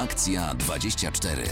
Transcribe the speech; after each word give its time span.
Reakcja 0.00 0.54
24. 0.54 1.42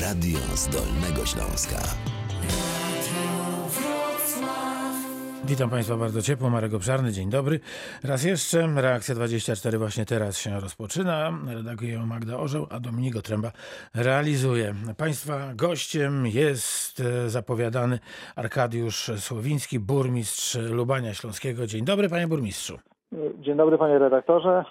Radio 0.00 0.38
z 0.54 0.68
Dolnego 0.68 1.26
Śląska. 1.26 1.80
Witam 5.44 5.70
Państwa 5.70 5.96
bardzo 5.96 6.22
ciepło, 6.22 6.50
Marek 6.50 6.74
Obszarny, 6.74 7.12
dzień 7.12 7.30
dobry. 7.30 7.60
Raz 8.02 8.24
jeszcze, 8.24 8.66
reakcja 8.74 9.14
24 9.14 9.78
właśnie 9.78 10.06
teraz 10.06 10.38
się 10.38 10.60
rozpoczyna. 10.60 11.38
Redaguje 11.46 11.92
ją 11.92 12.06
Magda 12.06 12.36
Orzeł, 12.36 12.66
a 12.70 12.80
Dominigo 12.80 13.22
Tręba 13.22 13.52
realizuje. 13.94 14.74
Państwa 14.96 15.54
gościem 15.54 16.26
jest 16.26 17.00
e, 17.00 17.30
zapowiadany 17.30 17.98
Arkadiusz 18.36 19.10
Słowiński, 19.18 19.78
burmistrz 19.78 20.54
Lubania 20.54 21.14
Śląskiego. 21.14 21.66
Dzień 21.66 21.84
dobry 21.84 22.08
Panie 22.08 22.28
Burmistrzu. 22.28 22.78
Dzień 23.38 23.56
dobry 23.56 23.78
panie 23.78 23.98
redaktorze, 23.98 24.64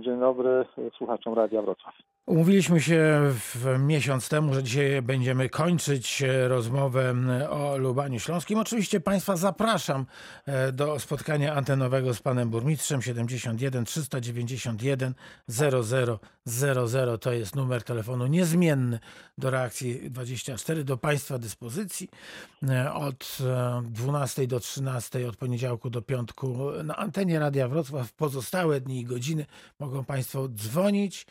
dzień 0.00 0.20
dobry 0.20 0.64
słuchaczom 0.96 1.34
Radia 1.34 1.62
Wrocław. 1.62 1.94
Umówiliśmy 2.28 2.80
się 2.80 3.20
w 3.30 3.76
miesiąc 3.78 4.28
temu, 4.28 4.54
że 4.54 4.62
dzisiaj 4.62 5.02
będziemy 5.02 5.48
kończyć 5.48 6.22
rozmowę 6.48 7.14
o 7.50 7.76
Lubaniu 7.76 8.20
Śląskim. 8.20 8.58
Oczywiście 8.58 9.00
Państwa 9.00 9.36
zapraszam 9.36 10.06
e, 10.46 10.72
do 10.72 10.98
spotkania 10.98 11.54
antenowego 11.54 12.14
z 12.14 12.20
Panem 12.20 12.50
Burmistrzem 12.50 13.02
71 13.02 13.84
391 13.84 15.14
0000. 15.48 17.18
To 17.20 17.32
jest 17.32 17.56
numer 17.56 17.82
telefonu 17.82 18.26
niezmienny 18.26 18.98
do 19.38 19.50
reakcji 19.50 20.10
24 20.10 20.84
do 20.84 20.96
Państwa 20.96 21.38
dyspozycji 21.38 22.08
e, 22.68 22.92
od 22.92 23.38
12 23.82 24.46
do 24.46 24.60
13, 24.60 25.28
od 25.28 25.36
poniedziałku 25.36 25.90
do 25.90 26.02
piątku 26.02 26.58
na 26.84 26.96
antenie 26.96 27.38
Radia 27.38 27.68
Wrocław. 27.68 28.08
W 28.08 28.12
pozostałe 28.12 28.80
dni 28.80 29.00
i 29.00 29.04
godziny 29.04 29.46
mogą 29.78 30.04
Państwo 30.04 30.48
dzwonić. 30.48 31.26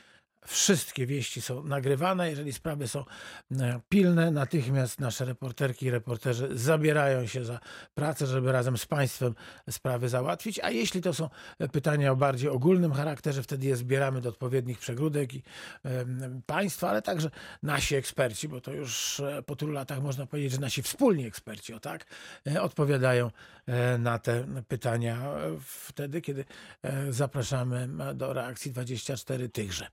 Wszystkie 0.45 1.05
wieści 1.05 1.41
są 1.41 1.63
nagrywane. 1.63 2.29
Jeżeli 2.29 2.53
sprawy 2.53 2.87
są 2.87 3.05
e, 3.51 3.79
pilne, 3.89 4.31
natychmiast 4.31 4.99
nasze 4.99 5.25
reporterki 5.25 5.85
i 5.85 5.91
reporterzy 5.91 6.49
zabierają 6.51 7.27
się 7.27 7.45
za 7.45 7.59
pracę, 7.95 8.27
żeby 8.27 8.51
razem 8.51 8.77
z 8.77 8.85
Państwem 8.85 9.35
sprawy 9.69 10.09
załatwić. 10.09 10.59
A 10.59 10.69
jeśli 10.71 11.01
to 11.01 11.13
są 11.13 11.29
pytania 11.71 12.11
o 12.11 12.15
bardziej 12.15 12.49
ogólnym 12.49 12.93
charakterze, 12.93 13.43
wtedy 13.43 13.67
je 13.67 13.75
zbieramy 13.75 14.21
do 14.21 14.29
odpowiednich 14.29 14.79
przegródek 14.79 15.33
i 15.33 15.43
Państwa, 16.45 16.89
ale 16.89 17.01
także 17.01 17.29
nasi 17.63 17.95
eksperci, 17.95 18.47
bo 18.47 18.61
to 18.61 18.73
już 18.73 19.19
e, 19.19 19.43
po 19.43 19.55
tylu 19.55 19.71
latach 19.71 20.01
można 20.01 20.25
powiedzieć, 20.25 20.51
że 20.51 20.59
nasi 20.59 20.81
wspólni 20.81 21.25
eksperci, 21.25 21.73
o 21.73 21.79
tak, 21.79 22.05
e, 22.47 22.61
odpowiadają 22.61 23.31
na 23.99 24.19
te 24.19 24.45
pytania 24.67 25.33
wtedy, 25.65 26.21
kiedy 26.21 26.45
zapraszamy 27.09 27.89
do 28.15 28.33
reakcji 28.33 28.71
24 28.71 29.49
tychże. 29.49 29.87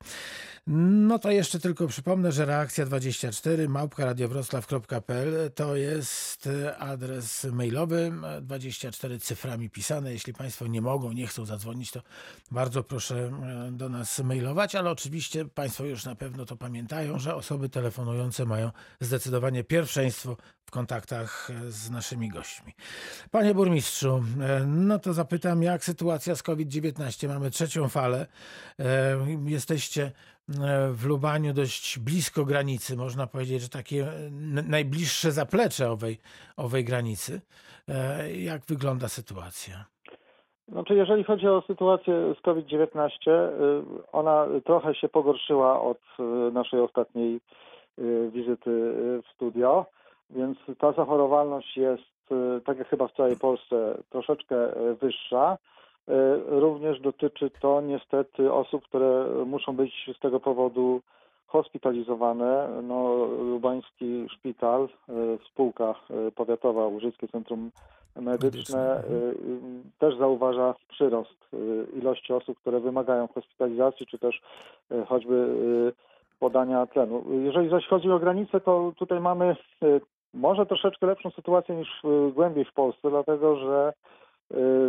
No 0.67 1.19
to 1.19 1.31
jeszcze 1.31 1.61
tylko 1.61 1.89
przypomnę, 1.89 2.33
że 2.33 2.45
reakcja 2.45 2.87
24 2.87 3.69
małpka.radiowroclaw.pl 3.69 5.51
to 5.55 5.77
jest 5.77 6.49
adres 6.79 7.45
mailowy 7.45 8.13
24 8.43 9.19
cyframi 9.19 9.71
pisane. 9.71 10.13
Jeśli 10.13 10.33
Państwo 10.33 10.67
nie 10.67 10.83
mogą, 10.83 11.13
nie 11.13 11.27
chcą 11.27 11.45
zadzwonić, 11.45 11.91
to 11.91 12.03
bardzo 12.51 12.83
proszę 12.83 13.31
do 13.73 13.89
nas 13.89 14.19
mailować, 14.19 14.75
ale 14.75 14.91
oczywiście 14.91 15.45
Państwo 15.45 15.85
już 15.85 16.05
na 16.05 16.15
pewno 16.15 16.45
to 16.45 16.57
pamiętają, 16.57 17.19
że 17.19 17.35
osoby 17.35 17.69
telefonujące 17.69 18.45
mają 18.45 18.71
zdecydowanie 19.01 19.65
pierwszeństwo 19.65 20.37
w 20.67 20.71
kontaktach 20.71 21.51
z 21.69 21.91
naszymi 21.91 22.29
gośćmi. 22.29 22.75
Panie 23.31 23.55
burmistrzu, 23.65 24.21
no 24.67 24.99
to 24.99 25.13
zapytam, 25.13 25.63
jak 25.63 25.85
sytuacja 25.85 26.35
z 26.35 26.43
COVID-19? 26.43 27.29
Mamy 27.29 27.51
trzecią 27.51 27.89
falę. 27.89 28.27
Jesteście 29.47 30.13
w 30.93 31.07
Lubaniu 31.07 31.53
dość 31.53 31.99
blisko 31.99 32.45
granicy, 32.45 32.97
można 32.97 33.27
powiedzieć, 33.27 33.63
że 33.63 33.69
takie 33.69 34.07
najbliższe 34.69 35.33
zaplecze 35.33 35.91
owej, 35.91 36.19
owej 36.57 36.85
granicy. 36.85 37.41
Jak 38.35 38.65
wygląda 38.65 39.09
sytuacja? 39.09 39.85
Znaczy, 40.69 40.95
jeżeli 40.95 41.25
chodzi 41.25 41.49
o 41.49 41.63
sytuację 41.67 42.35
z 42.39 42.43
COVID-19, 42.43 43.11
ona 44.13 44.47
trochę 44.65 44.95
się 44.95 45.09
pogorszyła 45.09 45.81
od 45.83 46.01
naszej 46.53 46.81
ostatniej 46.81 47.41
wizyty 48.33 48.71
w 49.23 49.35
studio, 49.35 49.87
więc 50.31 50.59
ta 50.79 50.93
zachorowalność 50.93 51.77
jest, 51.77 52.14
tak 52.65 52.79
jak 52.79 52.89
chyba 52.89 53.09
w 53.09 53.13
całej 53.13 53.37
Polsce, 53.37 53.99
troszeczkę 54.11 54.57
wyższa. 55.01 55.59
Również 56.47 57.01
dotyczy 57.01 57.51
to 57.61 57.81
niestety 57.81 58.53
osób, 58.53 58.85
które 58.85 59.27
muszą 59.47 59.77
być 59.77 60.11
z 60.17 60.21
tego 60.21 60.41
powodu 60.41 61.01
hospitalizowane. 61.47 62.69
No, 62.83 63.15
Lubański 63.27 64.27
Szpital, 64.31 64.89
spółka 65.47 65.95
powiatowa 66.35 66.87
Łużyckie 66.87 67.29
Centrum 67.29 67.71
Medyczne 68.17 69.03
też 69.99 70.17
zauważa 70.17 70.75
przyrost 70.89 71.51
ilości 71.97 72.33
osób, 72.33 72.59
które 72.59 72.81
wymagają 72.81 73.29
hospitalizacji, 73.29 74.07
czy 74.07 74.19
też 74.19 74.43
choćby 75.07 75.47
podania 76.41 76.87
tlenu. 76.87 77.25
Jeżeli 77.45 77.69
zaś 77.69 77.87
chodzi 77.87 78.11
o 78.11 78.19
granice, 78.19 78.61
to 78.61 78.93
tutaj 78.97 79.21
mamy 79.21 79.57
może 80.35 80.67
troszeczkę 80.67 81.07
lepszą 81.07 81.31
sytuację 81.31 81.75
niż 81.75 82.03
głębiej 82.35 82.65
w 82.65 82.73
Polsce, 82.73 83.11
dlatego 83.11 83.57
że 83.57 83.93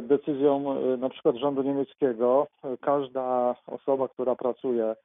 decyzją 0.01 0.75
na 0.97 1.09
przykład 1.09 1.35
rządu 1.35 1.61
niemieckiego 1.61 2.47
każda 2.81 3.55
osoba, 3.67 4.07
która 4.07 4.35
pracuje 4.35 4.95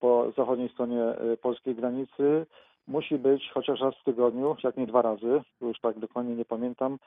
po 0.00 0.32
zachodniej 0.36 0.68
stronie 0.68 1.02
polskiej 1.42 1.74
granicy 1.74 2.46
musi 2.88 3.18
być 3.18 3.50
chociaż 3.54 3.80
raz 3.80 3.94
w 3.94 4.04
tygodniu, 4.04 4.56
jak 4.64 4.76
nie 4.76 4.86
dwa 4.86 5.02
razy, 5.02 5.42
już 5.60 5.80
tak 5.80 5.98
dokładnie 5.98 6.36
nie 6.36 6.44
pamiętam, 6.44 6.98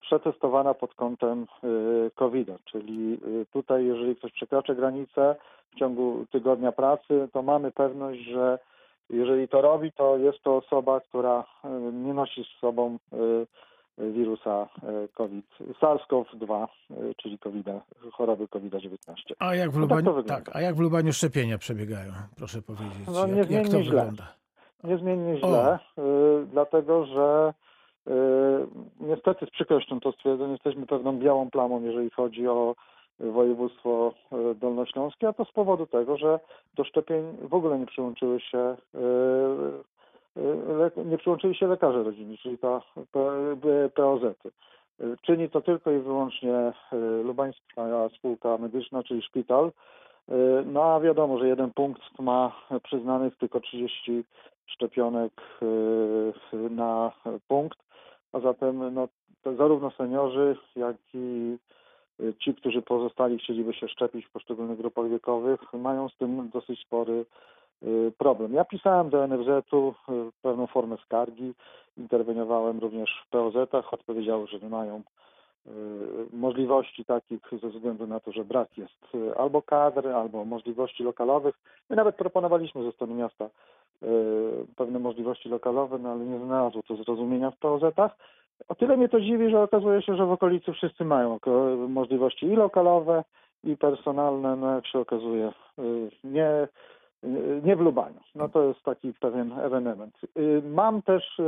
przetestowana 0.00 0.74
pod 0.74 0.94
kątem 0.94 1.46
covid 2.14 2.48
-a. 2.48 2.58
Czyli 2.64 3.18
tutaj, 3.52 3.86
jeżeli 3.86 4.16
ktoś 4.16 4.32
przekracza 4.32 4.74
granicę 4.74 5.36
w 5.70 5.78
ciągu 5.78 6.26
tygodnia 6.30 6.72
pracy, 6.72 7.28
to 7.32 7.42
mamy 7.42 7.70
pewność, 7.70 8.20
że 8.20 8.58
jeżeli 9.10 9.48
to 9.48 9.60
robi, 9.60 9.92
to 9.92 10.16
jest 10.18 10.42
to 10.42 10.56
osoba, 10.56 11.00
która 11.00 11.44
nie 11.92 12.14
nosi 12.14 12.44
z 12.44 12.60
sobą 12.60 12.98
wirusa 13.98 14.68
COVID, 15.14 15.46
SARS-CoV-2, 15.80 16.66
czyli 17.16 17.38
COVID 17.38 17.66
choroby 18.12 18.48
COVID-19. 18.48 18.96
A 19.38 19.54
jak 19.54 19.70
w 19.70 19.76
Lubaniu, 19.76 20.02
no 20.16 20.22
tak, 20.22 20.44
tak, 20.44 20.56
a 20.56 20.60
jak 20.60 20.74
w 20.74 20.80
Lubaniu 20.80 21.12
szczepienia 21.12 21.58
przebiegają? 21.58 22.12
Proszę 22.36 22.62
powiedzieć. 22.62 23.06
No, 23.06 23.26
jak, 23.26 23.50
jak 23.50 23.64
to 23.68 23.82
źle. 23.82 23.84
wygląda? 23.84 24.34
Niezmiennie 24.84 25.38
źle, 25.38 25.78
y, 25.98 26.46
dlatego 26.46 27.06
że 27.06 27.54
niestety 29.00 29.46
z 29.46 29.50
przykrością 29.50 30.00
to 30.00 30.12
stwierdzam, 30.12 30.52
jesteśmy 30.52 30.86
pewną 30.86 31.18
białą 31.18 31.50
plamą, 31.50 31.82
jeżeli 31.82 32.10
chodzi 32.10 32.48
o 32.48 32.74
województwo 33.20 34.14
dolnośląskie, 34.54 35.28
a 35.28 35.32
to 35.32 35.44
z 35.44 35.52
powodu 35.52 35.86
tego, 35.86 36.16
że 36.16 36.40
do 36.74 36.84
szczepień 36.84 37.36
w 37.42 37.54
ogóle 37.54 37.78
nie 37.78 37.86
przyłączyły 37.86 38.40
się 38.40 38.76
nie 41.04 41.18
przyłączyli 41.18 41.54
się 41.54 41.66
lekarze 41.66 42.02
rodzinni, 42.02 42.38
czyli 42.38 42.58
ta 42.58 42.80
POZ. 43.94 44.22
-y. 44.22 44.50
Czyni 45.22 45.50
to 45.50 45.60
tylko 45.60 45.90
i 45.90 45.98
wyłącznie 45.98 46.72
Lubańska 47.24 48.08
Spółka 48.18 48.58
Medyczna, 48.58 49.02
czyli 49.02 49.22
szpital. 49.22 49.72
No 50.66 50.82
a 50.84 51.00
wiadomo, 51.00 51.38
że 51.38 51.48
jeden 51.48 51.70
punkt 51.70 52.02
ma 52.18 52.52
przyznanych 52.82 53.36
tylko 53.36 53.60
30 53.60 54.24
szczepionek 54.66 55.32
na 56.70 57.12
punkt, 57.48 57.78
a 58.32 58.40
zatem 58.40 58.94
no, 58.94 59.08
zarówno 59.56 59.90
seniorzy, 59.90 60.56
jak 60.76 60.96
i 61.14 61.56
ci, 62.38 62.54
którzy 62.54 62.82
pozostali 62.82 63.38
chcieliby 63.38 63.74
się 63.74 63.88
szczepić 63.88 64.26
w 64.26 64.30
poszczególnych 64.30 64.78
grupach 64.78 65.08
wiekowych, 65.08 65.60
mają 65.72 66.08
z 66.08 66.16
tym 66.16 66.50
dosyć 66.52 66.80
spory 66.80 67.24
problem. 68.18 68.54
Ja 68.54 68.64
pisałem 68.64 69.10
do 69.10 69.26
NFZ-u 69.26 69.94
pewną 70.42 70.66
formę 70.66 70.96
skargi, 71.04 71.54
interweniowałem 71.98 72.78
również 72.78 73.24
w 73.26 73.30
POZ-ach, 73.30 73.94
odpowiedziały, 73.94 74.46
że 74.46 74.58
nie 74.58 74.68
mają 74.68 75.02
możliwości 76.32 77.04
takich 77.04 77.40
ze 77.62 77.68
względu 77.68 78.06
na 78.06 78.20
to, 78.20 78.32
że 78.32 78.44
brak 78.44 78.78
jest 78.78 79.16
albo 79.36 79.62
kadr, 79.62 80.08
albo 80.08 80.44
możliwości 80.44 81.02
lokalowych. 81.02 81.54
My 81.90 81.96
nawet 81.96 82.16
proponowaliśmy 82.16 82.82
ze 82.84 82.92
strony 82.92 83.14
miasta 83.14 83.48
pewne 84.76 84.98
możliwości 84.98 85.48
lokalowe, 85.48 85.98
no 85.98 86.10
ale 86.10 86.24
nie 86.24 86.38
znalazło 86.38 86.82
to 86.82 86.96
zrozumienia 86.96 87.50
w 87.50 87.56
POZ-ach. 87.56 88.16
O 88.68 88.74
tyle 88.74 88.96
mnie 88.96 89.08
to 89.08 89.20
dziwi, 89.20 89.50
że 89.50 89.62
okazuje 89.62 90.02
się, 90.02 90.16
że 90.16 90.26
w 90.26 90.32
okolicy 90.32 90.72
wszyscy 90.72 91.04
mają 91.04 91.38
możliwości 91.88 92.46
i 92.46 92.56
lokalowe, 92.56 93.24
i 93.64 93.76
personalne, 93.76 94.56
no 94.56 94.74
jak 94.74 94.86
się 94.86 94.98
okazuje, 94.98 95.52
nie 96.24 96.68
nie 97.62 97.76
w 97.76 97.80
Lubaniu. 97.80 98.20
No 98.34 98.48
to 98.48 98.62
jest 98.62 98.82
taki 98.82 99.12
pewien 99.12 99.52
ewenement. 99.52 100.18
Mam 100.62 101.02
też 101.02 101.40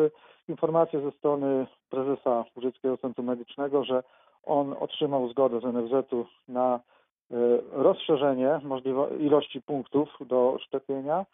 informację 0.49 1.01
ze 1.01 1.11
strony 1.11 1.67
prezesa 1.91 2.45
Łużyckiego 2.57 2.97
Centrum 2.97 3.27
Medycznego, 3.27 3.85
że 3.85 4.03
on 4.45 4.75
otrzymał 4.81 5.29
zgodę 5.29 5.61
z 5.61 5.65
NFZ-u 5.65 6.27
na 6.49 6.81
rozszerzenie 7.73 8.61
ilości 9.19 9.63
punktów 9.63 10.09
do 10.21 10.59
szczepienia. 10.61 11.27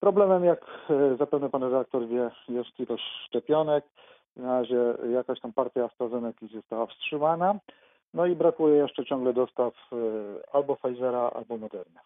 Problemem, 0.00 0.44
jak 0.44 0.88
zapewne 1.18 1.50
pan 1.50 1.62
redaktor 1.62 2.06
wie, 2.06 2.30
jest 2.48 2.80
ilość 2.80 3.04
szczepionek. 3.26 3.84
Na 4.36 4.60
razie 4.60 4.94
jakaś 5.12 5.40
tam 5.40 5.52
partia 5.52 5.84
AstraZeneca 5.84 6.46
została 6.46 6.86
wstrzymana. 6.86 7.54
No 8.14 8.26
i 8.26 8.36
brakuje 8.36 8.76
jeszcze 8.76 9.04
ciągle 9.04 9.32
dostaw 9.32 9.74
e, 9.92 9.96
albo 10.52 10.76
Pfizera, 10.76 11.30
albo 11.34 11.58
Moderna. 11.58 12.00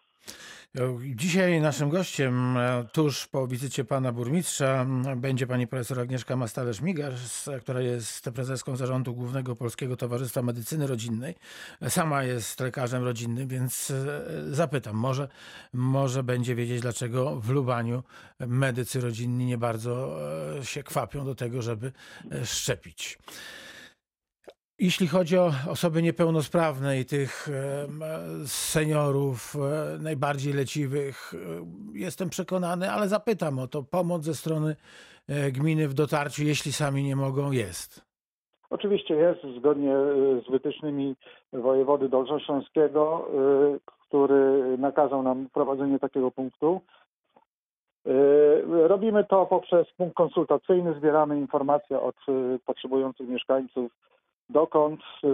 Dzisiaj 1.15 1.61
naszym 1.61 1.89
gościem, 1.89 2.57
e, 2.57 2.85
tuż 2.91 3.27
po 3.27 3.47
wizycie 3.47 3.85
pana 3.85 4.11
burmistrza, 4.11 4.85
będzie 5.15 5.47
pani 5.47 5.67
profesor 5.67 5.99
Agnieszka 5.99 6.35
Mastalerz-Migasz, 6.35 7.49
która 7.61 7.81
jest 7.81 8.29
prezeską 8.35 8.75
zarządu 8.75 9.13
Głównego 9.13 9.55
Polskiego 9.55 9.97
Towarzystwa 9.97 10.41
Medycyny 10.41 10.87
Rodzinnej. 10.87 11.35
Sama 11.87 12.23
jest 12.23 12.59
lekarzem 12.59 13.03
rodzinnym, 13.03 13.47
więc 13.47 13.91
e, 13.91 14.23
zapytam, 14.53 14.95
może, 14.95 15.27
może 15.73 16.23
będzie 16.23 16.55
wiedzieć, 16.55 16.81
dlaczego 16.81 17.35
w 17.35 17.49
Lubaniu 17.49 18.03
medycy 18.39 19.01
rodzinni 19.01 19.45
nie 19.45 19.57
bardzo 19.57 20.19
e, 20.59 20.65
się 20.65 20.83
kwapią 20.83 21.25
do 21.25 21.35
tego, 21.35 21.61
żeby 21.61 21.91
e, 22.31 22.45
szczepić. 22.45 23.17
Jeśli 24.79 25.07
chodzi 25.07 25.37
o 25.37 25.51
osoby 25.71 26.01
niepełnosprawne 26.01 26.99
i 26.99 27.05
tych 27.05 27.49
seniorów 28.45 29.55
e, 29.55 30.03
najbardziej 30.03 30.53
leciwych, 30.53 31.33
e, 31.33 31.37
jestem 31.93 32.29
przekonany, 32.29 32.91
ale 32.91 33.07
zapytam 33.07 33.59
o 33.59 33.67
to. 33.67 33.83
Pomoc 33.83 34.23
ze 34.23 34.33
strony 34.33 34.75
e, 35.29 35.51
gminy 35.51 35.87
w 35.87 35.93
dotarciu, 35.93 36.43
jeśli 36.43 36.71
sami 36.71 37.03
nie 37.03 37.15
mogą, 37.15 37.51
jest. 37.51 38.05
Oczywiście 38.69 39.15
jest, 39.15 39.41
zgodnie 39.57 39.95
z 40.47 40.51
wytycznymi 40.51 41.15
wojewody 41.53 42.09
dolnośląskiego, 42.09 43.27
który 43.87 44.77
nakazał 44.77 45.23
nam 45.23 45.49
prowadzenie 45.53 45.99
takiego 45.99 46.31
punktu. 46.31 46.81
Robimy 48.67 49.23
to 49.23 49.45
poprzez 49.45 49.87
punkt 49.97 50.15
konsultacyjny, 50.15 50.93
zbieramy 50.93 51.37
informacje 51.37 52.01
od 52.01 52.15
potrzebujących 52.65 53.27
mieszkańców, 53.27 53.91
dokąd 54.49 55.01
e, 55.23 55.27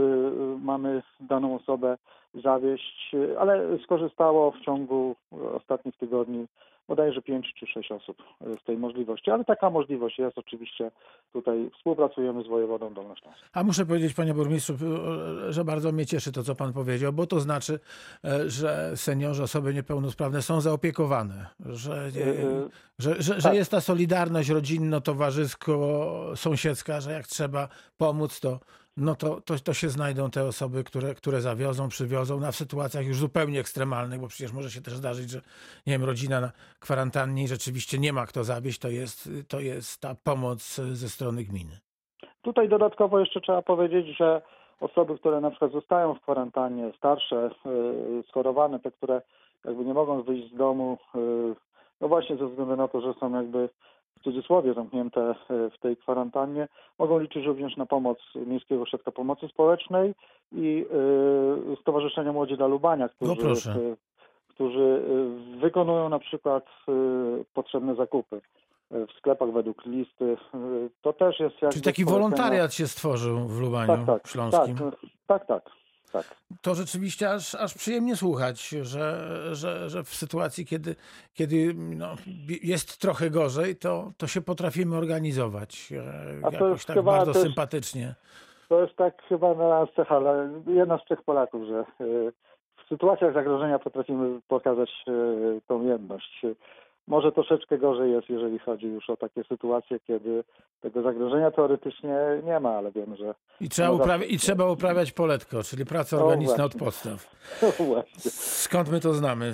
mamy 0.62 1.04
daną 1.20 1.56
osobę 1.56 1.98
zawieźć, 2.44 3.16
e, 3.16 3.40
ale 3.40 3.80
skorzystało 3.84 4.52
w 4.52 4.66
ciągu 4.66 5.16
ostatnich 5.32 5.98
tygodni 5.98 6.48
bodajże 6.88 7.22
5 7.22 7.54
czy 7.60 7.68
6 7.68 7.92
osób 7.92 8.18
z 8.62 8.64
tej 8.66 8.78
możliwości, 8.78 9.32
ale 9.32 9.46
taka 9.46 9.70
możliwość 9.70 10.20
jest 10.20 10.38
oczywiście. 10.38 10.92
Tutaj 11.34 11.70
współpracujemy 11.78 12.44
z 12.44 12.48
wojewodą 12.48 12.94
dolnośląskim. 12.94 13.48
A 13.54 13.64
muszę 13.64 13.86
powiedzieć, 13.86 14.14
panie 14.14 14.34
burmistrzu, 14.34 14.74
że 15.50 15.64
bardzo 15.64 15.92
mnie 15.92 16.06
cieszy 16.06 16.32
to, 16.32 16.44
co 16.44 16.56
pan 16.56 16.74
powiedział, 16.74 17.14
bo 17.14 17.28
to 17.28 17.40
znaczy, 17.40 17.80
e, 18.24 18.50
że 18.50 18.98
seniorzy, 18.98 19.44
osoby 19.44 19.74
niepełnosprawne 19.74 20.42
są 20.42 20.62
zaopiekowane, 20.62 21.46
że, 21.66 21.94
e, 21.94 22.00
E, 22.00 22.12
że, 23.00 23.22
że, 23.22 23.34
że 23.34 23.42
tak. 23.42 23.54
jest 23.54 23.72
ta 23.72 23.82
solidarność 23.82 24.50
rodzinno-towarzysko-sąsiedzka, 24.50 27.02
że 27.02 27.12
jak 27.12 27.28
trzeba 27.28 27.68
pomóc, 27.98 28.40
to, 28.40 28.60
no 28.98 29.16
to, 29.16 29.42
to, 29.42 29.54
to 29.64 29.74
się 29.74 29.90
znajdą 29.90 30.30
te 30.30 30.44
osoby, 30.44 30.84
które, 30.84 31.16
które 31.16 31.42
zawiozą, 31.42 31.88
przywiozą, 31.88 32.40
na 32.40 32.52
w 32.52 32.56
sytuacjach 32.56 33.06
już 33.06 33.18
zupełnie 33.18 33.60
ekstremalnych, 33.60 34.20
bo 34.20 34.28
przecież 34.28 34.54
może 34.54 34.70
się 34.70 34.82
też 34.82 34.94
zdarzyć, 34.94 35.30
że 35.30 35.42
nie 35.88 35.94
wiem, 35.94 36.04
rodzina 36.04 36.42
na 36.42 36.52
kwarantannie 36.80 37.48
rzeczywiście 37.48 38.00
nie 38.00 38.14
ma 38.14 38.26
kto 38.26 38.44
zawieźć, 38.44 38.80
to 38.80 38.90
jest, 38.90 39.30
to 39.48 39.60
jest 39.60 40.02
ta 40.02 40.16
pomoc 40.24 40.76
ze 40.76 41.10
strony 41.10 41.44
gminy. 41.44 41.80
Tutaj 42.42 42.70
dodatkowo 42.70 43.20
jeszcze 43.20 43.42
trzeba 43.42 43.62
powiedzieć, 43.62 44.18
że 44.18 44.42
osoby, 44.80 45.18
które 45.18 45.42
na 45.42 45.50
przykład 45.50 45.72
zostają 45.72 46.14
w 46.14 46.22
kwarantannie, 46.22 46.92
starsze, 46.98 47.50
y, 47.66 48.24
schorowane, 48.30 48.80
te, 48.80 48.92
które 48.92 49.22
jakby 49.66 49.86
nie 49.86 49.94
mogą 49.94 50.24
wyjść 50.24 50.54
z 50.54 50.58
domu, 50.58 50.98
y, 51.16 51.20
no 52.02 52.08
właśnie 52.08 52.38
ze 52.38 52.48
względu 52.48 52.76
na 52.76 52.88
to, 52.88 53.02
że 53.02 53.14
są 53.20 53.36
jakby 53.36 53.70
w 54.24 54.26
cudzysłowie 54.26 54.74
zamknięte 54.74 55.32
y, 55.32 55.70
w 55.70 55.80
tej 55.80 55.98
kwarantannie, 55.98 56.68
mogą 57.00 57.20
liczyć 57.20 57.46
również 57.46 57.78
na 57.78 57.86
pomoc 57.86 58.18
Miejskiego 58.36 58.82
Ośrodka 58.82 59.12
Pomocy 59.12 59.48
Społecznej 59.48 60.14
i 60.52 60.86
y, 61.74 61.82
Stowarzyszenia 61.82 62.34
Młodzi 62.34 62.58
dla 62.58 62.68
Lubania, 62.68 63.10
którzy, 63.10 63.70
y, 63.70 63.98
którzy 64.48 65.04
y, 65.58 65.60
wykonują 65.60 66.10
na 66.10 66.20
przykład 66.20 66.66
potrzebne 67.54 67.96
zakupy 67.96 68.42
w 68.92 69.12
sklepach 69.18 69.52
według 69.52 69.86
listy. 69.86 70.38
To 71.02 71.14
też 71.14 71.40
jest 71.40 71.56
jakby 71.62 71.74
Czyli 71.74 71.86
taki 71.86 72.06
wolontariat 72.06 72.74
się 72.74 72.88
stworzył 72.88 73.40
w 73.40 73.62
Lubaniu 73.62 73.88
tak, 73.88 74.06
tak, 74.06 74.28
Śląskim. 74.28 74.78
Tak, 74.78 74.96
tak, 75.28 75.46
tak, 75.48 75.72
tak. 76.14 76.36
To 76.62 76.76
rzeczywiście 76.76 77.32
aż, 77.32 77.56
aż 77.56 77.74
przyjemnie 77.74 78.16
słuchać, 78.16 78.70
że, 78.70 79.30
że, 79.56 79.90
że 79.90 80.04
w 80.04 80.10
sytuacji, 80.10 80.66
kiedy, 80.66 80.96
kiedy 81.34 81.74
no, 81.76 82.16
jest 82.64 83.02
trochę 83.02 83.30
gorzej, 83.30 83.76
to, 83.76 84.12
to 84.18 84.28
się 84.28 84.42
potrafimy 84.42 84.98
organizować 84.98 85.94
e, 86.42 86.46
A 86.46 86.52
to 86.52 86.54
jakoś 86.54 86.72
jest 86.72 86.88
tak 86.88 87.02
bardzo 87.02 87.34
też- 87.34 87.42
sympatycznie. 87.42 88.16
To 88.70 88.82
jest 88.82 88.96
tak 88.96 89.24
chyba 89.30 89.54
na 89.54 89.88
cecha, 89.96 90.16
ale 90.16 90.62
jedna 90.68 90.98
z 90.98 91.04
trzech 91.04 91.22
Polaków, 91.22 91.68
że 91.68 92.06
y, 92.06 92.32
w 92.86 92.88
sytuacjach 92.90 93.34
zagrożenia 93.34 93.80
potrafimy 93.80 94.40
pokazać 94.48 94.90
y, 95.08 95.62
tą 95.68 95.86
jedność. 95.86 96.46
Może 97.08 97.32
troszeczkę 97.32 97.78
gorzej 97.78 98.12
jest, 98.12 98.30
jeżeli 98.30 98.60
chodzi 98.60 98.86
już 98.86 99.10
o 99.10 99.18
takie 99.18 99.44
sytuacje, 99.44 100.00
kiedy 100.00 100.44
tego 100.82 101.02
zagrożenia 101.02 101.52
teoretycznie 101.52 102.16
nie 102.44 102.60
ma, 102.60 102.70
ale 102.70 102.92
wiemy, 102.92 103.16
że 103.16 103.36
I 103.62 103.70
trzeba, 103.70 103.88
No 103.88 103.96
uprawi-. 103.96 104.26
I 104.26 104.38
trzeba 104.38 104.70
uprawiać 104.70 105.12
poletko, 105.12 105.64
czyli 105.64 105.86
pracę 105.86 106.18
O, 106.18 106.26
organiczną 106.26 106.64
od 106.64 106.76
podstaw. 106.76 107.36
właśnie. 107.88 108.32
Skąd 108.32 108.90
my 108.90 109.00
to 109.00 109.14
znamy? 109.14 109.54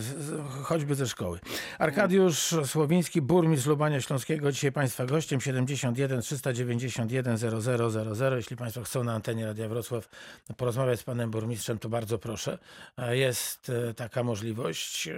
Choćby 0.64 0.96
ze 0.96 1.08
szkoły. 1.08 1.40
Arkadiusz 1.80 2.56
Słowiński, 2.66 3.22
burmistrz 3.22 3.68
Lubania 3.68 4.02
Śląskiego, 4.02 4.52
dzisiaj 4.52 4.72
Państwa 4.72 5.06
gościem 5.06 5.42
71 5.42 6.22
391 6.22 7.38
0000. 7.38 8.36
Jeśli 8.36 8.58
Państwo 8.58 8.82
chcą 8.82 9.04
na 9.04 9.14
antenie 9.14 9.46
Radia 9.46 9.68
Wrocław 9.70 10.10
porozmawiać 10.58 11.00
z 11.00 11.04
Panem 11.04 11.32
Burmistrzem, 11.32 11.80
to 11.80 11.90
bardzo 11.90 12.20
proszę. 12.20 12.58
E, 12.98 13.18
Jest 13.18 13.70
e, 13.70 13.94
taka 13.94 14.24
możliwość. 14.24 15.10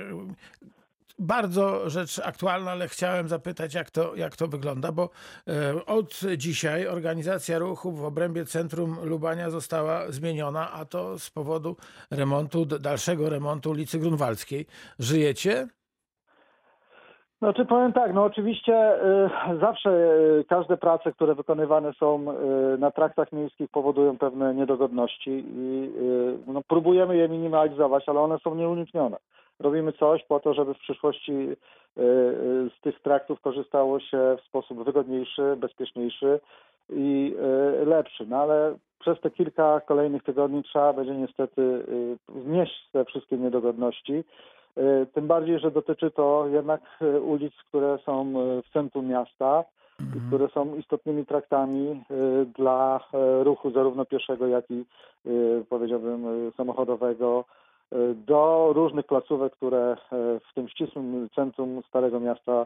Bardzo 1.19 1.90
rzecz 1.90 2.19
aktualna, 2.19 2.72
ale 2.72 2.88
chciałem 2.88 3.28
zapytać, 3.28 3.74
jak 3.74 3.92
to, 3.92 4.16
jak 4.16 4.36
to 4.36 4.48
wygląda, 4.48 4.92
bo 4.92 5.10
e, 5.48 5.86
od 5.86 6.22
dzisiaj 6.38 6.88
organizacja 6.88 7.60
ruchu 7.60 7.92
w 7.92 8.06
obrębie 8.06 8.46
centrum 8.46 8.98
Lubania 9.04 9.50
została 9.50 10.12
zmieniona, 10.12 10.72
a 10.72 10.86
to 10.86 11.19
z 11.19 11.30
powodu 11.30 11.75
remontu, 12.12 12.66
dalszego 12.66 13.30
remontu 13.30 13.69
ulicy 13.69 14.00
Grunwaldzkiej. 14.00 14.66
Żyjecie? 15.00 15.68
Znaczy 17.42 17.66
powiem 17.66 17.94
tak, 17.94 18.14
no 18.14 18.24
oczywiście 18.24 18.95
y, 19.54 19.59
zawsze 19.59 19.90
y, 20.40 20.45
każde 20.50 20.78
prace, 20.78 21.12
które 21.12 21.35
wykonywane 21.35 21.94
są 21.94 22.26
y, 22.31 22.78
na 22.78 22.92
traktach 22.92 23.31
miejskich 23.31 23.69
powodują 23.69 24.18
pewne 24.18 24.56
niedogodności 24.56 25.45
i 25.47 25.92
no, 26.47 26.62
próbujemy 26.68 27.18
je 27.18 27.30
minimalizować, 27.30 28.09
ale 28.09 28.19
one 28.19 28.40
są 28.40 28.56
nieuniknione. 28.56 29.18
Robimy 29.61 29.94
coś 29.94 30.23
po 30.23 30.39
to, 30.39 30.53
żeby 30.53 30.73
w 30.73 30.80
przyszłości 30.80 31.31
y, 31.31 31.56
y, 32.01 32.69
z 32.77 32.81
tych 32.81 33.01
traktów 33.01 33.41
korzystało 33.41 33.99
się 33.99 34.37
w 34.41 34.47
sposób 34.47 34.83
wygodniejszy, 34.83 35.56
bezpieczniejszy 35.57 36.39
i 36.89 37.35
y, 37.81 37.85
lepszy. 37.85 38.25
No 38.27 38.37
ale 38.37 38.75
przez 38.99 39.19
te 39.21 39.31
kilka 39.31 39.80
kolejnych 39.80 40.23
tygodni 40.23 40.63
trzeba 40.63 40.94
będzie 40.94 41.15
niestety 41.15 41.85
znieść 42.45 42.89
te 42.91 43.06
wszystkie 43.06 43.37
niedogodności. 43.37 44.23
Tym 45.13 45.27
bardziej, 45.27 45.59
że 45.59 45.71
dotyczy 45.71 46.11
to 46.11 46.47
jednak 46.47 46.81
ulic, 47.21 47.53
które 47.69 47.97
są 48.06 48.33
w 48.63 48.73
centrum 48.73 49.07
miasta 49.07 49.63
i 49.99 50.27
które 50.27 50.47
są 50.47 50.75
istotnymi 50.75 51.25
traktami 51.25 52.03
dla 52.57 52.99
ruchu 53.44 53.71
zarówno 53.71 54.06
pieszego, 54.06 54.47
jak 54.47 54.71
i 54.71 54.85
powiedziałbym 55.69 56.51
samochodowego 56.57 57.45
do 58.16 58.71
różnych 58.74 59.06
placówek, 59.06 59.54
które 59.54 59.94
y, 59.94 59.98
w 60.50 60.54
tym 60.56 60.69
ścisłym 60.69 61.30
centrum 61.36 61.81
Starego 61.88 62.19
Miasta 62.19 62.66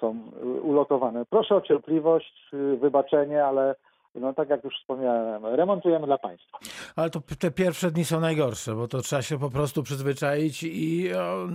są 0.00 0.30
y, 0.42 0.60
ulokowane. 0.60 1.24
Proszę 1.30 1.54
o 1.56 1.60
cierpliwość, 1.60 2.50
y, 2.54 2.76
wybaczenie, 2.76 3.44
ale 3.44 3.74
no 4.14 4.34
tak 4.34 4.48
jak 4.48 4.64
już 4.64 4.74
wspomniałem, 4.80 5.46
remontujemy 5.46 6.06
dla 6.06 6.18
Państwa. 6.18 6.58
Ale 6.96 7.10
to 7.10 7.20
te 7.38 7.50
pierwsze 7.50 7.90
dni 7.90 8.04
są 8.04 8.20
najgorsze, 8.20 8.74
bo 8.74 8.88
to 8.88 8.98
trzeba 8.98 9.22
się 9.22 9.38
po 9.38 9.50
prostu 9.50 9.82
przyzwyczaić 9.82 10.62
i 10.62 11.10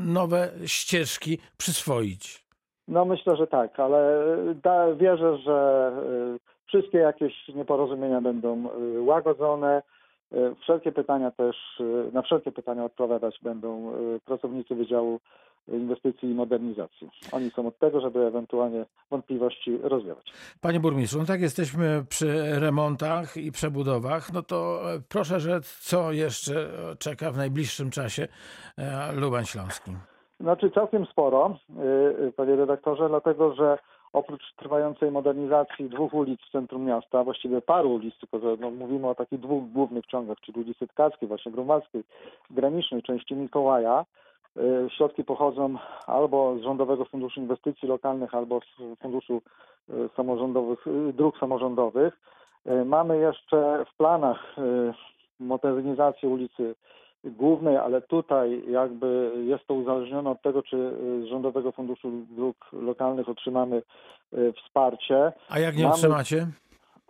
nowe 0.06 0.50
ścieżki 0.66 1.38
przyswoić. 1.58 2.46
No 2.88 3.06
myślę, 3.06 3.36
że 3.36 3.48
tak, 3.48 3.80
ale 3.80 4.26
da, 4.64 4.96
wierzę, 4.96 5.38
że 5.38 5.92
wszystkie 6.66 6.98
jakieś 6.98 7.48
nieporozumienia 7.48 8.22
będą 8.22 8.64
łagodzone. 9.06 9.82
Y, 10.34 10.56
Wszelkie 10.62 10.92
pytania 10.92 11.32
też, 11.32 11.56
y, 11.80 12.12
na 12.14 12.22
wszelkie 12.22 12.52
pytania 12.52 12.84
odpowiadać 12.84 13.40
będą 13.42 13.94
y, 14.16 14.20
pracownicy 14.26 14.76
Wydziału 14.76 15.20
inwestycji 15.68 16.30
i 16.30 16.34
modernizacji. 16.34 17.10
Oni 17.32 17.50
są 17.50 17.68
od 17.68 17.80
tego, 17.80 18.02
żeby 18.02 18.20
ewentualnie 18.26 18.86
wątpliwości 19.12 19.78
rozwiewać. 19.84 20.34
Panie 20.62 20.80
burmistrzu, 20.80 21.20
no 21.20 21.26
tak 21.26 21.42
jesteśmy 21.42 22.04
przy 22.10 22.60
remontach 22.60 23.38
i 23.38 23.52
przebudowach, 23.52 24.34
no 24.34 24.42
to 24.42 24.82
e, 24.94 25.00
proszę 25.10 25.40
rzec, 25.40 25.80
co 25.80 26.12
jeszcze 26.12 26.70
czeka 27.00 27.32
w 27.32 27.38
najbliższym 27.38 27.90
czasie 27.90 28.28
e, 28.78 29.12
Lubań 29.16 29.46
Śląski? 29.46 29.92
Znaczy 30.40 30.72
całkiem 30.72 31.06
sporo, 31.06 31.58
panie 32.36 32.56
redaktorze, 32.56 33.10
dlatego 33.10 33.56
że 33.56 33.78
oprócz 34.18 34.54
trwającej 34.56 35.12
modernizacji 35.12 35.90
dwóch 35.90 36.14
ulic 36.14 36.42
w 36.42 36.52
centrum 36.52 36.84
miasta, 36.86 37.24
właściwie 37.24 37.62
paru 37.62 37.94
ulic, 37.94 38.20
tylko 38.20 38.40
że 38.40 38.58
no, 38.60 38.72
mówimy 38.72 39.08
o 39.08 39.16
takich 39.16 39.40
dwóch 39.40 39.72
głównych 39.72 40.06
ciągach, 40.06 40.38
czyli 40.40 40.62
ulicy 40.62 40.88
Tkackiej, 40.88 41.28
właśnie 41.28 41.52
Grunwaldzkiej, 41.52 42.04
granicznej 42.50 43.04
części 43.04 43.36
Mikołaja, 43.36 44.06
yy, 44.56 44.90
środki 44.90 45.24
pochodzą 45.24 45.76
albo 46.08 46.58
z 46.58 46.62
Rządowego 46.62 47.06
Funduszu 47.06 47.40
Inwestycji 47.40 47.88
Lokalnych, 47.88 48.36
albo 48.36 48.60
z 48.60 49.00
Funduszu 49.00 49.42
yy, 49.90 50.10
Samorządowych, 50.16 50.86
yy, 50.86 51.14
Dróg 51.14 51.38
Samorządowych. 51.40 52.18
Mamy 52.86 53.18
jeszcze 53.18 53.86
w 53.94 53.98
planach 53.98 54.56
modernizację 55.40 56.30
ulicy 56.30 56.76
głównej, 57.32 57.78
ale 57.78 58.02
tutaj 58.02 58.64
jakby 58.72 59.32
jest 59.46 59.68
to 59.68 59.74
uzależnione 59.74 60.30
od 60.30 60.42
tego, 60.42 60.64
czy 60.64 60.92
z 61.24 61.26
Rządowego 61.30 61.72
Funduszu 61.72 62.12
Dróg 62.30 62.58
Lokalnych 62.74 63.30
otrzymamy 63.30 63.82
y, 64.34 64.54
wsparcie. 64.54 65.32
A 65.50 65.60
jak 65.60 65.78
nie 65.78 65.84
Mamy- 65.84 65.96
otrzymacie? 65.96 66.48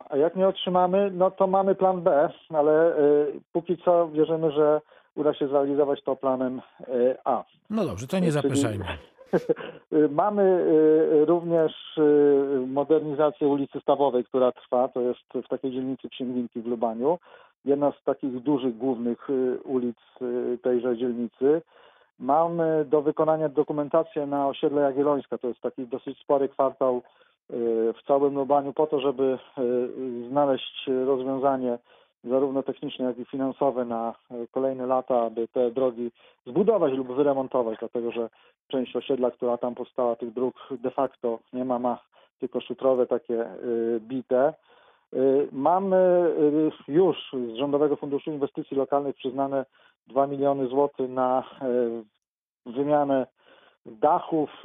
A 0.09 0.17
jak 0.17 0.35
nie 0.35 0.47
otrzymamy, 0.47 1.11
no 1.13 1.31
to 1.31 1.47
mamy 1.47 1.75
plan 1.75 2.01
B, 2.01 2.29
ale 2.49 2.99
y, 2.99 3.41
póki 3.53 3.77
co 3.77 4.07
wierzymy, 4.07 4.51
że 4.51 4.81
uda 5.15 5.33
się 5.33 5.47
zrealizować 5.47 6.03
to 6.03 6.15
planem 6.15 6.61
y, 6.89 7.15
A. 7.25 7.43
No 7.69 7.85
dobrze, 7.85 8.07
to 8.07 8.19
nie 8.19 8.31
zapeszajmy. 8.31 8.85
Mamy 10.09 10.65
również 11.25 11.99
modernizację 12.67 13.47
ulicy 13.47 13.79
Stawowej, 13.79 14.23
która 14.25 14.51
trwa. 14.51 14.87
To 14.87 15.01
jest 15.01 15.45
w 15.45 15.47
takiej 15.49 15.71
dzielnicy 15.71 16.09
Księglinki 16.09 16.61
w 16.61 16.65
Lubaniu. 16.67 17.19
Jedna 17.65 17.91
z 17.91 18.03
takich 18.03 18.39
dużych, 18.39 18.77
głównych 18.77 19.29
y, 19.29 19.59
ulic 19.63 19.97
y, 20.21 20.57
tejże 20.61 20.97
dzielnicy. 20.97 21.61
Mamy 22.19 22.85
do 22.85 23.01
wykonania 23.01 23.49
dokumentację 23.49 24.25
na 24.25 24.47
osiedle 24.47 24.81
Jagiellońska. 24.81 25.37
To 25.37 25.47
jest 25.47 25.61
taki 25.61 25.87
dosyć 25.87 26.19
spory 26.19 26.49
kwartał 26.49 26.97
y, 26.97 27.01
w 27.93 28.07
całym 28.07 28.35
Lubaniu 28.35 28.73
po 28.73 28.87
to, 28.87 28.99
żeby 28.99 29.39
znaleźć 30.29 30.89
rozwiązanie 31.05 31.77
zarówno 32.23 32.63
techniczne, 32.63 33.05
jak 33.05 33.19
i 33.19 33.25
finansowe 33.25 33.85
na 33.85 34.13
kolejne 34.51 34.85
lata, 34.85 35.21
aby 35.21 35.47
te 35.47 35.71
drogi 35.71 36.11
zbudować 36.45 36.93
lub 36.93 37.11
wyremontować, 37.11 37.79
dlatego 37.79 38.11
że 38.11 38.29
część 38.67 38.95
osiedla, 38.95 39.31
która 39.31 39.57
tam 39.57 39.75
powstała, 39.75 40.15
tych 40.15 40.33
dróg 40.33 40.55
de 40.71 40.91
facto 40.91 41.39
nie 41.53 41.65
ma, 41.65 41.79
ma 41.79 41.99
tylko 42.39 42.61
szutrowe 42.61 43.07
takie 43.07 43.45
bite. 43.99 44.53
Y, 45.13 45.47
Mamy 45.51 45.97
y, 46.87 46.91
już 46.91 47.17
z 47.53 47.57
Rządowego 47.57 47.95
Funduszu 47.95 48.31
Inwestycji 48.31 48.77
Lokalnych 48.77 49.15
przyznane 49.15 49.65
2 50.07 50.27
miliony 50.27 50.67
złotych 50.67 51.09
na 51.09 51.43
y, 52.65 52.71
wymianę 52.71 53.27
dachów, 53.85 54.63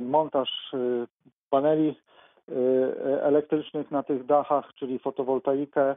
montaż 0.00 0.72
paneli 1.50 1.94
elektrycznych 3.22 3.90
na 3.90 4.02
tych 4.02 4.26
dachach, 4.26 4.74
czyli 4.74 4.98
fotowoltaikę 4.98 5.96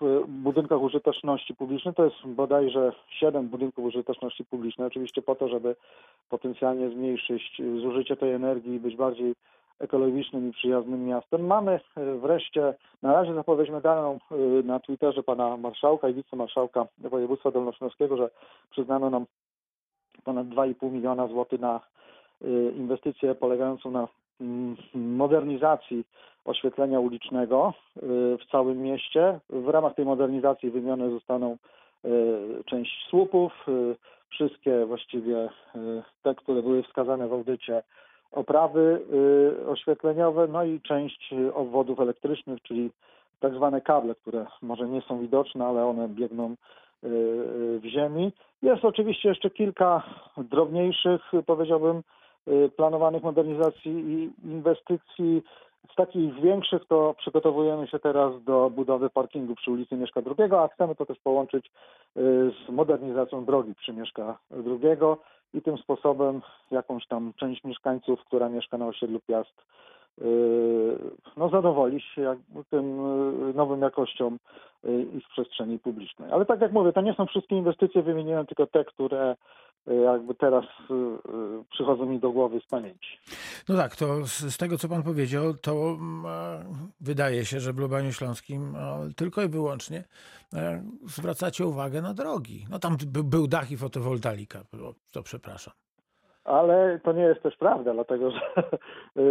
w 0.00 0.24
budynkach 0.28 0.82
użyteczności 0.82 1.54
publicznej. 1.54 1.94
To 1.94 2.04
jest 2.04 2.16
bodajże 2.26 2.92
7 3.08 3.48
budynków 3.48 3.84
użyteczności 3.84 4.44
publicznej, 4.44 4.86
oczywiście 4.86 5.22
po 5.22 5.34
to, 5.34 5.48
żeby 5.48 5.76
potencjalnie 6.30 6.90
zmniejszyć 6.90 7.62
zużycie 7.82 8.16
tej 8.16 8.32
energii 8.32 8.74
i 8.74 8.80
być 8.80 8.96
bardziej 8.96 9.34
ekologicznym 9.80 10.48
i 10.48 10.52
przyjaznym 10.52 11.06
miastem. 11.06 11.46
Mamy 11.46 11.80
y, 11.98 12.18
wreszcie, 12.18 12.74
na 13.02 13.12
razie 13.12 13.34
zapowiedź 13.34 13.70
medalną 13.70 14.18
y, 14.60 14.62
na 14.62 14.80
Twitterze 14.80 15.22
pana 15.22 15.56
marszałka 15.56 16.08
i 16.08 16.14
wicemarszałka 16.14 16.86
województwa 16.98 17.50
dolnośląskiego, 17.50 18.16
że 18.16 18.30
przyznano 18.70 19.10
nam 19.10 19.26
ponad 20.24 20.46
2,5 20.46 20.92
miliona 20.92 21.28
złotych 21.28 21.60
na 21.60 21.80
y, 22.42 22.72
inwestycję 22.76 23.34
polegającą 23.34 23.90
na 23.90 24.08
mm, 24.40 24.76
modernizacji 24.94 26.04
oświetlenia 26.44 27.00
ulicznego 27.00 27.72
w 28.38 28.50
całym 28.50 28.82
mieście. 28.82 29.40
W 29.50 29.68
ramach 29.68 29.94
tej 29.94 30.04
modernizacji 30.04 30.70
wymienione 30.70 31.10
zostaną 31.10 31.56
część 32.66 33.06
słupów, 33.08 33.66
wszystkie 34.28 34.86
właściwie 34.86 35.48
te, 36.22 36.34
które 36.34 36.62
były 36.62 36.82
wskazane 36.82 37.28
w 37.28 37.32
audycie 37.32 37.82
oprawy 38.34 39.00
y, 39.62 39.68
oświetleniowe, 39.68 40.46
no 40.46 40.64
i 40.64 40.80
część 40.80 41.34
obwodów 41.54 42.00
elektrycznych, 42.00 42.62
czyli 42.62 42.90
tak 43.40 43.54
zwane 43.54 43.80
kable, 43.80 44.14
które 44.14 44.46
może 44.62 44.88
nie 44.88 45.00
są 45.00 45.20
widoczne, 45.20 45.66
ale 45.66 45.86
one 45.86 46.08
biegną 46.08 46.50
y, 46.50 47.06
y, 47.06 47.80
w 47.80 47.84
ziemi. 47.84 48.32
Jest 48.62 48.84
oczywiście 48.84 49.28
jeszcze 49.28 49.50
kilka 49.50 50.02
drobniejszych, 50.38 51.22
powiedziałbym, 51.46 52.02
planowanych 52.76 53.22
modernizacji 53.22 53.90
i 53.92 54.30
inwestycji. 54.48 55.42
Z 55.92 55.94
takich 55.94 56.40
większych 56.40 56.84
to 56.84 57.14
przygotowujemy 57.18 57.86
się 57.86 57.98
teraz 57.98 58.42
do 58.44 58.70
budowy 58.70 59.10
parkingu 59.10 59.54
przy 59.54 59.70
ulicy 59.70 59.96
Mieszka 59.96 60.20
II, 60.38 60.52
a 60.52 60.68
chcemy 60.68 60.94
to 60.94 61.06
też 61.06 61.18
połączyć 61.18 61.66
y, 61.66 61.70
z 62.66 62.70
modernizacją 62.70 63.44
drogi 63.44 63.74
przy 63.74 63.92
Mieszka 63.92 64.38
II 64.50 64.98
i 65.54 65.62
tym 65.62 65.78
sposobem 65.78 66.42
jakąś 66.70 67.06
tam 67.06 67.32
część 67.36 67.64
mieszkańców, 67.64 68.20
która 68.24 68.48
mieszka 68.48 68.78
na 68.78 68.86
osiedlu 68.86 69.20
Piast, 69.20 69.54
yy, 70.18 70.98
no 71.36 71.48
zadowoli 71.48 72.00
się 72.00 72.36
tym 72.70 72.98
yy, 73.46 73.54
nową 73.54 73.78
jakością 73.78 74.36
ich 75.14 75.28
przestrzeni 75.28 75.78
publicznej. 75.78 76.32
Ale 76.32 76.46
tak 76.46 76.60
jak 76.60 76.72
mówię, 76.72 76.92
to 76.92 77.00
nie 77.00 77.14
są 77.14 77.26
wszystkie 77.26 77.56
inwestycje, 77.56 78.02
wymieniłem 78.02 78.46
tylko 78.46 78.66
te, 78.66 78.84
które 78.84 79.36
jakby 79.86 80.34
teraz 80.34 80.64
yy, 80.90 80.96
yy, 80.96 81.64
przychodzą 81.70 82.06
mi 82.06 82.20
do 82.20 82.30
głowy 82.30 82.60
z 82.60 82.70
pamięci. 82.70 83.18
No 83.68 83.76
tak, 83.76 83.96
to 83.96 84.26
z, 84.26 84.56
tego, 84.56 84.78
co 84.78 84.88
pan 84.88 85.02
powiedział, 85.02 85.54
to 85.54 85.72
mm, 85.72 86.24
wydaje 87.00 87.44
się, 87.44 87.60
że 87.60 87.72
w 87.72 87.78
Lubaniu 87.78 88.12
Śląskim 88.12 88.76
tylko 89.16 89.42
i 89.42 89.48
wyłącznie 89.48 90.04
zwracacie 91.06 91.66
uwagę 91.66 92.02
na 92.02 92.14
drogi. 92.14 92.66
No 92.70 92.78
tam 92.78 92.96
by, 93.06 93.24
był 93.24 93.46
dach 93.46 93.70
i 93.70 93.76
fotowoltaika, 93.76 94.64
to, 94.64 94.94
to 95.12 95.22
przepraszam. 95.22 95.74
Ale 96.44 97.00
to 97.04 97.12
nie 97.12 97.22
jest 97.22 97.42
też 97.42 97.56
prawda, 97.56 97.94
dlatego 97.94 98.30
że 98.30 98.40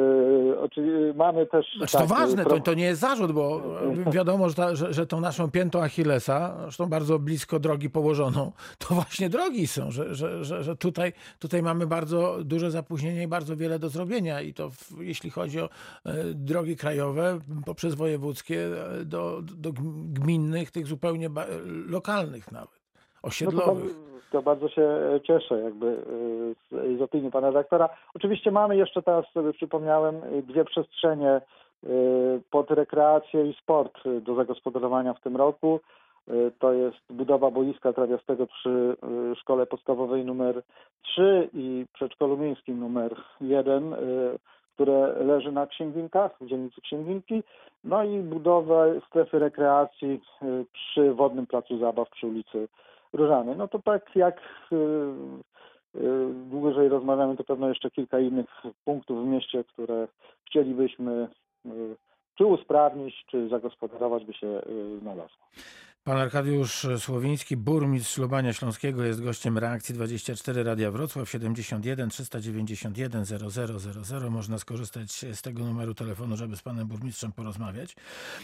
yy, 0.75 1.13
mamy 1.15 1.45
też... 1.45 1.65
Znaczy 1.77 1.91
to 1.91 1.99
tak, 1.99 2.07
ważne, 2.07 2.45
to, 2.45 2.59
to 2.59 2.73
nie 2.73 2.83
jest 2.83 3.01
zarzut, 3.01 3.31
bo 3.31 3.61
e, 4.07 4.11
wiadomo, 4.11 4.49
że, 4.49 4.55
ta, 4.55 4.75
że, 4.75 4.93
że 4.93 5.05
tą 5.05 5.19
naszą 5.19 5.51
piętą 5.51 5.83
Achillesa, 5.83 6.55
zresztą 6.61 6.85
bardzo 6.85 7.19
blisko 7.19 7.59
drogi 7.59 7.89
położoną, 7.89 8.51
to 8.87 8.95
właśnie 8.95 9.29
drogi 9.29 9.67
są, 9.67 9.91
że, 9.91 10.15
że, 10.15 10.43
że, 10.43 10.63
że 10.63 10.75
tutaj, 10.75 11.13
tutaj 11.39 11.61
mamy 11.61 11.87
bardzo 11.87 12.37
duże 12.43 12.71
zapóźnienie 12.71 13.23
i 13.23 13.27
bardzo 13.27 13.57
wiele 13.57 13.79
do 13.79 13.89
zrobienia. 13.89 14.41
I 14.41 14.53
to 14.53 14.69
w, 14.69 15.01
jeśli 15.01 15.29
chodzi 15.29 15.61
o 15.61 15.65
e, 15.65 15.69
drogi 16.33 16.75
krajowe 16.75 17.39
poprzez 17.65 17.95
wojewódzkie 17.95 18.65
e, 19.01 19.05
do, 19.05 19.41
do 19.41 19.71
gminnych, 20.13 20.71
tych 20.71 20.87
zupełnie 20.87 21.29
lokalnych 21.87 22.51
nawet, 22.51 22.82
No 23.23 23.29
to, 23.29 23.35
osiedlowych. 23.35 23.95
to 24.31 24.41
bardzo 24.41 24.69
się 24.69 24.89
cieszę 25.23 25.59
jakby 25.59 25.87
y, 25.87 26.55
z, 26.71 26.99
z 26.99 27.01
opinii 27.01 27.31
pana 27.31 27.47
redaktora. 27.47 27.89
Oczywiście 28.15 28.51
mamy 28.51 28.77
jeszcze 28.77 29.01
teraz 29.01 29.25
sobie 29.33 29.53
przypomniałem 29.53 30.15
y, 30.15 30.43
dwie 30.43 30.65
przestrzenie 30.65 31.41
pod 32.51 32.71
rekreację 32.71 33.49
i 33.49 33.53
sport 33.53 33.99
do 34.21 34.35
zagospodarowania 34.35 35.13
w 35.13 35.21
tym 35.21 35.35
roku. 35.37 35.79
To 36.59 36.73
jest 36.73 36.97
budowa 37.09 37.51
boiska 37.51 37.93
trawiastego 37.93 38.47
przy 38.47 38.97
szkole 39.41 39.65
podstawowej 39.65 40.25
numer 40.25 40.61
3 41.01 41.49
i 41.53 41.85
przedszkolu 41.93 42.37
miejskim 42.37 42.79
numer 42.79 43.15
1, 43.41 43.93
y, 43.93 43.97
które 44.73 45.23
leży 45.23 45.51
na 45.51 45.67
Księginkach, 45.67 46.31
w 46.41 46.45
dzielnicy 46.45 46.81
Księginki. 46.81 47.43
No 47.83 48.03
i 48.03 48.19
budowę 48.19 49.01
strefy 49.07 49.39
rekreacji 49.39 50.21
przy 50.73 51.13
wodnym 51.13 51.47
placu 51.47 51.77
zabaw 51.77 52.09
przy 52.09 52.27
ulicy 52.27 52.67
Różany. 53.13 53.55
No 53.55 53.67
to 53.67 53.79
tak 53.79 54.15
jak 54.15 54.41
y, 54.71 54.75
y, 55.95 56.33
dłużej 56.33 56.89
rozmawiamy, 56.89 57.37
to 57.37 57.43
pewno 57.43 57.69
jeszcze 57.69 57.91
kilka 57.91 58.19
innych 58.19 58.49
punktów 58.85 59.25
w 59.25 59.27
mieście, 59.27 59.63
które 59.63 60.07
chcielibyśmy 60.47 61.27
y, 61.65 61.69
czy 62.37 62.45
usprawnić, 62.45 63.25
czy 63.31 63.49
zagospodarować 63.49 64.25
by 64.25 64.33
się 64.33 64.61
znalazło. 65.01 65.45
Pan 66.03 66.17
Arkadiusz 66.17 66.87
Słowiński, 66.99 67.57
burmistrz 67.57 68.17
Lubania 68.17 68.53
Śląskiego, 68.53 69.03
jest 69.03 69.23
gościem 69.23 69.57
reakcji 69.57 69.95
24 69.95 70.63
Radia 70.63 70.91
Wrocław 70.91 71.29
71 71.29 72.09
391 72.09 73.25
0000. 73.25 74.29
Można 74.29 74.57
skorzystać 74.57 75.11
z 75.11 75.41
tego 75.41 75.63
numeru 75.65 75.93
telefonu, 75.93 76.37
żeby 76.37 76.57
z 76.57 76.61
panem 76.61 76.87
burmistrzem 76.87 77.31
porozmawiać. 77.31 77.95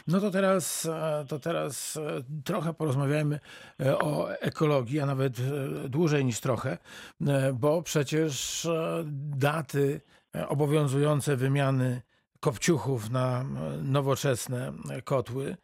No 0.08 0.20
to 0.20 0.32
teraz, 0.32 0.88
to 1.28 1.40
teraz 1.40 1.98
e, 1.98 2.24
trochę 2.44 2.74
porozmawiajmy 2.74 3.40
e, 3.80 4.00
o 4.00 4.32
ekologii, 4.32 5.00
a 5.00 5.06
nawet 5.06 5.40
e, 5.40 5.90
dłużej 5.90 6.26
niż 6.26 6.40
trochę, 6.40 6.78
bo 7.54 7.82
przecież 7.82 8.68
daty 9.38 10.02
obowiązujące 10.48 11.36
wymiany 11.36 12.02
kopciuchów 12.40 13.10
na 13.10 13.46
nowoczesne 13.84 14.74
kotły 15.04 15.58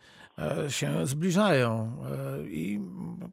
się 0.69 1.07
zbliżają 1.07 1.97
e, 2.41 2.47
i 2.47 2.81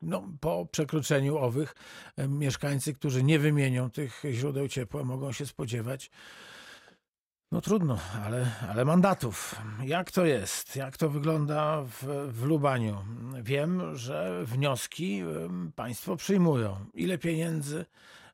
no, 0.02 0.28
po 0.40 0.66
przekroczeniu 0.66 1.37
owych 1.37 1.75
e, 2.16 2.28
mieszkańcy, 2.28 2.94
którzy 2.94 3.23
nie 3.23 3.38
wymienią 3.38 3.90
tych 3.90 4.23
źródeł 4.30 4.68
ciepła, 4.68 5.04
mogą 5.04 5.32
się 5.32 5.47
spodziewać 5.47 6.11
no 7.52 7.61
trudno, 7.61 7.99
ale, 8.25 8.50
ale 8.68 8.85
mandatów. 8.85 9.54
Jak 9.85 10.11
to 10.11 10.25
jest? 10.25 10.76
Jak 10.76 10.97
to 10.97 11.11
wygląda 11.11 11.82
w, 11.82 12.04
w 12.32 12.44
Lubaniu? 12.44 13.04
Wiem, 13.42 13.97
że 13.97 14.44
wnioski 14.44 15.23
państwo 15.76 16.16
przyjmują. 16.16 16.76
Ile 16.94 17.18
pieniędzy 17.18 17.87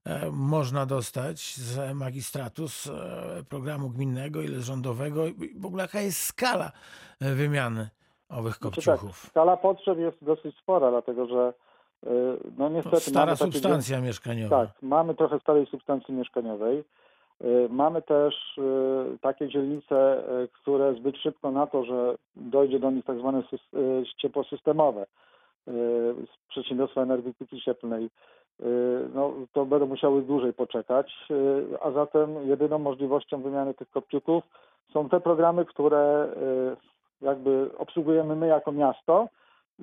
e, 0.05 0.31
można 0.31 0.87
dostać 0.87 1.57
z 1.57 1.95
magistratu, 1.95 2.69
z 2.69 2.87
e, 2.87 3.45
programu 3.49 3.91
gminnego, 3.91 4.43
ile 4.43 4.61
z 4.61 4.65
rządowego 4.65 5.25
w 5.57 5.67
ogóle 5.67 5.83
jaka 5.83 6.01
jest 6.01 6.21
skala 6.21 6.73
e, 7.21 7.35
wymiany 7.35 7.91
owych 8.31 8.55
Znaczy 8.55 8.77
tak, 8.83 8.95
kopciuchów? 8.95 9.17
skala 9.17 9.57
potrzeb 9.57 9.99
jest 9.99 10.25
dosyć 10.25 10.57
spora, 10.59 10.91
dlatego 10.91 11.27
że 11.27 11.53
y, 12.07 12.09
no 12.59 12.69
niestety 12.69 12.97
To 12.97 13.01
stara 13.01 13.27
mamy 13.27 13.39
takie- 13.39 13.53
substancja 13.53 14.01
mieszkaniowa. 14.01 14.67
Tak, 14.67 14.83
mamy 14.83 15.15
trochę 15.15 15.41
starej 15.41 15.67
substancji 15.67 16.15
mieszkaniowej. 16.15 16.85
Y, 17.45 17.69
Mamy 17.71 18.03
też 18.03 18.59
y, 18.59 19.19
takie 19.21 19.49
dzielnice, 19.49 20.23
które 20.53 20.95
zbyt 20.95 21.17
szybko 21.17 21.51
na 21.51 21.67
to, 21.67 21.85
że 21.85 22.15
dojdzie 22.37 22.79
do 22.79 22.91
nich 22.91 23.05
tak 23.05 23.19
zwane 23.19 23.43
ciepło 24.17 24.45
systemowe, 24.45 25.07
z 25.67 26.49
przedsiębiorstwa 26.49 27.03
energetyki 27.03 27.61
cieplnej, 27.61 28.11
no, 29.15 29.33
to 29.53 29.65
będą 29.67 29.87
musiały 29.87 30.23
dłużej 30.23 30.53
poczekać, 30.53 31.13
a 31.81 31.91
zatem 31.91 32.49
jedyną 32.49 32.79
możliwością 32.79 33.43
wymiany 33.43 33.75
tych 33.75 33.91
kopciuków 33.91 34.45
są 34.93 35.09
te 35.09 35.21
programy, 35.21 35.65
które 35.65 36.29
jakby 37.23 37.71
obsługujemy 37.79 38.37
my 38.37 38.47
jako 38.47 38.73
miasto. 38.73 39.29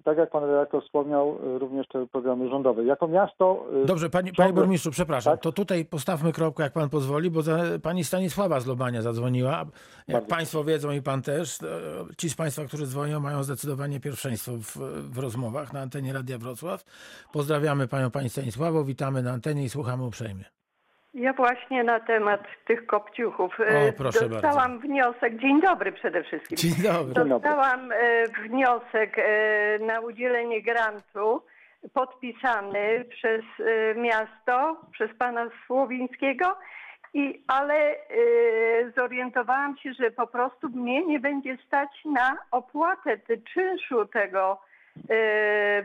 Tak 0.03 0.17
jak 0.17 0.29
pan 0.31 0.43
redaktor 0.43 0.83
wspomniał, 0.83 1.37
y, 1.55 1.59
również 1.59 1.87
te 1.87 2.07
programy 2.07 2.49
rządowe. 2.49 2.83
Jako 2.83 3.07
miasto 3.07 3.65
y, 3.83 3.85
Dobrze, 3.85 4.09
panie, 4.09 4.33
panie 4.33 4.49
ciągle- 4.49 4.53
burmistrzu, 4.61 4.91
przepraszam, 4.91 5.33
Tak? 5.33 5.41
to 5.41 5.51
tutaj 5.51 5.85
postawmy 5.85 6.31
kropkę, 6.33 6.63
jak 6.63 6.73
pan 6.73 6.89
pozwoli, 6.89 7.31
bo 7.31 7.41
za, 7.41 7.57
pani 7.83 8.03
Stanisława 8.03 8.59
z 8.59 8.65
Lubania 8.67 9.01
zadzwoniła. 9.01 9.51
Jak 10.07 10.17
Bardzo. 10.17 10.29
państwo 10.29 10.63
wiedzą 10.63 10.91
i 10.91 11.01
pan 11.01 11.21
też, 11.21 11.63
e, 11.63 11.67
ci 12.17 12.29
z 12.29 12.35
państwa, 12.35 12.65
którzy 12.65 12.87
dzwonią, 12.87 13.19
mają 13.19 13.43
zdecydowanie 13.43 13.99
pierwszeństwo 13.99 14.51
w, 14.51 14.77
w 15.13 15.17
rozmowach 15.17 15.73
na 15.73 15.81
antenie 15.81 16.13
Radia 16.13 16.37
Wrocław. 16.37 16.83
Pozdrawiamy 17.33 17.87
panią, 17.87 18.11
pani 18.11 18.29
Stanisławo, 18.29 18.83
witamy 18.83 19.23
na 19.23 19.31
antenie 19.31 19.63
i 19.63 19.69
słuchamy 19.69 20.03
uprzejmie. 20.05 20.43
Ja 21.15 21.33
właśnie 21.33 21.83
na 21.83 21.99
temat 21.99 22.43
tych 22.65 22.85
kopciuchów. 22.85 23.59
e, 23.59 23.89
O, 23.89 23.93
proszę 23.97 24.29
Dostałam 24.29 24.79
wniosek. 24.79 25.37
Dzień 25.37 25.61
dobry 25.61 25.91
przede 25.91 26.23
wszystkim. 26.23 26.57
Dzień 26.57 26.71
dobry. 26.83 27.25
Dostałam 27.25 27.91
e, 27.91 27.95
wniosek 28.27 29.17
e, 29.17 29.79
na 29.79 29.99
udzielenie 29.99 30.61
grantu 30.61 31.41
podpisany 31.93 33.05
przez 33.09 33.41
e, 33.59 33.95
miasto, 33.95 34.81
przez 34.91 35.17
pana 35.17 35.49
Słowińskiego. 35.65 36.57
I, 37.13 37.43
ale 37.47 37.75
e, 37.75 37.95
zorientowałam 38.97 39.77
się, 39.77 39.93
że 39.93 40.11
po 40.11 40.27
prostu 40.27 40.69
mnie 40.69 41.05
nie 41.05 41.19
będzie 41.19 41.57
stać 41.67 41.89
na 42.05 42.37
opłatę 42.51 43.17
czynszu 43.53 44.05
tego 44.05 44.61
e, 44.61 44.74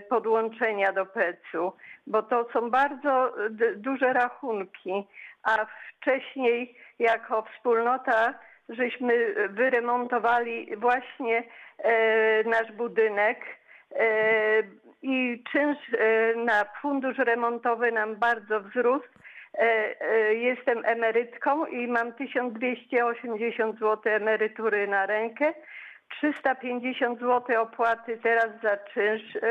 podłączenia 0.08 0.92
do 0.92 1.06
PEC-u, 1.06 1.72
bo 2.06 2.22
to 2.22 2.46
są 2.52 2.70
bardzo 2.70 3.34
duże 3.76 4.12
rachunki, 4.12 5.06
a 5.42 5.66
wcześniej 5.98 6.74
jako 6.98 7.42
wspólnota 7.42 8.34
żeśmy 8.70 9.34
wyremontowali 9.48 10.76
właśnie 10.76 11.42
e, 11.78 12.44
nasz 12.44 12.72
budynek 12.72 13.38
e, 13.92 14.06
i 15.02 15.42
czynsz 15.52 15.94
e, 15.98 16.34
na 16.36 16.64
fundusz 16.82 17.18
remontowy 17.18 17.92
nam 17.92 18.16
bardzo 18.16 18.60
wzrósł. 18.60 19.08
Jestem 20.32 20.84
emerytką 20.84 21.66
i 21.66 21.88
mam 21.88 22.12
1280 22.12 23.78
zł 23.78 24.12
emerytury 24.12 24.88
na 24.88 25.06
rękę. 25.06 25.54
350 26.10 27.20
zł 27.20 27.62
opłaty 27.62 28.18
teraz 28.22 28.48
za 28.62 28.76
czynsz 28.76 29.36
e, 29.36 29.42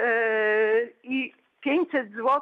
i 1.03 1.33
500 1.61 2.11
zł 2.11 2.41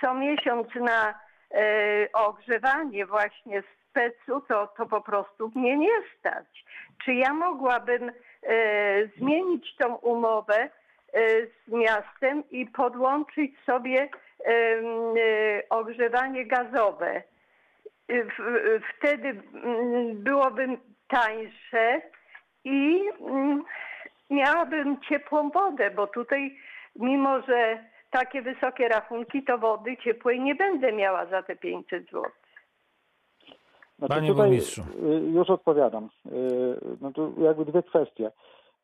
co 0.00 0.14
miesiąc 0.14 0.74
na 0.74 1.14
e, 1.50 2.08
ogrzewanie 2.12 3.06
właśnie 3.06 3.62
z 3.62 3.92
PEC-u, 3.92 4.40
to, 4.40 4.66
to 4.66 4.86
po 4.86 5.00
prostu 5.00 5.52
mnie 5.54 5.76
nie 5.76 6.02
stać. 6.18 6.64
Czy 7.04 7.14
ja 7.14 7.34
mogłabym 7.34 8.08
e, 8.08 8.12
zmienić 9.06 9.76
tą 9.76 9.94
umowę 9.94 10.68
z 11.66 11.72
miastem 11.72 12.42
i 12.50 12.66
podłączyć 12.66 13.52
sobie 13.66 14.08
ogrzewanie 15.70 16.46
gazowe? 16.46 17.22
Wtedy 18.98 19.28
mm, 19.28 20.22
byłoby 20.22 20.68
tańsze 21.08 22.02
i 22.64 23.00
mm, 23.20 23.62
miałabym 24.30 25.00
ciepłą 25.00 25.50
wodę, 25.50 25.90
bo 25.90 26.06
tutaj 26.06 26.56
mimo, 26.96 27.40
że 27.40 27.84
takie 28.10 28.42
wysokie 28.42 28.88
rachunki, 28.88 29.42
to 29.44 29.58
wody 29.58 29.96
ciepłej 29.96 30.40
nie 30.40 30.54
będę 30.54 30.92
miała 30.92 31.26
za 31.26 31.42
te 31.42 31.56
500 31.56 32.04
zł. 32.04 32.22
Znaczy 33.98 34.14
Panie 34.14 34.28
tutaj 34.28 34.46
burmistrzu. 34.48 34.82
y, 34.82 35.30
już 35.30 35.50
odpowiadam. 35.50 36.08
Y, 36.26 36.96
No 37.00 37.12
tu 37.12 37.34
jakby 37.42 37.64
dwie 37.64 37.82
kwestie. 37.82 38.30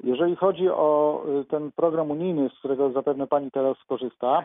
Jeżeli 0.04 0.36
chodzi 0.36 0.68
o 0.68 1.22
y, 1.40 1.44
ten 1.44 1.72
program 1.72 2.10
unijny, 2.10 2.48
z 2.48 2.58
którego 2.58 2.90
zapewne 2.90 3.26
Pani 3.26 3.50
teraz 3.50 3.78
skorzysta, 3.78 4.44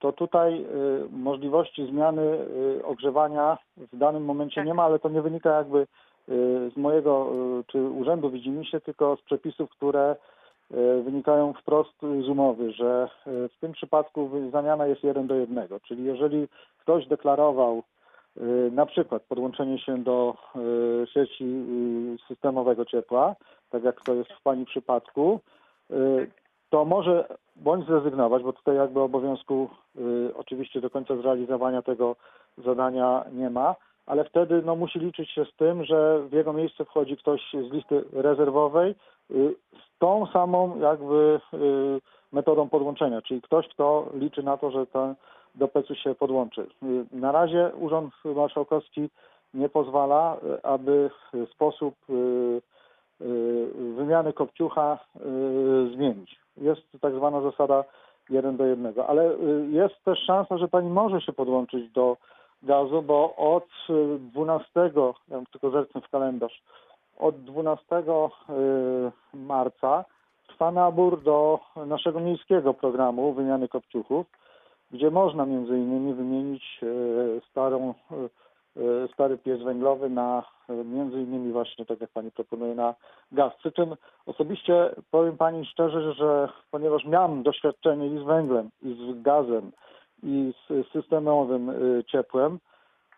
to 0.00 0.12
tutaj 0.12 0.66
możliwości 1.10 1.86
zmiany 1.86 2.38
ogrzewania 2.84 3.58
w 3.76 3.96
danym 3.96 4.24
momencie 4.24 4.54
Tak. 4.54 4.66
nie 4.66 4.74
ma, 4.74 4.82
ale 4.82 4.98
to 4.98 5.08
nie 5.08 5.22
wynika 5.22 5.50
jakby 5.50 5.86
z 6.74 6.76
mojego 6.76 7.32
y, 7.60 7.64
czy 7.66 7.82
urzędu 7.82 8.30
widzimisię, 8.30 8.80
tylko 8.80 9.16
z 9.16 9.22
przepisów, 9.22 9.70
które 9.70 10.16
y, 10.70 11.02
wynikają 11.02 11.52
wprost 11.52 12.00
z 12.00 12.28
umowy, 12.28 12.72
że 12.72 13.08
y, 13.26 13.48
w 13.48 13.60
tym 13.60 13.72
przypadku 13.72 14.30
zamiana 14.52 14.86
jest 14.86 15.04
jeden 15.04 15.26
do 15.26 15.34
jednego. 15.34 15.80
Czyli 15.80 16.04
jeżeli 16.04 16.48
ktoś 16.78 17.06
deklarował 17.06 17.82
y, 18.36 18.70
na 18.72 18.86
przykład 18.86 19.22
podłączenie 19.22 19.78
się 19.78 19.98
do 19.98 20.36
y, 20.56 21.06
sieci 21.06 21.44
y, 21.44 22.28
systemowego 22.28 22.84
ciepła, 22.84 23.34
tak 23.70 23.84
jak 23.84 24.00
to 24.04 24.14
jest 24.14 24.32
w 24.32 24.42
Pani 24.42 24.64
przypadku, 24.66 25.40
y, 25.90 26.30
to 26.70 26.84
może 26.84 27.28
bądź 27.56 27.86
zrezygnować, 27.86 28.42
bo 28.42 28.52
tutaj 28.52 28.76
jakby 28.76 29.00
obowiązku 29.00 29.68
y, 29.96 30.34
oczywiście 30.36 30.80
do 30.80 30.90
końca 30.90 31.16
zrealizowania 31.16 31.82
tego 31.82 32.16
zadania 32.58 33.24
nie 33.32 33.50
ma, 33.50 33.74
ale 34.08 34.24
wtedy 34.24 34.62
no, 34.64 34.76
musi 34.76 34.98
liczyć 34.98 35.30
się 35.30 35.44
z 35.44 35.56
tym, 35.56 35.84
że 35.84 36.20
w 36.28 36.32
jego 36.32 36.52
miejsce 36.52 36.84
wchodzi 36.84 37.16
ktoś 37.16 37.40
z 37.52 37.72
listy 37.72 38.04
rezerwowej 38.12 38.94
y, 39.30 39.54
z 39.72 39.98
tą 39.98 40.26
samą 40.26 40.80
jakby 40.80 41.40
y, 41.54 42.00
metodą 42.32 42.68
podłączenia, 42.68 43.22
czyli 43.22 43.42
ktoś, 43.42 43.68
kto 43.68 44.06
liczy 44.14 44.42
na 44.42 44.56
to, 44.56 44.70
że 44.70 44.86
ten 44.86 45.14
do 45.54 45.68
PEC-u 45.68 45.94
się 45.94 46.14
podłączy. 46.14 46.66
Y, 46.82 47.06
Na 47.12 47.32
razie 47.32 47.70
Urząd 47.80 48.14
Marszałkowski 48.24 49.10
nie 49.54 49.68
pozwala, 49.68 50.36
aby 50.62 51.10
sposób 51.54 51.94
wymiany 53.96 54.32
kopciucha 54.32 54.98
zmienić. 55.94 56.40
Jest 56.56 56.80
tak 57.00 57.14
zwana 57.14 57.40
zasada 57.40 57.84
1 58.30 58.56
do 58.56 58.66
1, 58.66 58.94
ale 59.08 59.36
jest 59.70 60.04
też 60.04 60.18
szansa, 60.18 60.58
że 60.58 60.68
pani 60.68 60.90
może 60.90 61.20
się 61.20 61.32
podłączyć 61.32 61.90
do 61.90 62.16
gazu, 62.62 63.02
bo 63.02 63.36
od 63.36 63.68
y, 63.90 64.18
12, 64.18 64.70
ja 65.28 65.42
tylko 65.52 65.70
zerknę 65.70 66.00
w 66.00 66.08
kalendarz, 66.08 66.62
od 67.18 67.44
12 67.44 67.98
y, 67.98 68.02
marca 69.34 70.04
trwa 70.48 70.72
nabór 70.72 71.22
do 71.22 71.58
naszego 71.86 72.20
miejskiego 72.20 72.74
programu 72.74 73.32
wymiany 73.32 73.68
kopciuchów, 73.68 74.26
gdzie 74.90 75.10
można 75.10 75.46
między 75.46 75.78
innymi 75.78 76.14
wymienić 76.14 76.80
e, 76.82 76.86
starą 77.50 77.94
y, 78.76 79.08
stary 79.14 79.38
piec 79.38 79.62
węglowy 79.62 80.10
na 80.10 80.42
y, 80.70 80.84
między 80.84 81.20
innymi 81.20 81.52
właśnie, 81.52 81.86
tak 81.86 82.00
jak 82.00 82.10
Pani 82.10 82.30
proponuje, 82.30 82.74
na 82.74 82.94
gaz. 83.32 83.52
Przy 83.58 83.72
czym 83.72 83.96
osobiście 84.26 84.94
powiem 85.10 85.36
Pani 85.36 85.66
szczerze, 85.66 86.12
że 86.12 86.48
ponieważ 86.70 87.04
miałem 87.04 87.42
doświadczenie 87.42 88.06
i 88.06 88.18
z 88.18 88.22
węglem, 88.22 88.70
i 88.82 88.94
z 88.94 89.22
gazem, 89.22 89.72
i 90.22 90.52
z 90.68 90.88
systemowym 90.92 91.70
y, 91.70 92.04
ciepłem, 92.06 92.58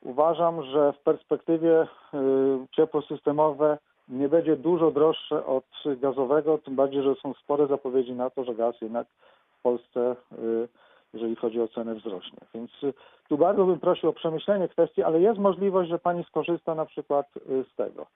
uważam, 0.03 0.63
że 0.63 0.93
w 0.93 0.99
perspektywie 0.99 1.83
y, 1.83 1.87
ciepło 2.71 3.03
systemowe 3.03 3.79
nie 4.09 4.29
będzie 4.29 4.57
dużo 4.57 4.91
droższe 4.91 5.47
od 5.47 5.65
gazowego, 5.87 6.59
tym 6.59 6.77
bardziej, 6.77 7.03
że 7.03 7.15
są 7.15 7.35
spore 7.35 7.67
zapowiedzi 7.67 8.13
na 8.13 8.31
to, 8.31 8.45
że 8.45 8.55
gaz 8.55 8.81
jednak 8.81 9.07
w 9.59 9.63
Polsce, 9.63 10.17
y, 10.33 10.69
jeżeli 11.15 11.37
chodzi 11.37 11.61
o 11.61 11.69
cenę, 11.69 11.95
wzrośnie. 11.95 12.39
Więc 12.55 12.71
tu 13.29 13.39
bardzo 13.39 13.65
bym 13.65 13.81
prosił 13.81 14.09
o 14.09 14.13
przemyślenie 14.13 14.69
kwestii, 14.69 15.03
ale 15.03 15.21
jest 15.21 15.39
możliwość, 15.39 15.91
że 15.91 15.99
Pani 15.99 16.25
skorzysta 16.25 16.75
na 16.75 16.87
przykład 16.87 17.27
z 17.73 17.77
tego, 17.77 18.07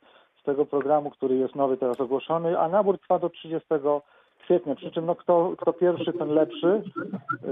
z 0.40 0.42
tego 0.42 0.66
programu, 0.66 1.10
który 1.10 1.36
jest 1.36 1.54
nowy 1.54 1.76
teraz 1.76 2.00
ogłoszony, 2.00 2.58
a 2.58 2.68
nabór 2.68 2.98
trwa 2.98 3.18
do 3.18 3.30
30 3.30 3.68
kwietnia, 4.44 4.74
przy 4.74 4.90
czym 4.90 5.07
no, 5.07 5.14
kto, 5.14 5.54
kto 5.59 5.72
pierwszy, 5.72 6.12
ten 6.12 6.28
lepszy. 6.28 6.66
Y, 6.66 7.48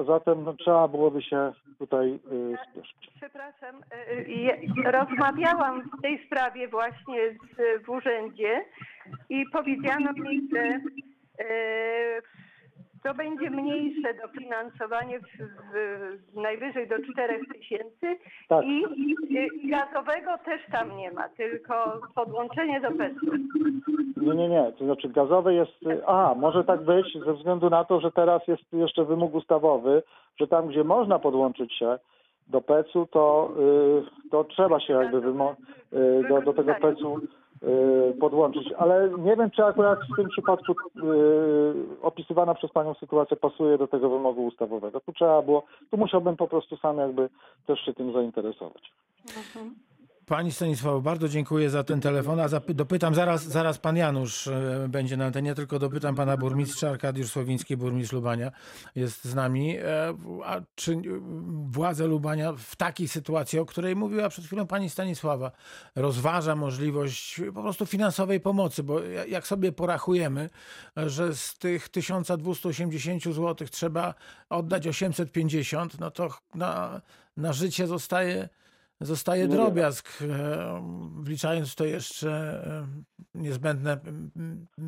y, 0.00 0.04
zatem 0.06 0.44
no, 0.44 0.54
trzeba 0.54 0.88
byłoby 0.88 1.22
się 1.22 1.52
tutaj 1.78 2.18
y, 2.32 2.56
spieszyć. 2.70 3.10
Przepraszam, 3.16 3.76
rozmawiałam 4.84 5.82
w 5.98 6.02
tej 6.02 6.26
sprawie 6.26 6.68
właśnie 6.68 7.30
z, 7.30 7.84
w 7.84 7.90
urzędzie 7.90 8.64
i 9.28 9.44
powiedziano 9.52 10.12
mi, 10.12 10.48
że 10.54 10.80
y, 11.44 12.22
to 13.02 13.14
będzie 13.14 13.50
mniejsze 13.50 14.14
dofinansowanie 14.22 15.20
w, 15.20 15.24
w, 15.72 16.36
najwyżej 16.36 16.88
do 16.88 16.96
4 17.12 17.40
tysięcy 17.54 18.16
Tak. 18.48 18.64
i 18.64 18.84
y, 19.36 19.68
gazowego 19.70 20.38
też 20.44 20.62
tam 20.72 20.96
nie 20.96 21.10
ma, 21.12 21.28
tylko 21.28 22.00
podłączenie 22.14 22.80
do 22.80 22.90
PET. 22.90 23.12
Nie, 24.16 24.34
nie, 24.34 24.48
nie. 24.48 24.72
To 24.78 24.84
znaczy 24.84 25.08
gazowe 25.08 25.54
jest. 25.54 25.72
A, 26.06 26.34
może 26.34 26.64
tak 26.64 26.80
być 26.82 27.18
ze 27.26 27.34
względu 27.34 27.70
na 27.70 27.84
to, 27.84 28.00
że 28.00 28.12
teraz 28.12 28.48
jest 28.48 28.72
jeszcze 28.72 29.04
wymóg 29.04 29.34
ustawowy, 29.34 30.02
że 30.40 30.46
tam, 30.46 30.68
gdzie 30.68 30.84
można 30.84 31.18
podłączyć 31.18 31.74
się 31.74 31.98
do 32.46 32.60
PEC-u, 32.60 33.06
to, 33.06 33.50
y, 34.26 34.30
to 34.30 34.44
trzeba 34.44 34.80
się 34.80 34.92
jakby 34.92 35.20
wymo- 35.20 35.54
y, 35.92 36.28
do, 36.28 36.40
do 36.42 36.52
tego 36.52 36.74
PEC-u 36.74 37.20
podłączyć. 38.20 38.72
Ale 38.78 39.10
nie 39.18 39.36
wiem, 39.36 39.50
czy 39.50 39.64
akurat 39.64 39.98
w 40.12 40.16
tym 40.16 40.28
przypadku 40.28 40.72
y, 40.72 40.76
opisywana 42.02 42.54
przez 42.54 42.72
Panią 42.72 42.94
sytuacja 42.94 43.36
pasuje 43.36 43.78
do 43.78 43.88
tego 43.88 44.10
wymogu 44.10 44.46
ustawowego. 44.46 45.00
Tu 45.00 45.12
trzeba 45.12 45.42
było, 45.42 45.62
tu 45.90 45.96
musiałbym 45.96 46.36
po 46.36 46.48
prostu 46.48 46.76
sam 46.76 46.98
jakby 46.98 47.28
też 47.66 47.80
się 47.80 47.94
tym 47.94 48.12
zainteresować. 48.12 48.92
Pani 50.28 50.52
Stanisławo, 50.52 51.00
bardzo 51.00 51.28
dziękuję 51.28 51.70
za 51.70 51.84
ten 51.84 52.00
telefon, 52.00 52.40
a 52.40 52.48
dopytam 52.68 53.14
zaraz, 53.14 53.44
zaraz 53.44 53.78
pan 53.78 53.96
Janusz 53.96 54.46
e, 54.46 54.86
będzie 54.88 55.16
na 55.16 55.26
antenie, 55.26 55.54
tylko 55.54 55.78
dopytam 55.78 56.14
pana 56.14 56.36
burmistrza 56.36 56.90
Arkadiusz 56.90 57.30
Słowiński, 57.30 57.76
burmistrz 57.76 58.12
Lubania 58.12 58.52
jest 58.94 59.24
z 59.24 59.34
nami. 59.34 59.76
E, 59.78 60.14
A 60.44 60.60
czy 60.74 60.92
e, 60.92 60.98
władze 61.70 62.06
Lubania 62.06 62.52
w 62.52 62.76
takiej 62.76 63.08
sytuacji, 63.08 63.58
o 63.58 63.66
której 63.66 63.96
mówiła 63.96 64.28
przed 64.28 64.44
chwilą 64.44 64.66
pani 64.66 64.90
Stanisława, 64.90 65.50
rozważa 65.96 66.56
możliwość 66.56 67.40
po 67.54 67.62
prostu 67.62 67.86
finansowej 67.86 68.40
pomocy, 68.40 68.82
bo 68.82 69.00
ja- 69.00 69.26
jak 69.26 69.46
sobie 69.46 69.72
porachujemy, 69.72 70.50
że 70.96 71.34
z 71.34 71.58
tych 71.58 71.88
1280 71.88 73.24
zł 73.24 73.68
trzeba 73.70 74.14
oddać 74.50 74.86
850, 74.86 76.00
no 76.00 76.10
to 76.10 76.28
na, 76.54 77.00
na 77.36 77.52
życie 77.52 77.86
zostaje 77.86 78.48
Zostaje 79.00 79.48
drobiazg, 79.48 80.22
e, 80.22 80.26
wliczając 81.22 81.72
w 81.72 81.76
to 81.76 81.84
jeszcze 81.84 82.30
e, 82.30 82.86
niezbędne 83.34 83.98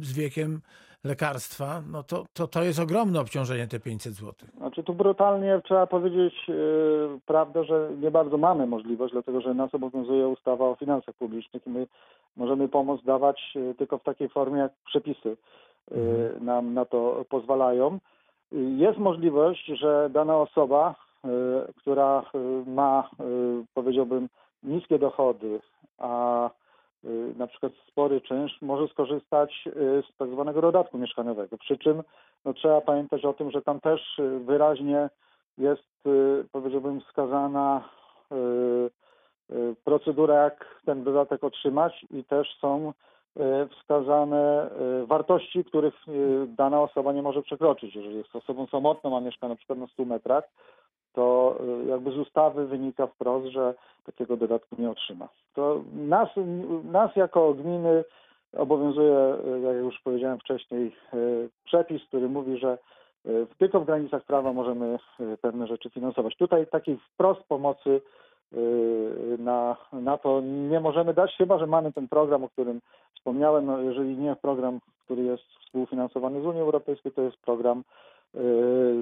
z 0.00 0.12
wiekiem 0.12 0.60
lekarstwa, 1.04 1.82
no 1.92 2.02
to, 2.02 2.24
to, 2.32 2.46
to 2.46 2.62
jest 2.62 2.80
ogromne 2.80 3.20
obciążenie 3.20 3.66
te 3.66 3.80
500 3.80 4.12
zł. 4.12 4.34
Znaczy 4.56 4.82
tu 4.82 4.94
brutalnie 4.94 5.60
trzeba 5.64 5.86
powiedzieć 5.86 6.34
yy, 6.48 7.20
prawdę, 7.26 7.64
że 7.64 7.90
nie 8.00 8.10
bardzo 8.10 8.38
mamy 8.38 8.66
możliwość, 8.66 9.12
dlatego 9.12 9.40
że 9.40 9.54
nas 9.54 9.74
obowiązuje 9.74 10.28
ustawa 10.28 10.64
o 10.68 10.74
finansach 10.74 11.14
publicznych 11.14 11.66
i 11.66 11.70
my 11.70 11.86
możemy 12.36 12.68
pomoc 12.68 13.04
dawać 13.04 13.54
tylko 13.78 13.98
w 13.98 14.04
takiej 14.04 14.28
formie, 14.28 14.58
jak 14.58 14.72
przepisy 14.86 15.36
yy, 15.90 15.96
nam 16.40 16.74
na 16.74 16.84
to 16.84 17.24
pozwalają. 17.28 17.98
Jest 18.76 18.98
możliwość, 18.98 19.66
że 19.66 20.10
dana 20.12 20.36
osoba, 20.36 20.94
która 21.76 22.24
yy, 22.34 22.72
ma, 22.72 23.10
yy, 23.18 23.64
powiedziałbym, 23.74 24.28
niskie 24.62 24.98
dochody, 24.98 25.60
a 25.98 26.50
na 27.36 27.46
przykład 27.46 27.72
spory 27.88 28.20
czynsz, 28.20 28.62
może 28.62 28.88
skorzystać 28.88 29.68
z 29.74 30.16
tak 30.16 30.30
zwanego 30.30 30.60
dodatku 30.60 30.98
mieszkaniowego. 30.98 31.58
Przy 31.58 31.78
czym 31.78 32.02
no, 32.44 32.54
trzeba 32.54 32.80
pamiętać 32.80 33.24
o 33.24 33.32
tym, 33.32 33.50
że 33.50 33.62
tam 33.62 33.80
też 33.80 34.18
y, 34.18 34.38
wyraźnie 34.38 35.10
jest, 35.58 36.06
y, 36.06 36.44
powiedziałbym, 36.52 37.00
wskazana 37.00 37.88
y, 38.32 39.54
y, 39.54 39.76
procedura, 39.84 40.34
jak 40.34 40.80
ten 40.84 41.04
dodatek 41.04 41.44
otrzymać 41.44 42.06
i 42.10 42.24
też 42.24 42.58
są 42.60 42.92
y, 42.92 43.68
wskazane 43.68 44.70
y, 45.02 45.06
wartości, 45.06 45.64
których 45.64 46.08
y, 46.08 46.46
dana 46.46 46.80
osoba 46.80 47.12
nie 47.12 47.22
może 47.22 47.42
przekroczyć. 47.42 47.94
Jeżeli 47.94 48.16
jest 48.16 48.36
osobą 48.36 48.66
samotną, 48.66 49.16
a 49.16 49.20
mieszka 49.20 49.48
na 49.48 49.56
przykład 49.56 49.78
na 49.78 49.86
100 49.86 50.04
metrach, 50.04 50.44
to 51.12 51.56
y, 51.84 51.86
jakby 51.86 52.10
z 52.10 52.16
ustawy 52.16 52.66
wynika 52.66 53.06
wprost, 53.06 53.46
że 53.46 53.74
takiego 54.06 54.36
dodatku 54.36 54.76
nie 54.78 54.90
otrzyma. 54.90 55.28
To 55.54 55.82
nas, 55.94 56.28
nas 56.84 57.16
jako 57.16 57.54
gminy 57.54 58.04
obowiązuje, 58.56 59.34
y, 59.56 59.60
jak 59.60 59.76
już 59.76 60.00
powiedziałem 60.00 60.38
wcześniej, 60.38 60.92
y, 61.14 61.48
przepis, 61.64 62.02
który 62.04 62.28
mówi, 62.28 62.58
że 62.58 62.78
tylko 63.58 63.80
w 63.80 63.86
granicach 63.86 64.24
prawa 64.24 64.52
możemy 64.52 64.98
pewne 65.42 65.66
rzeczy 65.66 65.90
finansować. 65.90 66.36
Tutaj 66.36 66.66
takiej 66.66 66.96
wprost 66.96 67.42
pomocy 67.42 68.00
na, 69.38 69.76
na 69.92 70.18
to 70.18 70.40
nie 70.40 70.80
możemy 70.80 71.14
dać, 71.14 71.36
chyba 71.36 71.58
że 71.58 71.66
mamy 71.66 71.92
ten 71.92 72.08
program, 72.08 72.44
o 72.44 72.48
którym 72.48 72.80
wspomniałem. 73.14 73.66
No, 73.66 73.80
jeżeli 73.80 74.16
nie 74.16 74.36
program, 74.36 74.80
który 75.04 75.22
jest 75.22 75.42
współfinansowany 75.42 76.42
z 76.42 76.44
Unii 76.44 76.60
Europejskiej, 76.60 77.12
to 77.12 77.22
jest 77.22 77.36
program 77.36 77.82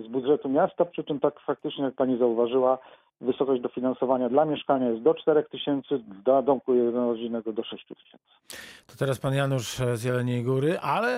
z 0.04 0.06
budżetu 0.08 0.48
miasta, 0.48 0.84
przy 0.84 1.04
czym 1.04 1.20
tak 1.20 1.40
faktycznie, 1.46 1.84
jak 1.84 1.94
pani 1.94 2.18
zauważyła, 2.18 2.78
wysokość 3.20 3.62
dofinansowania 3.62 4.28
dla 4.28 4.44
mieszkania 4.44 4.90
jest 4.90 5.02
do 5.02 5.14
4 5.14 5.42
tysięcy, 5.50 5.98
dla 6.24 6.42
domku 6.42 6.74
jednorodzinnego 6.74 7.52
do 7.52 7.64
6 7.64 7.86
tysięcy. 7.86 8.26
To 8.86 8.96
teraz 8.98 9.18
pan 9.18 9.34
Janusz 9.34 9.76
z 9.94 10.04
Jeleniej 10.04 10.42
Góry, 10.44 10.78
ale 10.78 11.08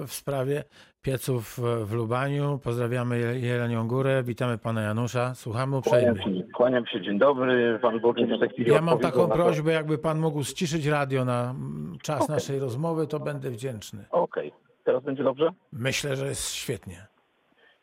e, 0.00 0.06
w 0.06 0.12
sprawie 0.12 0.64
pieców 1.02 1.58
w 1.84 1.92
Lubaniu. 1.92 2.58
Pozdrawiamy 2.64 3.18
Je- 3.18 3.40
Jelenią 3.40 3.88
Górę, 3.88 4.22
witamy 4.22 4.58
pana 4.58 4.82
Janusza, 4.82 5.34
słuchamy 5.34 5.82
Kłaniam 5.82 6.12
uprzejmie. 6.14 6.40
się, 6.40 6.52
kłaniam 6.52 6.86
się, 6.86 7.00
dzień 7.00 7.18
dobry. 7.18 7.78
Pan 7.82 8.00
burmistrz 8.00 8.58
Ja 8.58 8.80
mam 8.82 8.98
taką 8.98 9.28
prośbę, 9.28 9.72
jakby 9.72 9.98
pan 9.98 10.18
mógł 10.18 10.44
ściszyć 10.44 10.86
radio 10.86 11.24
na 11.24 11.54
czas 12.02 12.28
naszej 12.28 12.58
rozmowy, 12.58 13.06
to 13.06 13.20
będę 13.20 13.50
wdzięczny. 13.50 14.04
Okej, 14.10 14.52
teraz 14.84 15.02
będzie 15.02 15.24
dobrze? 15.24 15.50
Myślę, 15.72 16.16
że 16.16 16.26
jest 16.26 16.50
świetnie. 16.54 17.06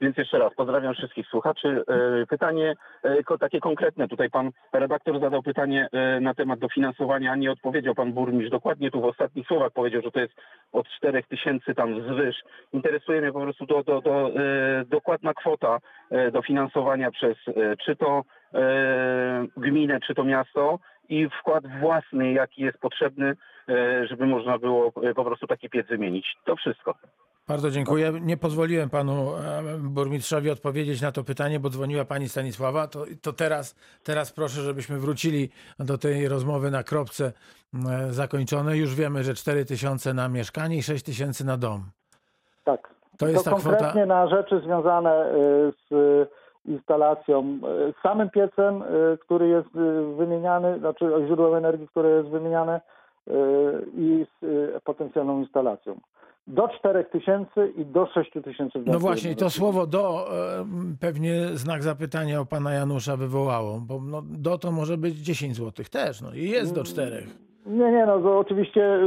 Więc 0.02 0.18
jeszcze 0.18 0.40
raz 0.40 0.54
pozdrawiam 0.56 0.94
wszystkich 0.94 1.28
słuchaczy. 1.28 1.84
E, 1.88 2.26
Pytanie 2.26 2.76
e, 3.04 3.38
takie 3.40 3.60
konkretne. 3.60 4.08
Tutaj 4.08 4.30
pan 4.30 4.52
redaktor 4.74 5.20
zadał 5.20 5.44
pytanie 5.44 5.88
e, 5.92 6.20
na 6.20 6.34
temat 6.34 6.60
dofinansowania, 6.60 7.32
a 7.32 7.36
nie 7.36 7.52
odpowiedział 7.52 7.96
pan 7.96 8.14
burmistrz. 8.14 8.52
Dokładnie 8.52 8.92
tu 8.92 9.02
w 9.02 9.06
ostatnich 9.06 9.48
słowach 9.48 9.72
powiedział, 9.72 10.02
że 10.02 10.12
to 10.12 10.20
jest 10.20 10.34
od 10.72 10.88
4 10.88 11.24
tysięcy 11.24 11.76
tam 11.76 12.14
zwyż. 12.14 12.36
Interesuje 12.74 13.22
mnie 13.22 13.32
po 13.32 13.42
prostu 13.42 13.66
do, 13.66 13.84
do, 13.84 14.02
do, 14.02 14.32
dokładna 14.86 15.34
kwota 15.34 15.78
dofinansowania 16.32 17.12
przez 17.12 17.38
czy 17.86 17.96
to 17.96 18.24
gminę, 19.58 20.00
czy 20.00 20.16
to 20.16 20.24
miasto 20.24 20.80
i 21.10 21.30
wkład 21.40 21.64
własny, 21.80 22.32
jaki 22.32 22.62
jest 22.62 22.78
potrzebny, 22.78 23.36
żeby 24.04 24.26
można 24.26 24.58
było 24.58 24.92
po 24.92 25.26
prostu 25.26 25.48
taki 25.48 25.70
piec 25.70 25.88
wymienić. 25.88 26.36
To 26.46 26.56
wszystko. 26.56 26.94
Bardzo 27.48 27.70
dziękuję. 27.70 28.14
Nie 28.22 28.38
pozwoliłem 28.38 28.90
panu 28.90 29.36
e, 29.36 29.62
burmistrzowi 29.80 30.50
odpowiedzieć 30.50 31.02
na 31.02 31.12
to 31.12 31.24
pytanie, 31.24 31.60
bo 31.60 31.70
dzwoniła 31.70 32.06
pani 32.06 32.30
Stanisława. 32.30 32.88
To, 32.88 33.06
to 33.22 33.34
teraz, 33.34 33.76
teraz 34.04 34.32
proszę, 34.32 34.62
żebyśmy 34.62 34.98
wrócili 34.98 35.50
do 35.80 35.98
tej 35.98 36.28
rozmowy 36.28 36.72
na 36.72 36.84
kropce 36.84 37.26
e, 37.26 38.12
zakończonej. 38.12 38.80
Już 38.80 38.96
wiemy, 38.96 39.24
że 39.24 39.34
4 39.34 39.66
tysiące 39.66 40.14
na 40.14 40.30
mieszkanie 40.30 40.78
i 40.78 40.84
6 40.84 41.06
tysięcy 41.06 41.46
na 41.46 41.58
dom. 41.58 41.82
Tak. 42.64 42.94
To 43.18 43.28
jest 43.28 43.46
ta 43.46 43.52
konkretnie 43.52 43.88
kwota. 43.88 44.06
na 44.06 44.28
rzeczy 44.28 44.62
związane 44.66 45.32
y, 45.32 45.74
z 45.92 46.30
instalacją, 46.66 47.60
z 48.00 48.02
samym 48.02 48.30
piecem, 48.30 48.84
który 49.20 49.48
jest 49.48 49.70
wymieniany, 50.18 50.80
znaczy 50.80 51.12
źródłem 51.28 51.56
energii, 51.56 51.88
które 51.88 52.10
jest 52.10 52.30
wymieniane 52.30 52.82
i 53.98 54.26
z 54.42 54.46
potencjalną 54.84 55.42
instalacją. 55.42 56.00
Do 56.48 56.68
4 56.68 57.04
tysięcy 57.04 57.74
i 57.76 57.86
do 57.86 58.06
6 58.06 58.32
tysięcy. 58.44 58.80
No 58.86 59.00
właśnie, 59.00 59.36
to 59.36 59.50
słowo 59.50 59.88
do 59.88 60.28
e, 60.60 60.66
pewnie 61.00 61.48
znak 61.48 61.84
zapytania 61.84 62.40
o 62.42 62.46
pana 62.46 62.74
Janusza 62.74 63.18
wywołało, 63.18 63.80
bo 63.88 64.00
no, 64.02 64.22
do 64.26 64.58
to 64.58 64.72
może 64.72 64.98
być 64.98 65.16
10 65.16 65.56
zł 65.56 65.86
też, 65.92 66.22
no 66.22 66.34
i 66.34 66.50
jest 66.50 66.76
do 66.76 66.84
czterech. 66.84 67.48
Nie, 67.66 67.92
nie, 67.92 68.06
no 68.06 68.20
to 68.20 68.40
oczywiście 68.40 69.00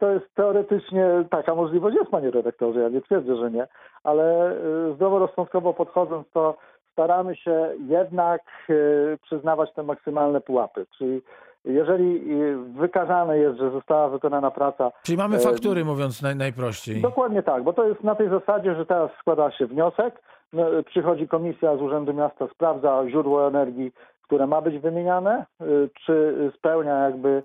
to 0.00 0.10
jest 0.10 0.26
teoretycznie 0.34 1.24
taka 1.30 1.54
możliwość 1.54 1.96
jest, 1.96 2.10
panie 2.10 2.30
redaktorze, 2.30 2.80
ja 2.80 2.88
nie 2.88 3.00
twierdzę, 3.00 3.36
że 3.36 3.50
nie, 3.50 3.66
ale 4.04 4.52
y, 4.90 4.94
zdroworozsądkowo 4.94 5.74
podchodząc, 5.74 6.26
to 6.32 6.56
staramy 6.92 7.36
się 7.36 7.68
jednak 7.88 8.42
y, 8.70 9.18
przyznawać 9.22 9.74
te 9.74 9.82
maksymalne 9.82 10.40
pułapy, 10.40 10.86
czyli 10.98 11.22
jeżeli 11.64 12.32
y, 12.42 12.56
wykazane 12.56 13.38
jest, 13.38 13.58
że 13.58 13.70
została 13.70 14.08
wykonana 14.08 14.50
praca 14.50 14.92
Czyli 15.02 15.18
mamy 15.18 15.36
E, 15.36 15.38
faktury, 15.38 15.84
mówiąc 15.84 16.22
naj, 16.22 16.36
najprościej. 16.36 17.02
Dokładnie 17.02 17.42
tak, 17.42 17.62
bo 17.62 17.72
to 17.72 17.84
jest 17.88 18.04
na 18.04 18.14
tej 18.14 18.28
zasadzie, 18.28 18.74
że 18.74 18.86
teraz 18.86 19.10
składa 19.20 19.50
się 19.50 19.66
wniosek, 19.66 20.22
no, 20.52 20.64
przychodzi 20.86 21.28
komisja 21.28 21.76
z 21.76 21.82
Urzędu 21.82 22.14
Miasta, 22.14 22.48
sprawdza 22.54 23.02
źródło 23.10 23.48
energii, 23.48 23.92
które 24.22 24.46
ma 24.46 24.60
być 24.60 24.78
wymieniane, 24.78 25.46
y, 25.60 25.90
czy 26.06 26.34
spełnia 26.56 27.04
jakby, 27.04 27.42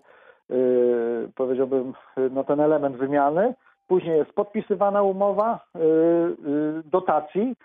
y, 0.52 1.30
powiedziałbym, 1.36 1.94
y, 2.18 2.30
no, 2.32 2.44
ten 2.44 2.60
element 2.60 2.98
wymiany. 2.98 3.54
Później 3.88 4.18
jest 4.18 4.34
podpisywana 4.34 5.02
umowa 5.04 5.60
y, 5.76 5.80
y, 5.80 6.84
dotacji 6.92 7.56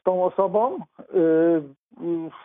z 0.00 0.02
tą 0.02 0.24
osobą. 0.24 0.76
Y, 0.76 1.02
y, 1.16 1.62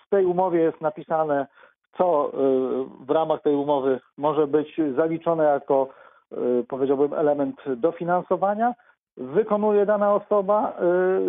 W 0.06 0.10
tej 0.10 0.26
umowie 0.26 0.60
jest 0.60 0.82
napisane, 0.82 1.48
co 1.97 2.29
y, 2.29 3.05
w 3.05 3.10
ramach 3.10 3.41
tej 3.41 3.55
umowy 3.55 3.99
może 4.17 4.47
być 4.47 4.81
zaliczone 4.95 5.43
jako 5.43 5.88
y, 6.31 6.65
powiedziałbym, 6.67 7.13
element 7.13 7.55
dofinansowania. 7.75 8.73
Wykonuje 9.17 9.86
dana 9.86 10.13
osoba 10.13 10.73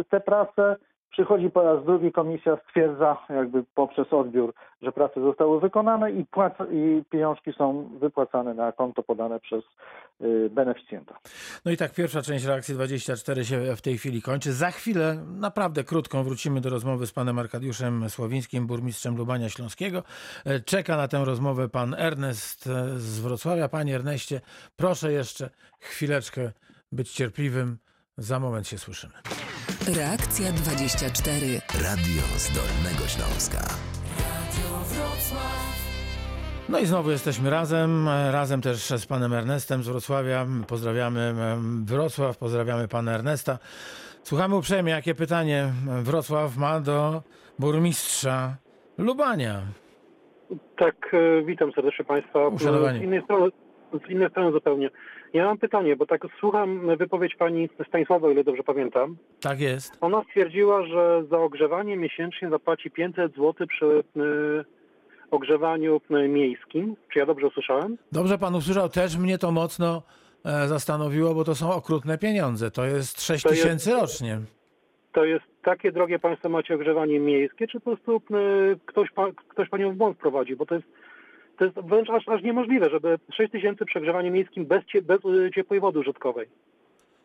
y, 0.01 0.05
tę 0.05 0.21
pracę, 0.21 0.77
przychodzi 1.11 1.51
po 1.51 1.63
raz 1.63 1.85
drugi, 1.85 2.13
komisja 2.13 2.59
stwierdza 2.69 3.17
jakby 3.31 3.65
poprzez 3.75 4.13
odbiór, 4.13 4.55
że 4.83 4.93
prace 4.93 5.21
zostały 5.21 5.61
wykonane 5.61 6.13
i, 6.13 6.25
płac- 6.25 6.73
i 6.73 7.05
pieniążki 7.05 7.53
są 7.53 7.89
wypłacane 8.01 8.55
na 8.55 8.73
konto 8.73 9.03
podane 9.03 9.41
przez 9.41 9.65
y, 10.21 10.51
beneficjenta. 10.51 11.19
No 11.65 11.71
i 11.73 11.77
tak 11.77 11.95
pierwsza 11.95 12.23
część 12.23 12.45
reakcji 12.45 12.75
24 12.75 13.45
się 13.45 13.77
w 13.77 13.83
tej 13.83 13.99
chwili 13.99 14.23
kończy. 14.23 14.53
Za 14.53 14.71
chwilę, 14.71 15.17
naprawdę 15.27 15.85
krótką, 15.85 16.23
wrócimy 16.23 16.61
do 16.61 16.71
rozmowy 16.71 17.07
z 17.07 17.13
panem 17.13 17.39
Arkadiuszem 17.39 18.11
Sławińskim, 18.11 18.67
burmistrzem 18.67 19.17
Lubania 19.17 19.49
Śląskiego. 19.49 20.03
E, 20.47 20.61
Czeka 20.61 20.97
na 20.97 21.09
tę 21.09 21.25
rozmowę 21.25 21.69
pan 21.69 21.95
Ernest 21.99 22.67
e, 22.67 22.89
z 22.99 23.21
Wrocławia. 23.21 23.69
Panie 23.69 23.95
Erneście, 23.95 24.41
proszę 24.77 25.13
jeszcze 25.13 25.51
chwileczkę 25.81 26.53
być 26.93 27.13
cierpliwym. 27.13 27.79
Za 28.17 28.41
moment 28.41 28.69
się 28.69 28.79
słyszymy. 28.79 29.13
Reakcja 29.97 30.53
24. 30.53 31.47
Radio 31.85 32.23
z 32.23 32.47
Dolnego 32.55 33.05
Śląska. 33.09 33.59
No 36.69 36.79
i 36.79 36.87
znowu 36.87 37.11
jesteśmy 37.11 37.51
razem, 37.51 38.09
e, 38.09 38.33
razem 38.33 38.61
też 38.61 38.77
z 38.77 39.07
panem 39.07 39.33
Ernestem 39.33 39.83
z 39.83 39.89
Wrocławia. 39.89 40.47
Pozdrawiamy 40.69 41.21
em, 41.21 41.85
Wrocław, 41.85 42.39
pozdrawiamy 42.39 42.89
pana 42.89 43.13
Ernesta. 43.13 43.59
Słuchamy 44.23 44.57
uprzejmie, 44.57 44.93
jakie 44.93 45.15
pytanie 45.15 45.73
Wrocław 46.03 46.57
ma 46.57 46.81
do 46.81 47.23
burmistrza 47.59 48.57
Lubania. 48.99 49.63
Tak, 50.77 51.15
e, 51.15 51.43
witam 51.43 51.73
serdecznie 51.73 52.05
Państwa. 52.05 52.49
Uszanowanie. 52.49 52.99
Z 52.99 53.03
innej, 53.03 53.23
strony, 53.23 53.51
z 54.07 54.11
innej 54.11 54.31
strony 54.31 54.53
zupełnie. 54.53 54.91
Ja 55.33 55.45
mam 55.45 55.59
pytanie, 55.59 55.97
bo 55.97 56.07
tak 56.07 56.21
słucham 56.41 56.97
wypowiedź 56.97 57.35
Pani 57.37 57.69
Stanisława, 57.89 58.31
ile 58.31 58.45
dobrze 58.45 58.63
pamiętam. 58.63 59.17
Tak 59.41 59.61
jest. 59.61 59.99
Ona 60.01 60.23
stwierdziła, 60.25 60.87
że 60.87 61.25
za 61.31 61.39
ogrzewanie 61.39 61.97
miesięcznie 61.97 62.51
zapłaci 62.51 62.91
500 62.91 63.33
zł 63.35 63.67
przy 63.69 63.87
y, 63.87 64.65
ogrzewaniu 65.31 66.01
y, 66.11 66.29
miejskim. 66.29 66.97
Czy 67.13 67.19
ja 67.19 67.27
dobrze 67.27 67.47
usłyszałem? 67.47 67.99
Dobrze 68.13 68.39
pan 68.39 68.55
usłyszał, 68.55 68.89
też 68.89 69.17
mnie 69.19 69.39
to 69.39 69.53
mocno 69.53 70.03
e, 70.45 70.69
zastanowiło, 70.69 71.35
bo 71.35 71.45
to 71.45 71.55
są 71.55 71.73
okrutne 71.73 72.19
pieniądze. 72.19 72.71
To 72.71 72.85
jest 72.85 73.23
6 73.23 73.43
To 73.43 73.49
jest- 73.51 73.63
tysięcy 73.63 73.93
rocznie. 73.93 74.41
To 75.13 75.25
jest 75.25 75.45
takie 75.63 75.93
drogie 75.93 76.19
Państwo 76.19 76.49
macie 76.49 76.75
ogrzewanie 76.75 77.21
miejskie, 77.21 77.67
czy 77.67 77.81
po 77.81 77.97
prostu 77.97 78.17
y, 78.37 78.79
ktoś, 78.87 79.11
pa, 79.11 79.27
ktoś 79.49 79.69
Panią 79.69 79.93
w 79.93 79.97
błąd 79.97 80.17
wprowadzi? 80.17 80.57
Bo 80.57 80.67
to 80.67 80.75
jest, 80.75 80.87
to 81.59 81.65
jest 81.65 81.81
wręcz 81.81 82.11
aż, 82.11 82.29
aż 82.29 82.43
niemożliwe, 82.43 82.91
żeby 82.91 83.19
6 83.33 83.53
tysięcy 83.53 83.85
przy 83.85 83.99
ogrzewaniu 83.99 84.33
miejskim 84.33 84.67
bez, 84.67 84.85
cie, 84.85 85.03
bez 85.03 85.25
y, 85.25 85.51
ciepłej 85.55 85.81
wody 85.81 85.99
użytkowej. 85.99 86.49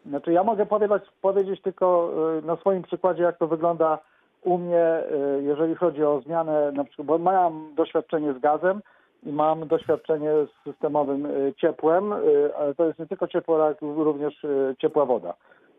Znaczy 0.06 0.32
ja 0.32 0.44
mogę 0.44 0.66
powiedzieć, 0.66 1.04
powiedzieć 1.22 1.62
tylko 1.62 2.14
y, 2.40 2.46
na 2.46 2.56
swoim 2.56 2.84
przykładzie, 2.84 3.24
jak 3.24 3.38
to 3.38 3.48
wygląda 3.48 4.00
u 4.44 4.58
mnie, 4.58 5.04
y, 5.40 5.44
jeżeli 5.44 5.76
chodzi 5.76 6.04
o 6.04 6.22
zmianę, 6.22 6.72
na 6.72 6.84
przykład, 6.84 7.08
bo 7.08 7.18
mam 7.18 7.76
doświadczenie 7.76 8.34
z 8.34 8.40
gazem 8.40 8.82
i 9.24 9.32
mam 9.32 9.68
doświadczenie 9.68 10.32
z 10.32 10.64
systemowym 10.64 11.28
ciepłem, 11.58 12.14
ale 12.58 12.76
to 12.78 12.86
jest 12.86 13.00
nie 13.00 13.08
tylko 13.08 13.28
ciepło, 13.28 13.56
ale 13.56 13.76
również 13.82 14.46
ciepła 14.82 15.06
woda, 15.06 15.34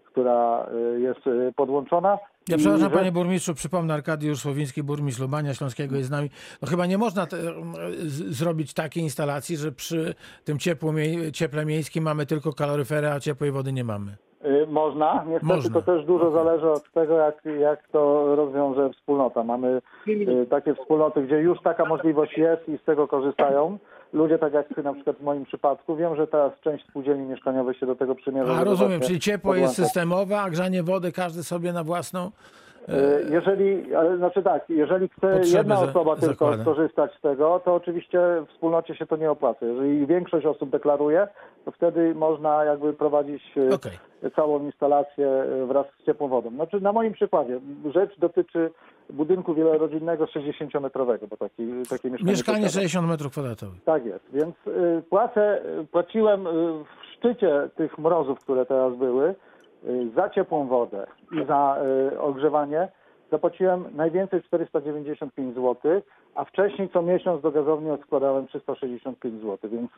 która 0.04 0.66
jest 0.98 1.20
podłączona. 1.56 2.18
Ja 2.48 2.56
przepraszam, 2.56 2.90
że- 2.90 2.96
panie 2.96 3.12
burmistrzu, 3.12 3.54
przypomnę, 3.54 3.94
Arkadiusz 3.94 4.38
Słowiński, 4.40 4.82
burmistrz 4.82 5.20
Lubania 5.20 5.54
Śląskiego 5.54 5.96
jest 5.96 6.08
z 6.08 6.10
nami. 6.10 6.30
No 6.62 6.68
chyba 6.68 6.86
nie 6.86 6.98
można 6.98 7.26
te, 7.26 7.36
z, 7.98 8.36
zrobić 8.38 8.74
takiej 8.74 9.02
instalacji, 9.02 9.56
że 9.56 9.72
przy 9.72 10.14
tym 10.44 10.58
ciepłu, 10.58 10.92
mie- 10.92 11.32
cieple 11.32 11.66
miejskim 11.66 12.04
mamy 12.04 12.26
tylko 12.26 12.52
kaloryfery, 12.52 13.10
a 13.10 13.20
ciepłej 13.20 13.50
wody 13.52 13.72
nie 13.72 13.84
mamy. 13.84 14.16
Y, 14.44 14.66
Można. 14.66 15.24
Niestety 15.26 15.46
Można. 15.46 15.80
to 15.80 15.82
też 15.82 16.04
dużo 16.06 16.30
zależy 16.30 16.70
od 16.70 16.92
tego, 16.92 17.18
jak, 17.18 17.44
jak 17.60 17.88
to 17.88 18.36
rozwiąże 18.36 18.90
wspólnota. 18.90 19.42
Mamy 19.44 19.80
y, 20.08 20.46
takie 20.50 20.74
wspólnoty, 20.74 21.22
gdzie 21.22 21.36
już 21.40 21.58
taka 21.62 21.84
możliwość 21.84 22.38
jest 22.38 22.68
i 22.68 22.78
z 22.78 22.84
tego 22.84 23.08
korzystają. 23.08 23.78
Ludzie, 24.14 24.38
tak 24.38 24.52
jak 24.52 24.76
na 24.76 24.94
przykład 24.94 25.16
w 25.16 25.22
moim 25.22 25.44
przypadku, 25.44 25.96
wiem, 25.96 26.16
że 26.16 26.26
teraz 26.26 26.52
część 26.60 26.86
spółdzielni 26.88 27.26
mieszkaniowych 27.26 27.78
się 27.78 27.86
do 27.86 27.96
tego 27.96 28.14
przymierza. 28.14 28.52
A 28.52 28.64
rozumiem, 28.64 29.00
czyli 29.00 29.20
ciepło 29.20 29.54
jest 29.54 29.66
podłączać. 29.66 29.84
systemowe, 29.94 30.40
a 30.40 30.50
grzanie 30.50 30.82
wody 30.82 31.12
każdy 31.12 31.42
sobie 31.42 31.72
na 31.72 31.84
własną. 31.84 32.30
Y, 32.88 32.92
Jeżeli, 33.30 33.94
ale 33.94 34.16
znaczy 34.16 34.42
tak, 34.42 34.64
jeżeli 34.68 35.08
chce 35.08 35.20
Potrzeby 35.32 35.58
jedna 35.58 35.76
za- 35.76 35.82
osoba 35.90 36.16
tylko 36.16 36.26
zakłada. 36.46 36.62
skorzystać 36.62 37.10
z 37.18 37.20
tego, 37.20 37.60
to 37.64 37.74
oczywiście 37.74 38.20
w 38.46 38.52
wspólnocie 38.52 38.94
się 38.94 39.06
to 39.06 39.16
nie 39.16 39.30
opłaca. 39.30 39.66
Jeżeli 39.66 40.06
większość 40.06 40.46
osób 40.46 40.70
deklaruje, 40.70 41.28
to 41.64 41.70
wtedy 41.70 42.14
można 42.14 42.64
jakby 42.64 42.92
prowadzić 42.92 43.42
y, 43.56 43.74
Okej. 43.74 43.92
całą 44.36 44.58
instalację 44.64 45.44
wraz 45.68 45.86
z 46.02 46.06
ciepłą 46.06 46.28
wodą. 46.28 46.50
Znaczy 46.50 46.80
na 46.80 46.92
moim 46.92 47.12
przykładzie 47.12 47.60
rzecz 47.94 48.18
dotyczy 48.18 48.70
budynku 49.10 49.54
wielorodzinnego 49.54 50.24
60-metrowego, 50.24 51.28
bo 51.28 51.36
taki, 51.36 51.66
takie 51.90 52.10
mieszkanie 52.10 52.30
Mieszkanie 52.30 52.62
posiadam. 52.62 52.82
60 52.82 53.08
metrów 53.08 53.32
kwadratowych. 53.32 53.84
Tak 53.84 54.04
jest, 54.04 54.24
więc 54.32 54.54
y, 54.66 55.02
płacę, 55.10 55.62
płaciłem 55.92 56.46
y, 56.46 56.50
w 56.84 56.86
szczycie 57.16 57.68
tych 57.76 57.98
mrozów, 57.98 58.38
które 58.38 58.66
teraz 58.66 58.96
były, 58.96 59.34
y, 59.84 60.10
za 60.16 60.30
ciepłą 60.30 60.66
wodę 60.66 61.06
i 61.32 61.46
za 61.46 61.76
ogrzewanie 62.18 62.88
zapłaciłem 63.30 63.84
najwięcej 63.94 64.42
495 64.42 65.54
zł, 65.54 65.76
a 66.34 66.44
wcześniej 66.44 66.88
co 66.88 67.02
miesiąc 67.02 67.42
do 67.42 67.50
gazowni 67.50 67.90
odkładałem 67.90 68.46
365 68.46 69.42
zł, 69.42 69.70
więc 69.70 69.90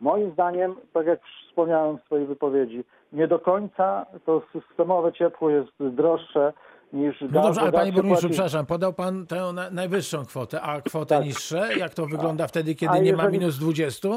moim 0.00 0.32
zdaniem, 0.32 0.74
tak 0.92 1.06
jak 1.06 1.20
wspomniałem 1.48 1.98
w 1.98 2.02
swojej 2.02 2.26
wypowiedzi, 2.26 2.84
nie 3.12 3.28
do 3.28 3.38
końca 3.38 4.06
to 4.24 4.42
systemowe 4.52 5.12
ciepło 5.12 5.50
jest 5.50 5.70
droższe 5.80 6.52
niż 6.92 7.20
No 7.20 7.28
dobrze, 7.42 7.60
ale 7.60 7.72
panie 7.72 7.92
burmistrzu, 7.92 8.26
płaci- 8.28 8.30
przepraszam, 8.32 8.66
podał 8.66 8.92
pan 8.92 9.26
tę 9.26 9.52
na- 9.54 9.70
najwyższą 9.70 10.24
kwotę, 10.24 10.60
a 10.60 10.80
kwotę 10.80 11.16
Tak. 11.16 11.24
niższe? 11.24 11.68
Jak 11.78 11.94
to 11.94 12.06
wygląda 12.06 12.46
wtedy, 12.46 12.74
kiedy 12.74 12.92
A 12.92 12.98
nie 12.98 13.12
ma 13.12 13.22
jeżeli- 13.22 13.38
minus 13.38 13.58
20? 13.58 14.08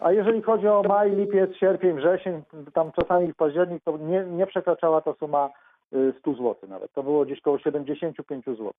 A 0.00 0.12
jeżeli 0.12 0.42
chodzi 0.42 0.68
o 0.68 0.82
maj, 0.88 1.16
lipiec, 1.16 1.50
sierpień, 1.60 1.96
wrzesień, 1.96 2.42
tam 2.74 2.92
czasami 2.92 3.32
w 3.32 3.36
październik, 3.36 3.82
to 3.84 3.98
nie, 3.98 4.24
nie 4.24 4.46
przekraczała 4.46 5.00
ta 5.00 5.14
suma 5.18 5.50
y, 5.94 6.14
100 6.20 6.32
zł 6.32 6.54
nawet. 6.68 6.92
To 6.92 7.02
było 7.02 7.24
gdzieś 7.24 7.40
koło 7.40 7.58
75 7.58 8.44
zł. 8.44 8.70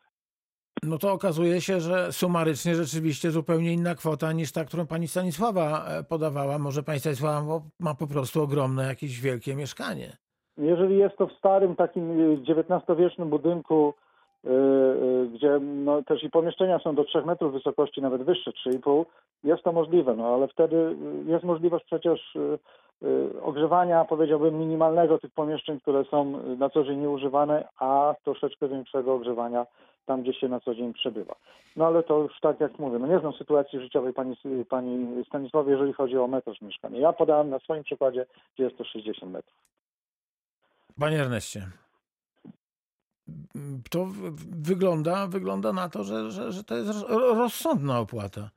No 0.83 0.97
to 0.97 1.11
okazuje 1.11 1.61
się, 1.61 1.79
że 1.81 2.11
sumarycznie 2.11 2.75
rzeczywiście 2.75 3.31
zupełnie 3.31 3.73
inna 3.73 3.95
kwota 3.95 4.31
niż 4.31 4.51
ta, 4.51 4.65
którą 4.65 4.85
pani 4.87 5.07
Stanisława 5.07 5.85
e, 5.87 6.03
podawała. 6.03 6.59
Może 6.59 6.83
pani 6.83 6.99
Stanisława 6.99 7.41
ma- 7.43 7.61
ma 7.79 7.95
po 7.95 8.07
prostu 8.07 8.43
ogromne, 8.43 8.83
jakieś 8.87 9.21
wielkie 9.21 9.55
mieszkanie. 9.55 10.17
Jeżeli 10.57 10.97
jest 10.97 11.17
to 11.17 11.27
w 11.27 11.33
starym 11.33 11.75
takim 11.75 12.19
y, 12.19 12.37
XIX-wiecznym 12.47 13.29
budynku, 13.29 13.93
y, 14.45 14.49
y, 14.49 15.27
gdzie 15.33 15.59
no, 15.59 16.03
też 16.03 16.23
i 16.23 16.29
pomieszczenia 16.29 16.79
są 16.79 16.95
do 16.95 17.03
3 17.03 17.21
metrów 17.21 17.53
wysokości, 17.53 18.01
nawet 18.01 18.23
wyższe 18.23 18.51
3,5, 18.51 19.05
jest 19.43 19.63
to 19.63 19.71
możliwe, 19.71 20.15
no 20.15 20.27
ale 20.27 20.47
wtedy 20.47 20.75
y, 20.75 20.95
jest 21.31 21.43
możliwość 21.43 21.85
przecież 21.85 22.35
y, 22.35 22.59
y, 23.03 23.41
ogrzewania, 23.41 24.05
powiedziałbym, 24.05 24.59
minimalnego 24.59 25.19
tych 25.19 25.31
pomieszczeń, 25.31 25.79
które 25.79 26.03
są 26.03 26.39
y, 26.39 26.57
na 26.57 26.69
co 26.69 26.83
dzień 26.83 26.99
nieużywane, 26.99 27.67
a 27.79 28.15
troszeczkę 28.23 28.67
większego 28.67 29.13
ogrzewania 29.13 29.65
tam, 30.05 30.21
gdzie 30.21 30.33
się 30.33 30.47
na 30.47 30.59
co 30.59 30.75
dzień 30.75 30.93
przebywa. 30.93 31.35
No 31.75 31.87
ale 31.87 32.03
to 32.03 32.19
już 32.19 32.39
tak 32.39 32.59
jak 32.59 32.79
mówię, 32.79 32.99
no 32.99 33.07
nie 33.07 33.19
znam 33.19 33.33
sytuacji 33.33 33.79
życiowej 33.79 34.13
pani, 34.13 34.35
pani 34.69 35.23
Stanisławie, 35.27 35.71
jeżeli 35.71 35.93
chodzi 35.93 36.17
o 36.17 36.27
metraż 36.27 36.61
mieszkania. 36.61 36.99
Ja 36.99 37.13
podałem 37.13 37.49
na 37.49 37.59
swoim 37.59 37.83
przykładzie, 37.83 38.25
gdzie 38.55 38.63
jest 38.63 38.77
to 38.77 38.83
60 38.83 39.31
metrów. 39.31 39.55
Panie 40.99 41.21
Erneście, 41.21 41.71
to 43.89 44.07
wygląda, 44.49 45.27
wygląda 45.27 45.73
na 45.73 45.89
to, 45.89 46.03
że, 46.03 46.31
że, 46.31 46.51
że 46.51 46.63
to 46.63 46.75
jest 46.75 46.89
ro- 46.89 47.33
rozsądna 47.33 47.99
opłata. 47.99 48.49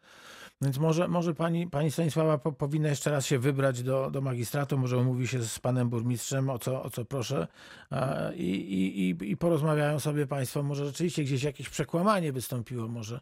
Więc 0.62 0.78
może, 0.78 1.08
może 1.08 1.34
pani, 1.34 1.66
pani 1.66 1.90
Stanisława 1.90 2.38
po, 2.38 2.52
powinna 2.52 2.88
jeszcze 2.88 3.10
raz 3.10 3.26
się 3.26 3.38
wybrać 3.38 3.82
do, 3.82 4.10
do 4.10 4.20
magistratu, 4.20 4.78
może 4.78 4.98
umówi 4.98 5.28
się 5.28 5.42
z 5.42 5.58
panem 5.58 5.88
burmistrzem, 5.88 6.50
o 6.50 6.58
co, 6.58 6.82
o 6.82 6.90
co 6.90 7.04
proszę 7.04 7.46
i, 8.36 8.44
i, 8.44 9.30
i, 9.30 9.36
porozmawiają 9.36 10.00
sobie 10.00 10.26
państwo, 10.26 10.62
może 10.62 10.86
rzeczywiście 10.86 11.24
gdzieś 11.24 11.42
jakieś 11.42 11.68
przekłamanie 11.68 12.32
wystąpiło, 12.32 12.88
może, 12.88 13.20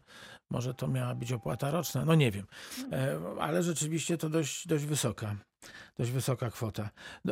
może 0.49 0.73
to 0.73 0.87
miała 0.87 1.15
być 1.15 1.31
opłata 1.31 1.71
roczna, 1.71 2.05
no 2.05 2.15
nie 2.15 2.31
wiem, 2.31 2.45
e, 2.91 3.19
ale 3.39 3.63
rzeczywiście 3.63 4.17
to 4.17 4.29
dość, 4.29 4.67
dość 4.67 4.85
wysoka, 4.85 5.35
dość 5.97 6.11
wysoka 6.11 6.49
kwota. 6.49 6.89
E, 7.27 7.31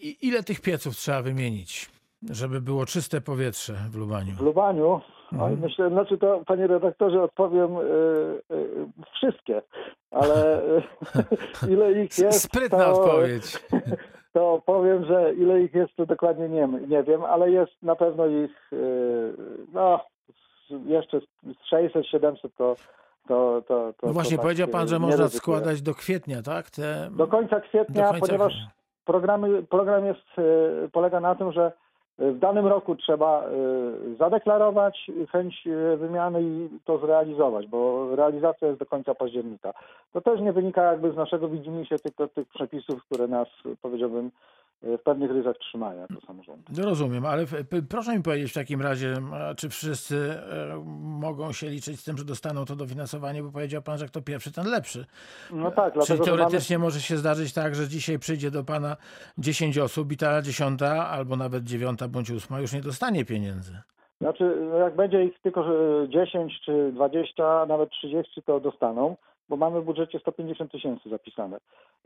Ile 0.00 0.42
tych 0.42 0.60
pieców 0.60 0.96
trzeba 0.96 1.22
wymienić, 1.22 1.90
żeby 2.22 2.60
było 2.60 2.86
czyste 2.86 3.20
powietrze 3.20 3.74
w 3.90 3.96
Lubaniu? 3.96 4.32
W 4.34 4.40
Lubaniu, 4.40 5.00
Mhm. 5.32 5.58
myślę, 5.60 5.90
znaczy 5.90 6.18
to 6.18 6.42
panie 6.46 6.66
redaktorze 6.66 7.22
odpowiem 7.22 7.76
y, 7.76 7.80
y, 8.50 8.86
wszystkie, 9.14 9.62
ale 10.10 10.60
ile 11.72 11.92
ich 12.04 12.18
jest, 12.18 12.42
Sprytna 12.42 12.78
to, 12.84 13.02
odpowiedź. 13.02 13.58
to 14.32 14.62
powiem, 14.66 15.04
że 15.04 15.34
ile 15.34 15.62
ich 15.62 15.74
jest, 15.74 15.96
to 15.96 16.06
dokładnie 16.06 16.48
nie, 16.48 16.68
nie 16.88 17.02
wiem, 17.02 17.24
ale 17.24 17.50
jest 17.50 17.72
na 17.82 17.96
pewno 17.96 18.26
ich 18.26 18.72
y, 18.72 19.32
no 19.72 20.00
jeszcze 20.86 21.20
z 21.20 21.68
600, 21.70 22.06
700 22.06 22.56
to 22.56 22.76
to, 23.28 23.62
to, 23.68 23.92
to 24.00 24.06
No 24.06 24.12
właśnie, 24.12 24.36
tak, 24.36 24.42
powiedział 24.42 24.68
pan, 24.68 24.88
że 24.88 24.98
można 24.98 25.24
ryzykuję. 25.24 25.58
składać 25.58 25.82
do 25.82 25.94
kwietnia, 25.94 26.42
tak? 26.42 26.70
Te... 26.70 27.08
Do 27.10 27.26
końca 27.26 27.60
kwietnia, 27.60 28.02
do 28.04 28.10
końca 28.10 28.26
ponieważ 28.26 28.52
programy, 29.04 29.62
program 29.62 30.06
jest, 30.06 30.20
e, 30.38 30.88
polega 30.92 31.20
na 31.20 31.34
tym, 31.34 31.52
że 31.52 31.72
w 32.18 32.38
danym 32.38 32.66
roku 32.66 32.96
trzeba 32.96 33.44
e, 33.44 33.50
zadeklarować 34.18 35.10
chęć 35.32 35.66
e, 35.66 35.96
wymiany 35.96 36.42
i 36.42 36.68
to 36.84 36.98
zrealizować, 36.98 37.66
bo 37.66 38.08
realizacja 38.16 38.68
jest 38.68 38.80
do 38.80 38.86
końca 38.86 39.14
października. 39.14 39.72
To 40.12 40.20
też 40.20 40.40
nie 40.40 40.52
wynika 40.52 40.82
jakby 40.82 41.12
z 41.12 41.16
naszego 41.16 41.48
widzimisię, 41.48 41.98
tylko 41.98 42.28
tych 42.28 42.48
przepisów, 42.48 43.04
które 43.04 43.28
nas, 43.28 43.48
powiedziałbym, 43.82 44.30
w 44.82 44.98
pewnych 45.04 45.30
ryzach 45.30 45.56
trzymają 45.58 46.00
jako 46.00 46.20
samorząd. 46.26 46.66
No 46.78 46.84
Rozumiem, 46.84 47.26
ale 47.26 47.44
proszę 47.88 48.16
mi 48.16 48.22
powiedzieć 48.22 48.50
w 48.50 48.54
takim 48.54 48.82
razie, 48.82 49.14
czy 49.56 49.68
wszyscy 49.68 50.16
e, 50.16 50.84
mogą 51.00 51.52
się 51.52 51.68
liczyć 51.68 52.00
z 52.00 52.04
tym, 52.04 52.18
że 52.18 52.24
dostaną 52.24 52.64
to 52.64 52.76
dofinansowanie, 52.76 53.42
bo 53.42 53.50
powiedział 53.50 53.82
pan, 53.82 53.98
że 53.98 54.06
kto 54.06 54.22
pierwszy, 54.22 54.52
ten 54.52 54.66
lepszy. 54.66 55.04
No 55.52 55.70
tak, 55.70 55.92
Czyli 55.92 56.06
dlatego 56.06 56.24
mamy... 56.24 56.36
teoretycznie 56.36 56.78
może 56.78 57.00
się 57.00 57.16
zdarzyć 57.16 57.54
tak, 57.54 57.74
że 57.74 57.88
dzisiaj 57.88 58.18
przyjdzie 58.18 58.50
do 58.50 58.64
pana 58.64 58.96
10 59.38 59.78
osób 59.78 60.12
i 60.12 60.16
ta 60.16 60.42
dziesiąta 60.42 61.08
albo 61.08 61.36
nawet 61.36 61.64
dziewiąta 61.64 62.08
bądź 62.08 62.30
ósma 62.30 62.60
już 62.60 62.72
nie 62.72 62.80
dostanie 62.80 63.24
pieniędzy. 63.24 63.72
Znaczy, 64.20 64.56
no 64.70 64.76
jak 64.76 64.96
będzie 64.96 65.24
ich 65.24 65.40
tylko 65.42 65.62
że 65.62 66.08
10 66.08 66.60
czy 66.64 66.92
20, 66.92 67.66
nawet 67.66 67.90
30, 67.90 68.42
to 68.42 68.60
dostaną, 68.60 69.16
bo 69.48 69.56
mamy 69.56 69.80
w 69.80 69.84
budżecie 69.84 70.18
150 70.18 70.72
tysięcy 70.72 71.08
zapisane. 71.08 71.56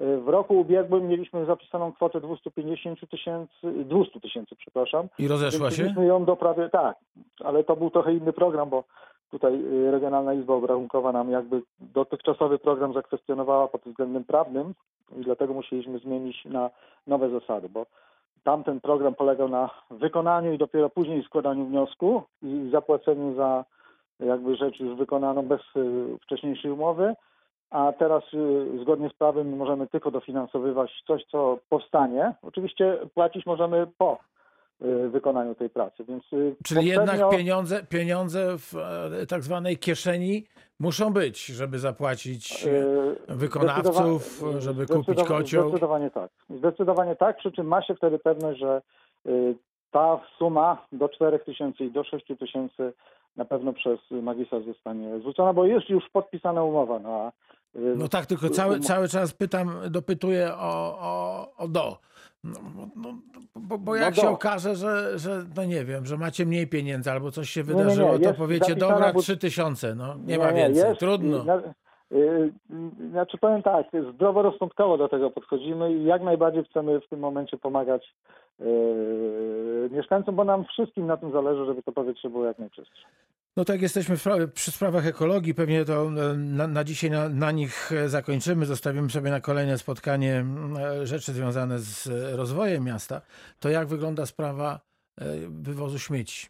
Y, 0.00 0.20
W 0.20 0.28
roku 0.28 0.60
ubiegłym 0.60 1.08
mieliśmy 1.08 1.44
zapisaną 1.44 1.92
kwotę 1.92 2.20
250 2.20 3.10
tysięcy, 3.10 3.72
200 3.84 4.20
tysięcy, 4.20 4.56
przepraszam. 4.56 5.08
I 5.18 5.28
rozeszła 5.28 5.70
się? 5.70 5.82
mieliśmy 5.82 6.06
ją 6.06 6.24
do 6.24 6.36
prawie, 6.36 6.68
tak, 6.68 6.96
ale 7.44 7.64
to 7.64 7.76
był 7.76 7.90
trochę 7.90 8.14
inny 8.14 8.32
program, 8.32 8.70
bo 8.70 8.84
tutaj 9.30 9.54
y, 9.54 9.90
Regionalna 9.90 10.34
Izba 10.34 10.54
Obrachunkowa 10.54 11.12
nam 11.12 11.30
jakby 11.30 11.62
dotychczasowy 11.80 12.58
program 12.58 12.92
zakwestionowała 12.92 13.68
pod 13.68 13.82
względem 13.82 14.24
prawnym 14.24 14.74
i 15.16 15.20
dlatego 15.20 15.54
musieliśmy 15.54 15.98
zmienić 15.98 16.44
na 16.44 16.70
nowe 17.06 17.30
zasady, 17.30 17.68
bo 17.68 17.86
tamten 18.44 18.80
program 18.80 19.14
polegał 19.14 19.48
na 19.48 19.70
wykonaniu 19.90 20.52
i 20.52 20.58
dopiero 20.58 20.90
później 20.90 21.22
składaniu 21.22 21.64
wniosku 21.66 22.22
i 22.42 22.68
zapłaceniu 22.72 23.34
za 23.34 23.64
jakby 24.20 24.56
rzecz 24.56 24.80
już 24.80 24.96
wykonaną 24.98 25.42
bez 25.42 25.60
y, 25.76 26.18
wcześniejszej 26.22 26.70
umowy, 26.70 27.14
a 27.72 27.92
teraz 27.92 28.22
y, 28.34 28.82
zgodnie 28.82 29.08
z 29.08 29.12
prawem 29.12 29.56
możemy 29.56 29.86
tylko 29.86 30.10
dofinansowywać 30.10 31.02
coś, 31.06 31.24
co 31.30 31.58
powstanie. 31.68 32.34
Oczywiście 32.42 32.98
płacić 33.14 33.46
możemy 33.46 33.86
po 33.98 34.18
y, 34.82 35.08
wykonaniu 35.08 35.54
tej 35.54 35.70
pracy, 35.70 36.04
więc 36.04 36.32
y, 36.32 36.56
Czyli 36.64 36.86
jednak 36.86 37.30
pieniądze, 37.30 37.84
pieniądze 37.84 38.58
w 38.58 38.74
e, 39.22 39.26
tak 39.26 39.42
zwanej 39.42 39.76
kieszeni 39.76 40.44
muszą 40.80 41.12
być, 41.12 41.46
żeby 41.46 41.78
zapłacić 41.78 42.66
e, 42.66 43.34
wykonawców, 43.34 44.42
żeby 44.58 44.86
kupić 44.86 45.24
kocioł. 45.24 45.68
Zdecydowanie 45.68 46.10
tak. 46.10 46.30
Zdecydowanie 46.50 47.16
tak, 47.16 47.36
przy 47.36 47.52
czym 47.52 47.66
ma 47.66 47.82
się 47.82 47.94
wtedy 47.94 48.18
pewność, 48.18 48.60
że 48.60 48.82
ta 49.90 50.20
suma 50.38 50.86
do 50.92 51.08
4 51.08 51.38
tysięcy 51.38 51.84
i 51.84 51.90
do 51.90 52.04
6 52.04 52.26
tysięcy 52.38 52.92
na 53.36 53.44
pewno 53.44 53.72
przez 53.72 54.00
magistrat 54.10 54.64
zostanie 54.64 55.18
zwrócona, 55.18 55.52
bo 55.52 55.66
jest 55.66 55.88
już 55.88 56.04
podpisana 56.12 56.62
umowa 56.62 56.98
na 56.98 57.32
y, 57.76 57.94
No 57.96 58.08
tak, 58.08 58.26
tylko 58.26 58.50
cały, 58.50 58.80
cały 58.80 59.08
czas 59.08 59.32
pytam, 59.34 59.74
dopytuję 59.90 60.54
o, 60.54 60.98
o, 61.00 61.52
o 61.56 61.68
do. 61.68 61.98
No, 62.44 62.60
bo- 62.74 62.88
no, 62.96 63.14
bo, 63.56 63.78
bo 63.78 63.92
No 63.92 63.96
jak 63.96 64.14
do. 64.14 64.20
się 64.20 64.28
okaże, 64.28 64.76
że, 64.76 65.18
że, 65.18 65.44
no 65.56 65.64
nie 65.64 65.84
wiem, 65.84 66.06
że 66.06 66.16
macie 66.16 66.46
mniej 66.46 66.66
pieniędzy 66.66 67.10
albo 67.10 67.30
coś 67.30 67.50
się 67.50 67.62
Nie, 67.62 67.68
nie, 67.68 67.74
wydarzyło, 67.74 68.18
nie, 68.18 68.24
to 68.24 68.34
powiecie, 68.34 68.74
dobra, 68.74 69.12
trzy 69.12 69.36
tysiące, 69.36 69.94
no 69.94 70.14
nie, 70.26 70.38
ma 70.38 70.52
więcej, 70.52 70.96
trudno. 70.96 71.44
Na, 71.44 71.62
znaczy 73.10 73.38
powiem 73.38 73.62
tak, 73.62 73.86
zdroworozsądkowo 74.14 74.98
do 74.98 75.08
tego 75.08 75.30
podchodzimy 75.30 75.92
i 75.92 76.04
jak 76.04 76.22
najbardziej 76.22 76.64
chcemy 76.64 77.00
w 77.00 77.08
tym 77.08 77.20
momencie 77.20 77.56
pomagać 77.56 78.14
y, 78.60 78.64
mieszkańcom, 79.90 80.36
bo 80.36 80.44
nam 80.44 80.64
wszystkim 80.64 81.06
na 81.06 81.16
tym 81.16 81.32
zależy, 81.32 81.66
żeby 81.66 81.82
to 81.82 81.92
powietrze 81.92 82.30
było 82.30 82.44
jak 82.44 82.58
najczystsze. 82.58 83.02
No 83.56 83.64
tak, 83.64 83.82
jesteśmy 83.82 84.16
przy 84.54 84.70
sprawach 84.70 85.06
ekologii, 85.06 85.54
pewnie 85.54 85.84
to 85.84 85.92
e, 85.92 86.08
na, 86.36 86.66
na 86.66 86.84
dzisiaj 86.84 87.10
na, 87.10 87.28
na 87.28 87.50
nich 87.50 87.92
e, 87.92 88.08
zakończymy, 88.08 88.66
zostawimy 88.66 89.10
sobie 89.10 89.30
na 89.30 89.40
kolejne 89.40 89.78
spotkanie 89.78 90.44
e, 90.78 91.06
rzeczy 91.06 91.32
związane 91.32 91.78
z 91.78 92.08
rozwojem 92.36 92.84
miasta. 92.84 93.20
To 93.60 93.68
jak 93.68 93.88
wygląda 93.88 94.26
sprawa 94.26 94.80
wywozu 95.48 95.98
śmieci? 95.98 96.48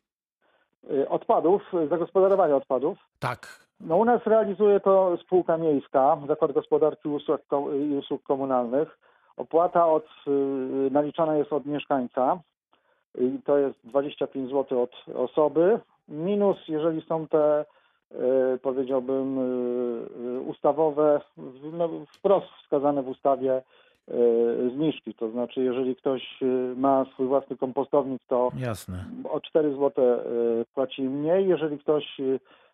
Y, 0.90 1.08
Odpadów, 1.08 1.62
y, 1.74 1.88
zagospodarowania 1.88 2.56
odpadów. 2.56 2.98
Tak, 3.18 3.61
No 3.86 3.96
u 3.96 4.04
nas 4.04 4.26
realizuje 4.26 4.80
to 4.80 5.16
spółka 5.16 5.56
miejska, 5.56 6.18
Zakład 6.28 6.52
Gospodarki 6.52 7.08
i 7.08 7.12
Usług, 7.12 7.40
i 7.90 7.96
Usług 7.96 8.22
Komunalnych. 8.22 8.98
Opłata 9.36 9.86
od, 9.86 10.06
y, 10.28 10.90
naliczana 10.90 11.36
jest 11.36 11.52
od 11.52 11.66
mieszkańca 11.66 12.38
i 13.18 13.38
to 13.44 13.58
jest 13.58 13.78
25 13.84 14.50
zł 14.50 14.82
od 14.82 15.16
osoby. 15.16 15.80
Minus, 16.08 16.56
jeżeli 16.68 17.02
są 17.02 17.28
te, 17.28 17.64
y, 18.12 18.58
powiedziałbym, 18.58 19.38
y, 20.36 20.40
ustawowe, 20.40 21.20
no, 21.72 21.88
wprost 22.12 22.46
wskazane 22.62 23.02
w 23.02 23.08
ustawie 23.08 23.62
zniżki. 24.74 25.14
To 25.14 25.30
znaczy, 25.30 25.60
jeżeli 25.62 25.96
ktoś 25.96 26.40
ma 26.76 27.04
swój 27.04 27.26
własny 27.26 27.56
kompostownik, 27.56 28.22
to 28.28 28.50
jasne. 28.56 29.04
o 29.30 29.40
4 29.40 29.70
zł 29.70 29.92
płaci 30.74 31.02
mniej. 31.02 31.48
Jeżeli 31.48 31.78
ktoś 31.78 32.20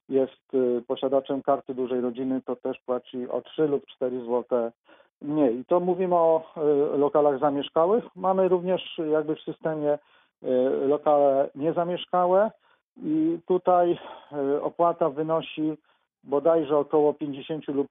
jest 0.09 0.55
y, 0.55 0.83
posiadaczem 0.87 1.43
karty 1.43 1.75
dużej 1.75 2.01
rodziny, 2.01 2.41
to 2.47 2.57
też 2.57 2.79
płaci 2.87 3.29
o 3.29 3.41
3 3.41 3.63
lub 3.63 3.87
4 3.87 4.21
zł 4.21 4.71
mniej. 5.23 5.59
I 5.59 5.65
to 5.65 5.81
mówimy 5.81 6.15
o 6.15 6.45
y, 6.95 6.99
lokalach 6.99 7.41
zamieszkałych. 7.41 8.05
Mamy 8.17 8.49
również 8.49 9.01
jakby 9.13 9.37
w 9.37 9.41
systemie 9.41 9.93
y, 9.93 10.49
lokale 10.87 11.51
niezamieszkałe 11.55 12.51
i 13.03 13.39
tutaj 13.47 13.99
opłata 14.63 15.11
wynosi 15.11 15.73
bodajże 16.25 16.77
około 16.77 17.15
50 17.15 17.69
lub 17.69 17.89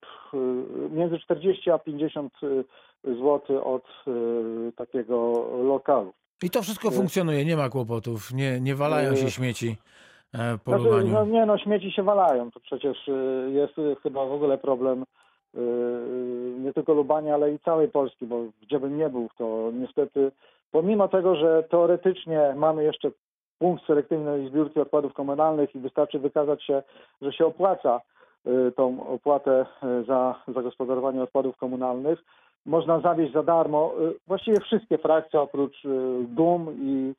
między 0.90 1.18
40 1.18 1.70
a 1.70 1.78
50 1.78 2.32
zł 3.04 3.74
od 3.74 3.84
takiego 4.76 5.46
lokalu. 5.62 6.12
I 6.42 6.50
to 6.50 6.62
wszystko 6.62 6.90
funkcjonuje, 6.90 7.44
nie 7.44 7.56
ma 7.56 7.68
kłopotów, 7.68 8.32
nie, 8.32 8.60
nie 8.60 8.74
walają 8.74 9.16
się 9.16 9.30
śmieci 9.30 9.76
e, 10.34 10.58
Znaczy, 10.64 10.84
Lubaniu. 10.84 11.12
no 11.12 11.24
nie 11.24 11.46
no, 11.46 11.58
śmieci 11.58 11.92
się 11.92 12.02
walają. 12.02 12.50
To 12.50 12.60
przecież 12.60 13.08
y, 13.08 13.50
jest 13.52 13.78
y, 13.78 13.96
chyba 14.02 14.26
w 14.26 14.32
ogóle 14.32 14.58
problem 14.58 15.04
nie 16.58 16.72
tylko 16.72 16.92
Lubania, 16.94 17.34
ale 17.34 17.52
i 17.52 17.58
całej 17.58 17.88
Polski, 17.88 18.26
bo 18.26 18.44
gdzie 18.62 18.80
bym 18.80 18.98
nie 18.98 19.08
był, 19.08 19.28
to 19.38 19.70
niestety 19.74 20.32
pomimo 20.70 21.08
tego, 21.08 21.36
że 21.36 21.62
teoretycznie 21.70 22.54
mamy 22.56 22.84
jeszcze 22.84 23.10
punkt 23.58 23.86
selektywnej 23.86 24.48
zbiórki 24.48 24.80
odpadów 24.80 25.12
komunalnych 25.12 25.74
i 25.74 25.78
wystarczy 25.78 26.18
wykazać 26.18 26.64
się, 26.64 26.82
że 27.22 27.32
się 27.32 27.46
opłaca 27.46 28.00
tą 28.76 29.08
opłatę 29.08 29.66
za 30.06 30.34
zagospodarowanie 30.54 31.22
odpadów 31.22 31.56
komunalnych, 31.56 32.18
można 32.66 33.00
zawieźć 33.00 33.32
za 33.32 33.42
darmo 33.42 33.92
właściwie 34.26 34.60
wszystkie 34.60 34.98
frakcje 34.98 35.40
oprócz 35.40 35.82
dum 36.28 36.76
i 36.80 37.14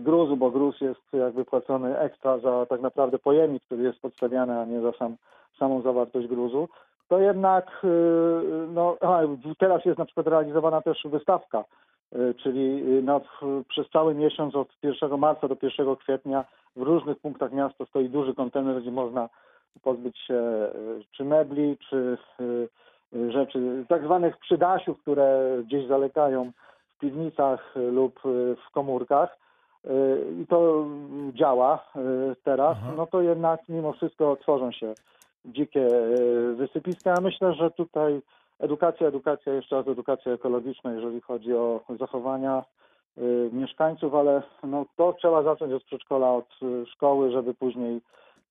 gruzu, 0.00 0.36
bo 0.36 0.50
gruz 0.50 0.80
jest 0.80 1.12
jakby 1.12 1.44
płacony 1.44 1.98
ekstra 1.98 2.38
za 2.38 2.66
tak 2.66 2.80
naprawdę 2.80 3.18
pojemnik, 3.18 3.62
który 3.62 3.82
jest 3.82 4.00
podstawiany, 4.00 4.60
a 4.60 4.64
nie 4.64 4.80
za 4.80 4.92
sam, 4.92 5.16
samą 5.58 5.82
zawartość 5.82 6.26
gruzu, 6.26 6.68
to 7.08 7.18
jednak 7.18 7.80
y, 7.84 7.88
no, 8.74 8.96
teraz 9.58 9.84
jest 9.84 9.98
na 9.98 10.04
przykład 10.04 10.26
realizowana 10.26 10.82
też 10.82 11.02
wystawka 11.04 11.64
y, 12.12 12.34
czyli 12.34 12.82
y, 12.98 13.02
no, 13.02 13.20
przez 13.68 13.90
cały 13.90 14.14
miesiąc 14.14 14.54
od 14.54 14.68
1 14.82 15.18
marca 15.18 15.48
do 15.48 15.56
1 15.62 15.96
kwietnia 15.96 16.44
w 16.76 16.82
różnych 16.82 17.18
punktach 17.18 17.52
miasta 17.52 17.86
stoi 17.86 18.08
duży 18.08 18.34
kontener, 18.34 18.82
gdzie 18.82 18.90
można 18.90 19.28
pozbyć 19.82 20.18
się 20.18 20.34
y, 20.34 21.04
czy 21.10 21.24
mebli, 21.24 21.76
czy 21.90 22.18
y, 22.40 22.68
y, 23.16 23.32
rzeczy, 23.32 23.84
tak 23.88 24.04
zwanych 24.04 24.36
przydasiów, 24.36 25.00
które 25.00 25.58
gdzieś 25.64 25.86
zalekają 25.86 26.52
w 26.96 26.98
piwnicach 26.98 27.76
y, 27.76 27.80
lub 27.80 28.26
y, 28.26 28.56
w 28.68 28.70
komórkach. 28.70 29.38
Y, 29.90 30.42
I 30.42 30.46
to 30.46 30.86
działa 31.32 31.84
y, 31.96 32.36
teraz, 32.44 32.78
Aha. 32.82 32.92
no 32.96 33.06
to 33.06 33.22
jednak 33.22 33.60
mimo 33.68 33.92
wszystko 33.92 34.36
tworzą 34.36 34.72
się 34.72 34.94
dzikie 35.44 35.86
y, 35.86 36.54
wysypiska. 36.54 37.14
Myślę, 37.22 37.54
że 37.54 37.70
tutaj 37.70 38.22
edukacja, 38.58 39.06
edukacja, 39.08 39.54
jeszcze 39.54 39.76
raz 39.76 39.88
edukacja 39.88 40.32
ekologiczna, 40.32 40.92
jeżeli 40.92 41.20
chodzi 41.20 41.54
o 41.54 41.80
zachowania 42.00 42.64
mieszkańców, 43.52 44.14
ale 44.14 44.42
no, 44.62 44.86
to 44.96 45.12
trzeba 45.12 45.42
zacząć 45.42 45.72
od 45.72 45.84
przedszkola, 45.84 46.32
od 46.32 46.48
szkoły, 46.92 47.30
żeby 47.30 47.54
później 47.54 48.00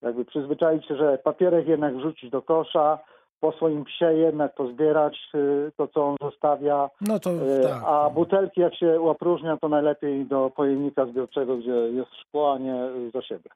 jakby 0.02 0.24
przyzwyczaić 0.24 0.86
się, 0.86 0.96
że 0.96 1.18
papierek 1.18 1.68
jednak 1.68 1.96
wrzucić 1.96 2.30
do 2.30 2.42
kosza, 2.42 2.98
po 3.42 3.52
swoim 3.52 3.84
psie 3.84 4.12
jednak 4.14 4.54
pozbierać 4.54 5.18
y, 5.34 5.72
to, 5.76 5.88
co 5.88 6.04
on 6.04 6.16
zostawia, 6.22 6.90
No 7.00 7.18
to 7.18 7.30
y, 7.30 7.62
tak. 7.62 7.82
a 7.86 8.10
butelki 8.10 8.60
jak 8.60 8.74
się 8.74 9.00
opróżnia, 9.00 9.56
to 9.56 9.68
najlepiej 9.68 10.26
do 10.26 10.50
pojemnika 10.56 11.06
zbiorczego, 11.06 11.56
gdzie 11.56 11.70
jest 11.70 12.10
szkło, 12.20 12.54
a 12.54 12.58
nie 12.58 12.84
y, 12.84 13.10
za 13.14 13.22
siebie. 13.22 13.50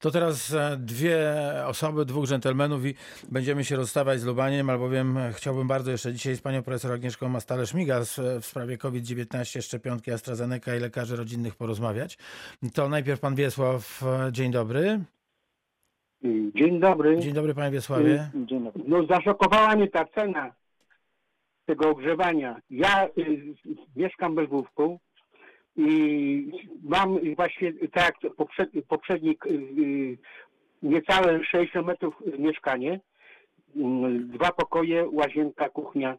To 0.00 0.10
teraz 0.10 0.54
e, 0.54 0.76
dwie 0.78 1.34
osoby, 1.66 2.04
dwóch 2.04 2.26
dżentelmenów 2.26 2.86
i 2.86 2.94
będziemy 3.30 3.64
się 3.64 3.76
rozstawać 3.76 4.20
z 4.20 4.24
Lubaniem, 4.24 4.70
albowiem 4.70 5.18
chciałbym 5.32 5.68
bardzo 5.68 5.90
jeszcze 5.90 6.12
dzisiaj 6.12 6.36
z 6.36 6.40
panią 6.40 6.62
profesor 6.62 6.92
Agnieszką 6.92 7.28
Mastale-Szmigas 7.28 8.20
w 8.40 8.46
sprawie 8.46 8.78
COVID-19, 8.78 9.62
szczepionki 9.62 10.12
AstraZeneca 10.12 10.76
i 10.76 10.80
lekarzy 10.80 11.16
rodzinnych 11.16 11.54
porozmawiać. 11.56 12.18
To 12.74 12.88
najpierw 12.88 13.20
pan 13.20 13.34
Wiesław, 13.34 14.02
e, 14.02 14.32
dzień 14.32 14.52
dobry. 14.52 15.00
Dzień 16.54 16.80
dobry. 16.80 17.18
Dzień 17.18 17.32
dobry 17.32 17.54
panie 17.54 17.70
Wiesławie. 17.70 18.30
Dzień 18.34 18.64
dobry. 18.64 18.82
No 18.86 19.06
zaszokowała 19.06 19.76
mnie 19.76 19.88
ta 19.88 20.04
cena 20.04 20.54
tego 21.66 21.90
ogrzewania. 21.90 22.60
Ja 22.70 23.06
y, 23.06 23.54
mieszkam 23.96 24.34
we 24.34 24.42
Lwówku 24.42 25.00
i 25.76 26.52
mam 26.82 27.34
właśnie 27.34 27.72
tak 27.92 28.14
jak 28.22 28.34
poprzedni, 28.34 28.82
poprzednik 28.82 29.46
y, 29.46 29.50
y, 29.50 30.18
niecałe 30.82 31.44
60 31.44 31.86
metrów 31.86 32.14
y, 32.26 32.38
mieszkanie, 32.38 33.00
y, 33.76 33.80
dwa 34.20 34.52
pokoje, 34.52 35.08
łazienka, 35.12 35.68
kuchnia 35.68 36.16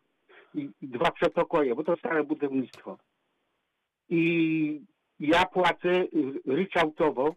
i 0.56 0.70
i 0.82 0.88
dwa 0.88 1.12
przedpokoje, 1.12 1.76
bo 1.76 1.84
to 1.84 1.96
stare 1.96 2.24
budownictwo. 2.24 2.98
I 4.10 4.82
ja 5.20 5.46
płacę 5.46 5.90
y, 5.90 6.08
ryczałtowo 6.46 7.36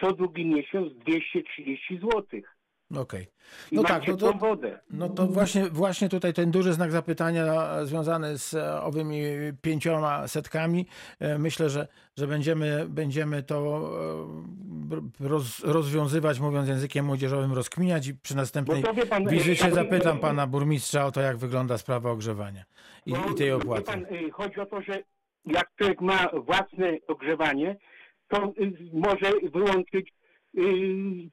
co 0.00 0.12
drugi 0.12 0.46
miesiąc 0.46 0.92
230 0.94 1.98
złotych. 1.98 2.54
Okej. 2.96 3.26
I 3.72 3.74
No 3.76 3.82
tak, 3.82 4.08
no 4.08 4.16
to-. 4.16 4.56
No 4.90 5.08
to 5.08 5.26
właśnie, 5.26 5.70
właśnie 5.70 6.08
tutaj 6.08 6.32
ten 6.32 6.50
duży 6.50 6.72
znak 6.72 6.92
zapytania 6.92 7.44
związany 7.84 8.38
z 8.38 8.54
e, 8.54 8.82
owymi 8.82 9.22
pięcioma 9.62 10.28
setkami. 10.28 10.86
E, 11.20 11.38
Myślę, 11.38 11.70
że, 11.70 11.88
że 12.16 12.26
będziemy, 12.26 12.86
będziemy 12.88 13.42
to 13.42 13.90
e, 15.22 15.28
roz, 15.28 15.64
rozwiązywać, 15.64 16.40
mówiąc 16.40 16.68
językiem 16.68 17.06
młodzieżowym, 17.06 17.52
rozkminiać 17.52 18.06
i 18.06 18.14
przy 18.14 18.36
następnej 18.36 18.82
pan, 19.10 19.28
wizycie 19.28 19.70
zapytam 19.70 20.18
pana 20.18 20.46
burmistrza 20.46 21.06
o 21.06 21.12
to, 21.12 21.20
jak 21.20 21.36
wygląda 21.36 21.78
sprawa 21.78 22.10
ogrzewania 22.10 22.64
i, 23.06 23.12
i 23.32 23.34
tej 23.38 23.52
opłaty. 23.52 23.82
Pan, 23.82 24.06
chodzi 24.32 24.60
o 24.60 24.66
to, 24.66 24.82
że 24.82 25.02
jak 25.46 25.70
człowiek 25.76 26.00
ma 26.00 26.28
własne 26.46 26.98
ogrzewanie, 27.08 27.76
to 28.34 28.52
y, 28.62 28.72
może 28.92 29.32
wyłączyć 29.52 30.12
y, 30.58 30.60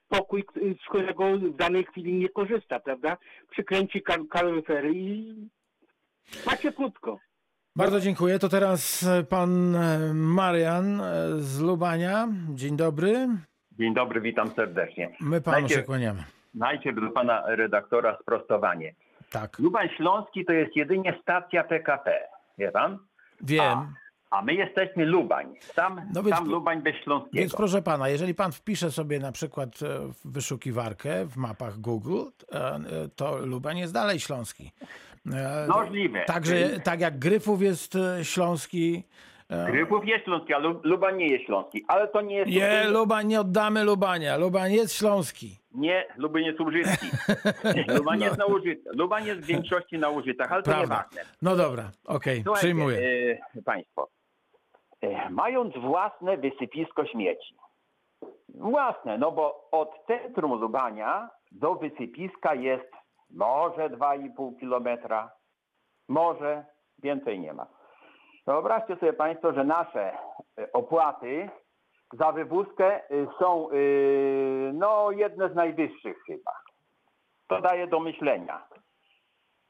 pokój, 0.10 0.44
y, 0.58 0.76
z 0.86 0.90
którego 0.90 1.38
w 1.38 1.56
danej 1.56 1.84
chwili 1.86 2.14
nie 2.14 2.30
korzysta, 2.30 2.80
prawda? 2.80 3.18
Przykręci 3.52 4.02
kal- 4.04 4.28
kaloryfery 4.30 4.92
i 4.94 5.36
ma 6.46 6.58
cieplutko. 6.58 7.20
Bardzo 7.76 8.00
dziękuję. 8.00 8.40
To 8.40 8.50
teraz 8.50 9.04
e, 9.04 9.24
pan 9.24 9.76
e, 9.76 10.14
Marian 10.14 11.02
e, 11.02 11.28
z 11.40 11.60
Lubania. 11.62 12.28
Dzień 12.50 12.78
dobry. 12.78 13.28
Dzień 13.72 13.94
dobry, 13.94 14.22
witam 14.22 14.48
serdecznie. 14.52 15.16
My 15.22 15.42
panu 15.42 15.58
Najpierw- 15.58 15.80
się 15.80 15.84
kłaniamy. 15.84 16.24
Najpierw 16.54 17.02
do 17.02 17.12
pana 17.12 17.44
redaktora 17.48 18.18
sprostowanie. 18.22 18.94
Tak, 19.30 19.60
Lubań 19.60 19.90
Śląski 19.98 20.46
to 20.46 20.54
jest 20.54 20.76
jedynie 20.76 21.20
stacja 21.22 21.64
PKP, 21.64 22.20
wie 22.58 22.72
pan? 22.72 22.98
wiem. 23.42 23.62
A 23.62 23.88
my 24.42 24.54
jesteśmy 24.54 25.06
Lubań. 25.06 25.56
Sam, 25.60 26.02
No 26.14 26.24
więc- 26.24 26.36
sam 26.36 26.50
Lubań 26.50 26.82
bez 26.82 26.96
Śląskiego. 26.96 27.38
Więc 27.38 27.56
proszę 27.56 27.82
pana, 27.82 28.10
jeżeli 28.10 28.36
pan 28.36 28.52
wpisze 28.52 28.92
sobie 28.92 29.20
na 29.20 29.32
przykład 29.32 29.70
e, 29.84 30.00
w 30.14 30.32
wyszukiwarkę 30.32 31.26
w 31.26 31.38
mapach 31.38 31.78
Google, 31.78 32.22
e, 32.52 32.80
to 33.16 33.38
Lubań 33.46 33.78
jest 33.78 33.94
dalej 33.94 34.20
śląski. 34.20 34.72
E, 35.34 35.68
Możliwe. 35.70 36.24
Także 36.26 36.70
tak 36.84 37.00
jak 37.02 37.20
Gryfów 37.20 37.62
jest 37.62 37.98
śląski. 38.24 39.04
Gryfów 39.68 40.08
jest 40.08 40.26
śląski, 40.26 40.54
a 40.54 40.58
Lu- 40.60 40.82
Lubań 40.84 41.18
nie 41.18 41.28
jest 41.28 41.46
śląski. 41.46 41.86
Ale 41.88 42.08
to 42.08 42.22
nie 42.22 42.36
jest... 42.36 42.52
Nie, 42.52 42.84
Lubań, 42.90 43.28
nie 43.28 43.40
oddamy 43.42 43.84
Lubania. 43.84 44.38
Lubań 44.38 44.74
jest 44.74 44.94
śląski. 44.94 45.58
Nie, 45.76 46.06
Lubań 46.18 46.44
jest 46.44 46.60
użytki. 46.62 47.08
Lubań 47.98 48.22
jest 48.22 48.38
na 48.38 48.46
użytkach. 48.46 48.94
Lubań 48.96 49.26
jest 49.26 49.42
w 49.42 49.46
większości 49.46 49.98
na 49.98 50.10
użytkach, 50.10 50.52
ale 50.52 50.64
to 50.64 50.72
Prawda. 50.72 50.96
nieważne. 51.12 51.32
No 51.42 51.56
dobra, 51.56 51.92
okej, 52.06 52.42
Słuchajcie, 52.44 52.60
przyjmuję. 52.68 52.98
e, 53.56 53.62
państwo, 53.62 54.08
mając 55.30 55.78
własne 55.78 56.38
wysypisko 56.38 57.06
śmieci, 57.06 57.56
własne, 58.50 59.18
no 59.18 59.32
bo 59.32 59.68
od 59.72 60.06
centrum 60.08 60.62
Lubania 60.62 61.30
do 61.52 61.76
wysypiska 61.76 62.54
jest 62.54 62.92
może 63.30 63.90
2,5 63.90 64.60
kilometra, 64.60 65.32
może 66.08 66.66
więcej 67.04 67.40
nie 67.40 67.54
ma. 67.54 67.68
Wyobraźcie 68.48 68.96
sobie 68.96 69.14
Państwo, 69.14 69.54
że 69.54 69.64
nasze 69.64 70.14
e, 70.58 70.72
opłaty 70.74 71.50
za 72.14 72.32
wywózkę 72.32 72.86
e, 72.86 73.28
są 73.40 73.70
e, 73.70 73.74
no 74.74 75.12
jedne 75.12 75.50
z 75.50 75.56
najwyższych 75.56 76.18
chyba. 76.28 76.52
To 77.48 77.62
daje 77.62 77.88
do 77.88 78.00
myślenia 78.00 78.68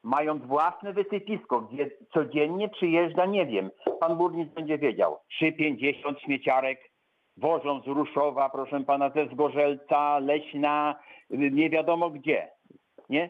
mając 0.03 0.45
własne 0.45 0.93
wysypisko, 0.93 1.61
gdzie 1.61 1.89
codziennie 2.13 2.69
przyjeżdża, 2.69 3.25
nie 3.25 3.45
wiem, 3.45 3.71
pan 3.99 4.17
burmistrz 4.17 4.55
będzie 4.55 4.77
wiedział, 4.77 5.17
3,50 5.41 6.19
śmieciarek 6.19 6.91
wożą 7.37 7.81
z 7.81 7.87
Ruszowa, 7.87 8.49
proszę 8.49 8.79
pana, 8.79 9.09
ze 9.09 9.27
Zgorzelca, 9.27 10.19
Leśna, 10.19 10.95
nie 11.29 11.69
wiadomo 11.69 12.09
gdzie, 12.09 12.51
nie? 13.09 13.29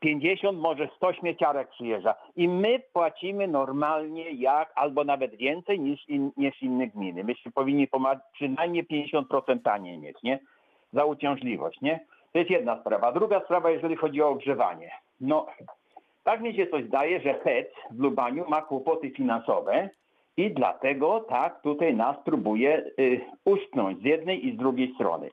50, 0.00 0.58
może 0.58 0.88
100 0.96 1.12
śmieciarek 1.12 1.68
przyjeżdża 1.68 2.14
i 2.36 2.48
my 2.48 2.82
płacimy 2.92 3.48
normalnie 3.48 4.30
jak, 4.30 4.72
albo 4.74 5.04
nawet 5.04 5.34
więcej 5.36 5.80
niż, 5.80 6.08
in, 6.08 6.30
niż 6.36 6.62
inne 6.62 6.86
gminy. 6.86 7.24
Myśmy 7.24 7.52
powinni 7.52 7.88
pomagać 7.88 8.24
przynajmniej 8.32 8.86
50% 8.86 9.62
taniej 9.62 9.98
mieć, 9.98 10.22
nie? 10.22 10.38
Za 10.92 11.04
uciążliwość, 11.04 11.80
nie? 11.80 12.00
To 12.32 12.38
jest 12.38 12.50
jedna 12.50 12.80
sprawa. 12.80 13.12
Druga 13.12 13.40
sprawa, 13.40 13.70
jeżeli 13.70 13.96
chodzi 13.96 14.22
o 14.22 14.28
ogrzewanie. 14.28 14.90
No, 15.20 15.46
tak 16.24 16.40
mi 16.40 16.54
się 16.54 16.66
coś 16.66 16.84
zdaje, 16.84 17.20
że 17.20 17.34
PEC 17.34 17.68
w 17.90 18.00
Lubaniu 18.00 18.44
ma 18.48 18.62
kłopoty 18.62 19.10
finansowe 19.10 19.90
i 20.36 20.50
dlatego 20.50 21.20
tak 21.20 21.62
tutaj 21.62 21.96
nas 21.96 22.16
próbuje 22.24 22.84
y, 22.98 23.20
z 24.00 24.04
jednej 24.04 24.46
i 24.46 24.54
z 24.54 24.56
drugiej 24.56 24.94
strony. 24.94 25.30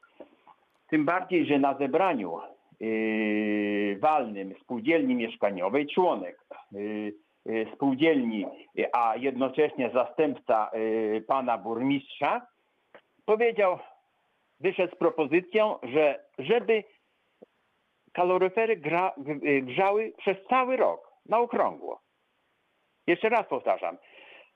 Tym 0.89 1.05
bardziej, 1.05 1.45
że 1.45 1.59
na 1.59 1.77
zebraniu 1.77 2.39
y, 2.81 3.97
walnym 4.01 4.53
spółdzielni 4.61 5.15
mieszkaniowej 5.15 5.88
członek 5.88 6.38
y, 6.75 7.13
y, 7.49 7.67
spółdzielni, 7.75 8.45
a 8.93 9.15
jednocześnie 9.15 9.89
zastępca 9.93 10.71
y, 10.75 11.23
pana 11.27 11.57
burmistrza 11.57 12.47
powiedział, 13.25 13.79
wyszedł 14.59 14.95
z 14.95 14.99
propozycją, 14.99 15.75
że 15.83 16.19
żeby 16.39 16.83
kaloryfery 18.16 18.76
gra, 18.78 19.11
g- 19.18 19.61
grzały 19.61 20.13
przez 20.18 20.38
cały 20.49 20.78
rok 20.78 21.11
na 21.26 21.39
okrągło. 21.39 22.01
Jeszcze 23.07 23.30
raz 23.30 23.47
powtarzam. 23.47 23.97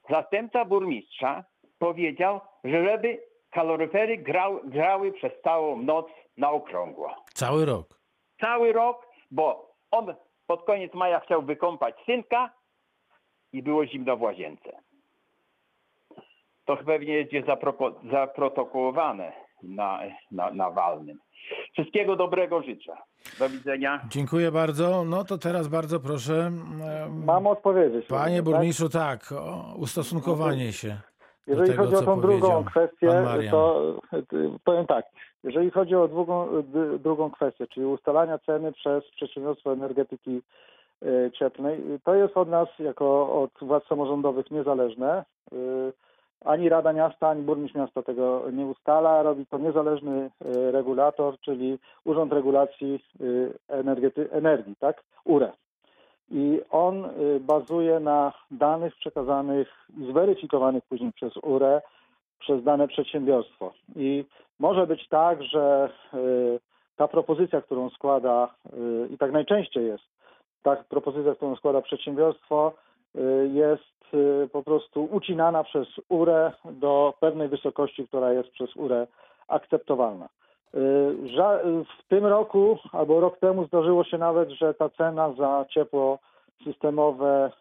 Zastępca 0.10 0.66
burmistrza 0.66 1.44
powiedział, 1.80 2.42
że 2.64 2.86
żeby 2.86 3.24
kaloryfery 3.52 4.18
grał, 4.18 4.60
grały 4.64 5.12
przez 5.12 5.32
całą 5.44 5.82
noc 5.82 6.06
na 6.38 6.52
okrągło. 6.52 7.16
Cały 7.34 7.66
rok. 7.66 8.00
Cały 8.42 8.74
rok, 8.74 9.08
bo 9.32 9.72
on 9.92 10.16
pod 10.48 10.64
koniec 10.66 10.94
maja 10.94 11.20
chciał 11.20 11.42
wykąpać 11.42 11.96
synka 12.06 12.50
i 13.54 13.64
było 13.64 13.86
zimno 13.86 14.18
w 14.18 14.22
łazience. 14.22 14.72
To 16.66 16.78
pewnie 16.78 17.14
jest 17.14 17.48
zaprotokołowane 18.12 19.34
na, 19.64 20.00
na, 20.32 20.52
na 20.52 20.72
walnym. 20.72 21.20
Wszystkiego 21.74 22.16
dobrego 22.16 22.62
życzę. 22.62 22.94
Do 23.40 23.50
widzenia. 23.50 24.02
Dziękuję 24.10 24.52
bardzo. 24.52 25.04
No 25.04 25.24
to 25.24 25.38
teraz 25.38 25.68
bardzo 25.68 26.00
proszę, 26.00 26.34
em, 26.34 27.24
Mam 27.26 27.48
odpowiedzieć. 27.48 28.06
panie 28.08 28.36
tak? 28.36 28.46
burmistrzu, 28.46 28.90
tak, 28.90 29.32
o 29.32 29.74
ustosunkowanie 29.78 30.74
się. 30.74 30.88
do 30.88 31.54
Jeżeli 31.54 31.70
tego, 31.70 31.84
chodzi 31.84 31.96
o 31.96 32.02
tą 32.02 32.22
drugą 32.22 32.64
kwestię, 32.64 33.08
to 33.52 33.82
powiem 34.64 34.86
tak. 34.86 35.06
Jeżeli 35.44 35.72
chodzi 35.72 35.96
o 35.96 36.08
drugą, 36.08 36.48
drugą 37.00 37.32
kwestię, 37.32 37.68
czyli 37.68 37.86
ustalania 37.86 38.38
ceny 38.38 38.72
przez 38.72 39.04
przedsiębiorstwo 39.16 39.74
energetyki 39.74 40.42
y, 41.04 41.32
cieplnej, 41.40 41.82
to 42.04 42.16
jest 42.16 42.38
od 42.38 42.50
nas, 42.50 42.68
jako 42.80 43.42
od 43.44 43.68
władz 43.68 43.88
samorządowych 43.88 44.52
niezależne. 44.52 45.26
Ani 46.46 46.70
Rada 46.70 46.94
Miasta, 46.94 47.30
ani 47.30 47.42
Burmistrz 47.44 47.76
Miasta 47.76 48.02
tego 48.02 48.52
nie 48.52 48.66
ustala. 48.66 49.24
Robi 49.24 49.46
to 49.46 49.58
niezależny 49.58 50.32
y, 50.46 50.72
regulator, 50.72 51.40
czyli 51.40 51.80
Urząd 52.06 52.34
Regulacji 52.34 53.00
y, 53.22 53.54
Energety- 53.70 54.32
Energii, 54.32 54.76
tak? 54.76 55.04
URE. 55.26 55.52
I 56.32 56.62
on 56.72 57.06
y, 57.06 57.40
bazuje 57.40 58.00
na 58.00 58.34
danych 58.52 58.96
przekazanych 58.96 59.88
i 59.98 60.12
zweryfikowanych 60.12 60.84
później 60.86 61.14
przez 61.14 61.38
URE, 61.38 61.82
przez 62.40 62.64
dane 62.64 62.88
przedsiębiorstwo. 62.88 63.74
I 63.96 64.26
może 64.60 64.88
być 64.88 65.08
tak, 65.08 65.44
że 65.44 65.90
ta 66.96 67.08
propozycja, 67.08 67.62
którą 67.62 67.90
składa, 67.90 68.54
i 69.14 69.18
tak 69.18 69.32
najczęściej 69.32 69.86
jest, 69.88 70.04
ta 70.64 70.76
propozycja, 70.76 71.36
którą 71.36 71.56
składa 71.56 71.82
przedsiębiorstwo, 71.82 72.74
jest 73.54 74.14
y, 74.14 74.50
po 74.52 74.64
prostu 74.64 75.04
ucinana 75.12 75.64
przez 75.64 75.88
URE 76.10 76.52
do 76.66 77.14
pewnej 77.20 77.48
wysokości, 77.48 78.08
która 78.08 78.34
jest 78.34 78.50
przez 78.50 78.76
URE 78.76 79.08
akceptowalna. 79.48 80.26
Y, 80.26 80.80
W 81.84 82.08
tym 82.08 82.26
roku 82.26 82.78
albo 82.92 83.20
rok 83.20 83.40
temu 83.40 83.66
zdarzyło 83.66 84.04
się 84.04 84.18
nawet, 84.18 84.50
że 84.50 84.74
ta 84.74 84.90
cena 84.90 85.34
za 85.34 85.66
ciepło 85.70 86.20
systemowe 86.64 87.52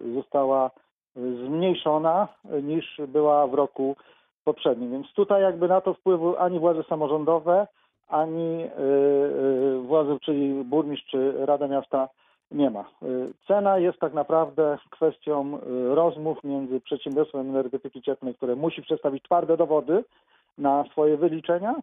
y, 0.00 0.14
została 0.14 0.70
y, 1.16 1.46
zmniejszona 1.46 2.28
y, 2.54 2.62
niż 2.62 3.00
była 3.08 3.46
w 3.46 3.54
roku 3.54 3.96
poprzednim. 4.44 4.90
Więc 4.92 5.12
tutaj 5.12 5.42
jakby 5.42 5.68
na 5.68 5.80
to 5.80 5.94
wpływu 5.94 6.36
ani 6.36 6.58
władze 6.58 6.82
samorządowe, 6.82 7.66
ani 8.08 8.64
y, 8.64 8.68
y, 8.68 9.78
władze, 9.80 10.18
czyli 10.22 10.64
burmistrz 10.64 11.10
czy 11.10 11.46
Rada 11.46 11.68
Miasta 11.68 12.08
nie 12.50 12.70
ma. 12.70 12.80
Y, 13.02 13.32
Cena 13.46 13.78
jest 13.78 13.98
tak 13.98 14.14
naprawdę 14.14 14.78
kwestią 14.90 15.58
y, 15.58 15.94
rozmów 15.94 16.44
między 16.44 16.80
przedsiębiorstwem 16.80 17.40
energetyki 17.40 18.02
cieplnej, 18.02 18.34
które 18.34 18.56
musi 18.56 18.82
przedstawić 18.82 19.22
twarde 19.22 19.56
dowody 19.56 20.04
na 20.58 20.84
swoje 20.92 21.16
wyliczenia 21.16 21.74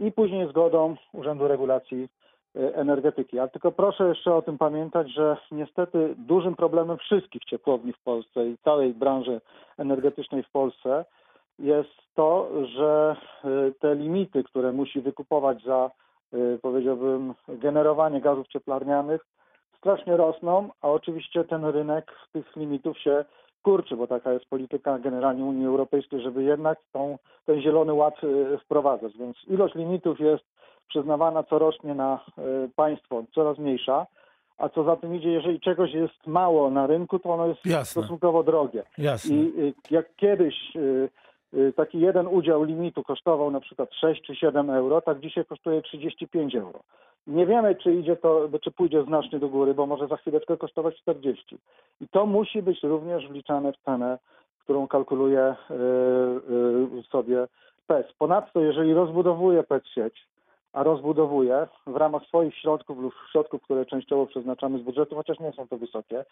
i 0.00 0.12
później 0.12 0.48
zgodą 0.48 0.96
Urzędu 1.12 1.48
Regulacji 1.48 2.08
y, 2.56 2.74
Energetyki. 2.74 3.38
Ale 3.38 3.48
tylko 3.48 3.72
proszę 3.72 4.08
jeszcze 4.08 4.34
o 4.34 4.42
tym 4.42 4.58
pamiętać, 4.58 5.12
że 5.12 5.36
niestety 5.52 6.14
dużym 6.18 6.56
problemem 6.56 6.98
wszystkich 6.98 7.44
ciepłowni 7.44 7.92
w 7.92 8.02
Polsce 8.02 8.46
i 8.46 8.58
całej 8.64 8.94
branży 8.94 9.40
energetycznej 9.78 10.42
w 10.42 10.50
Polsce 10.50 11.04
jest 11.58 11.90
to, 12.14 12.48
że 12.66 13.16
te 13.80 13.94
limity, 13.94 14.44
które 14.44 14.72
musi 14.72 15.00
wykupować 15.00 15.62
za, 15.62 15.90
powiedziałbym, 16.62 17.34
generowanie 17.48 18.20
gazów 18.20 18.48
cieplarnianych, 18.48 19.24
strasznie 19.78 20.16
rosną, 20.16 20.68
a 20.82 20.88
oczywiście 20.88 21.44
ten 21.44 21.64
rynek 21.64 22.12
tych 22.32 22.56
limitów 22.56 22.98
się 22.98 23.24
kurczy, 23.62 23.96
bo 23.96 24.06
taka 24.06 24.32
jest 24.32 24.46
polityka 24.46 24.98
generalnie 24.98 25.44
Unii 25.44 25.66
Europejskiej, 25.66 26.20
żeby 26.20 26.42
jednak 26.42 26.78
tą, 26.92 27.18
ten 27.46 27.60
zielony 27.60 27.92
ład 27.92 28.24
y, 28.24 28.58
wprowadzać. 28.64 29.12
Więc 29.18 29.36
ilość 29.48 29.74
limitów 29.74 30.20
jest 30.20 30.44
przyznawana 30.88 31.42
corocznie 31.42 31.94
na 31.94 32.24
y, 32.38 32.70
państwo 32.76 33.24
coraz 33.34 33.58
mniejsza, 33.58 34.06
a 34.58 34.68
co 34.68 34.84
za 34.84 34.96
tym 34.96 35.14
idzie, 35.14 35.30
jeżeli 35.30 35.60
czegoś 35.60 35.92
jest 35.94 36.26
mało 36.26 36.70
na 36.70 36.86
rynku, 36.86 37.18
to 37.18 37.30
ono 37.30 37.46
jest 37.46 37.66
Jasne. 37.66 38.02
stosunkowo 38.02 38.42
drogie. 38.42 38.82
Jasne. 38.98 39.34
I 39.36 39.60
y, 39.60 39.74
jak 39.90 40.16
kiedyś 40.16 40.54
taki 41.76 42.00
jeden 42.00 42.26
udział 42.26 42.64
limitu 42.64 43.02
kosztował 43.02 43.50
na 43.50 43.60
przykład 43.60 43.94
6 43.94 44.22
czy 44.22 44.36
7 44.36 44.70
euro, 44.70 45.00
tak 45.00 45.20
dzisiaj 45.20 45.44
kosztuje 45.44 45.82
35 45.82 46.54
euro. 46.54 46.80
Nie 47.26 47.46
wiemy, 47.46 47.74
czy 47.74 47.94
idzie 47.94 48.16
to, 48.16 48.48
czy 48.62 48.70
pójdzie 48.70 49.04
znacznie 49.04 49.38
do 49.38 49.48
góry, 49.48 49.74
bo 49.74 49.86
może 49.86 50.06
za 50.06 50.16
chwileczkę 50.16 50.56
kosztować 50.56 50.96
40. 50.96 51.58
I 52.00 52.08
to 52.08 52.26
musi 52.26 52.62
być 52.62 52.82
również 52.82 53.28
wliczane 53.28 53.72
w 53.72 53.76
cenę, 53.84 54.18
którą 54.64 54.88
kalkuluje 54.88 55.54
y, 55.70 55.74
y, 56.98 57.02
sobie 57.02 57.46
PES. 57.86 58.06
Ponadto, 58.18 58.60
jeżeli 58.60 58.94
rozbudowuje 58.94 59.62
PES 59.62 59.82
sieć, 59.86 60.26
a 60.72 60.82
rozbudowuje 60.82 61.66
w 61.86 61.96
ramach 61.96 62.22
swoich 62.26 62.54
środków 62.54 62.98
lub 62.98 63.14
środków, 63.30 63.62
które 63.62 63.86
częściowo 63.86 64.26
przeznaczamy 64.26 64.78
z 64.78 64.82
budżetu, 64.82 65.16
chociaż 65.16 65.38
nie 65.38 65.52
są 65.52 65.68
to 65.68 65.76
wysokie 65.76 66.24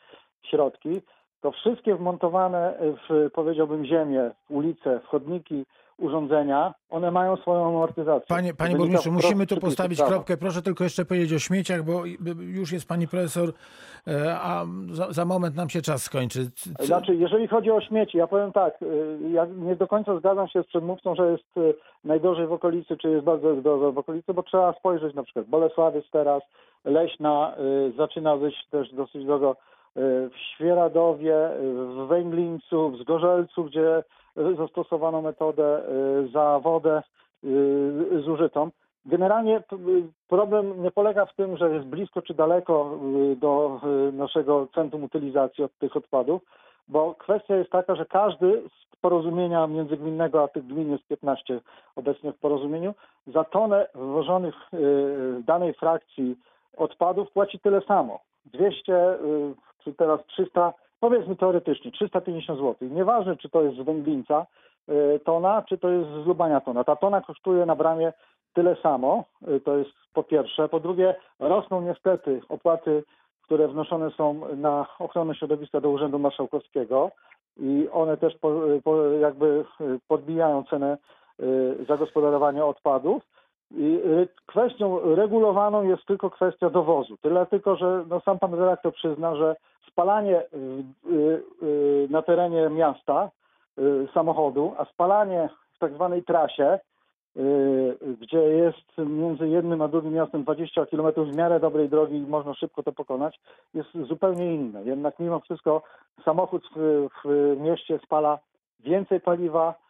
środki, 0.42 1.00
to 1.40 1.52
wszystkie 1.52 1.94
wmontowane 1.94 2.74
w, 2.80 3.30
powiedziałbym, 3.32 3.86
ziemię, 3.86 4.30
ulice, 4.48 5.00
chodniki, 5.04 5.64
urządzenia, 5.98 6.74
one 6.90 7.10
mają 7.10 7.36
swoją 7.36 7.68
amortyzację. 7.68 8.26
Panie, 8.28 8.54
panie 8.54 8.76
burmistrzu, 8.76 9.12
musimy 9.12 9.46
tu 9.46 9.56
postawić 9.56 10.02
kropkę. 10.02 10.36
Proszę 10.36 10.62
tylko 10.62 10.84
jeszcze 10.84 11.04
powiedzieć 11.04 11.32
o 11.32 11.38
śmieciach, 11.38 11.82
bo 11.84 12.02
już 12.38 12.72
jest 12.72 12.88
pani 12.88 13.08
profesor, 13.08 13.52
e, 14.06 14.36
a 14.40 14.64
za, 14.90 15.12
za 15.12 15.24
moment 15.24 15.56
nam 15.56 15.68
się 15.68 15.82
czas 15.82 16.02
skończy. 16.02 16.50
C- 16.50 16.74
c- 16.78 16.86
Znaczy, 16.86 17.14
jeżeli 17.14 17.48
chodzi 17.48 17.70
o 17.70 17.80
śmieci, 17.80 18.18
ja 18.18 18.26
powiem 18.26 18.52
tak, 18.52 18.82
y, 18.82 19.18
ja 19.30 19.46
nie 19.46 19.76
do 19.76 19.86
końca 19.86 20.18
zgadzam 20.18 20.48
się 20.48 20.62
z 20.62 20.66
przedmówcą, 20.66 21.14
że 21.14 21.30
jest 21.32 21.56
y, 21.56 21.74
najgorzej 22.04 22.46
w 22.46 22.52
okolicy, 22.52 22.96
czy 22.96 23.10
jest 23.10 23.24
bardzo 23.24 23.56
dobrze 23.56 23.92
w 23.92 23.98
okolicy, 23.98 24.34
bo 24.34 24.42
trzeba 24.42 24.72
spojrzeć 24.72 25.14
na 25.14 25.22
przykład 25.22 25.46
Bolesławiec 25.46 26.04
teraz, 26.12 26.42
Leśna 26.84 27.54
zaczyna 27.96 28.36
być 28.36 28.54
też 28.70 28.92
dosyć 28.94 29.24
drogo 29.24 29.56
w 29.96 30.32
Świeradowie, 30.54 31.50
y, 31.50 31.74
w 31.86 32.06
Węglińcu, 32.08 32.90
w 32.90 32.98
Zgorzelcu, 32.98 33.64
gdzie 33.64 33.98
y, 34.38 34.56
zastosowano 34.56 35.22
metodę 35.22 35.82
y, 36.24 36.28
za 36.28 36.58
wodę 36.58 37.02
y, 37.44 38.22
zużytą. 38.24 38.70
Generalnie 39.06 39.58
y, 39.58 39.62
problem 40.28 40.82
nie 40.82 40.90
polega 40.90 41.26
w 41.26 41.34
tym, 41.34 41.56
że 41.56 41.74
jest 41.74 41.86
blisko 41.86 42.22
czy 42.22 42.34
daleko 42.34 42.98
y, 43.32 43.36
do 43.36 43.80
y, 44.08 44.12
naszego 44.12 44.68
centrum 44.74 45.04
utylizacji 45.04 45.64
od 45.64 45.78
tych 45.78 45.96
odpadów, 45.96 46.42
bo 46.88 47.14
kwestia 47.14 47.56
jest 47.56 47.70
taka, 47.70 47.94
że 47.94 48.06
każdy 48.06 48.62
z 48.92 48.96
porozumienia 49.00 49.66
międzygminnego, 49.66 50.42
a 50.42 50.48
tych 50.48 50.66
gmin 50.66 50.90
jest 50.90 51.06
15 51.06 51.60
obecnie 51.96 52.32
w 52.32 52.38
porozumieniu, 52.38 52.94
za 53.26 53.44
tonę 53.44 53.86
wywożonych 53.94 54.54
y, 54.54 54.76
w 55.40 55.42
danej 55.46 55.74
frakcji 55.74 56.36
odpadów 56.76 57.30
płaci 57.30 57.58
tyle 57.58 57.80
samo. 57.80 58.20
200 58.46 59.18
y, 59.86 59.90
czy 59.90 59.94
teraz 59.94 60.20
300, 60.26 60.72
powiedzmy 61.00 61.36
teoretycznie, 61.36 61.90
350 61.92 62.58
zł. 62.58 62.88
Nieważne, 62.90 63.36
czy 63.36 63.48
to 63.48 63.62
jest 63.62 63.76
z 63.76 63.84
Węglińca 63.84 64.46
y, 64.88 65.20
tona, 65.24 65.62
czy 65.62 65.78
to 65.78 65.88
jest 65.88 66.10
z 66.10 66.26
Lubania 66.26 66.60
tona. 66.60 66.84
Ta 66.84 66.96
tona 66.96 67.20
kosztuje 67.20 67.66
na 67.66 67.76
bramie 67.76 68.12
tyle 68.54 68.76
samo, 68.82 69.24
y, 69.48 69.60
to 69.60 69.76
jest 69.76 69.90
po 70.12 70.22
pierwsze. 70.22 70.68
Po 70.68 70.80
drugie, 70.80 71.14
rosną 71.38 71.80
niestety 71.80 72.40
opłaty, 72.48 73.04
które 73.42 73.68
wnoszone 73.68 74.10
są 74.10 74.40
na 74.56 74.86
ochronę 74.98 75.34
środowiska 75.34 75.80
do 75.80 75.90
Urzędu 75.90 76.18
Marszałkowskiego 76.18 77.10
i 77.56 77.88
one 77.92 78.16
też 78.16 78.36
po, 78.38 78.52
po, 78.84 79.02
jakby 79.02 79.64
y, 79.80 79.98
podbijają 80.08 80.64
cenę 80.64 80.98
zagospodarowania 81.88 82.66
odpadów. 82.66 83.22
I 83.70 84.00
y, 84.06 84.28
kwestią 84.46 85.14
regulowaną 85.14 85.82
jest 85.82 86.06
tylko 86.06 86.30
kwestia 86.30 86.70
dowozu. 86.70 87.16
Tyle 87.16 87.46
tylko, 87.46 87.76
że 87.76 88.04
no, 88.08 88.20
sam 88.20 88.38
pan 88.38 88.54
redaktor 88.54 88.92
przyzna, 88.94 89.36
że 89.36 89.56
spalanie 89.88 90.40
y, 90.40 90.46
y, 91.12 91.42
y, 91.62 92.08
na 92.10 92.22
terenie 92.22 92.70
miasta 92.70 93.30
y, 93.78 94.08
samochodu, 94.14 94.74
a 94.78 94.84
spalanie 94.84 95.48
w 95.74 95.78
tak 95.78 95.94
zwanej 95.94 96.22
trasie, 96.22 96.78
y, 97.36 98.16
gdzie 98.20 98.38
jest 98.38 98.98
między 98.98 99.48
jednym 99.48 99.82
a 99.82 99.88
drugim 99.88 100.12
miastem 100.12 100.44
20 100.44 100.86
km 100.86 101.32
w 101.32 101.36
miarę 101.36 101.60
dobrej 101.60 101.88
drogi 101.88 102.16
i 102.16 102.26
można 102.26 102.54
szybko 102.54 102.82
to 102.82 102.92
pokonać, 102.92 103.40
jest 103.74 103.88
zupełnie 104.08 104.54
inne. 104.54 104.84
Jednak 104.84 105.18
mimo 105.18 105.40
wszystko 105.40 105.82
samochód 106.24 106.68
w, 106.76 107.08
w 107.24 107.56
mieście 107.60 107.98
spala 108.04 108.38
więcej 108.80 109.20
paliwa, 109.20 109.70
y, 109.70 109.85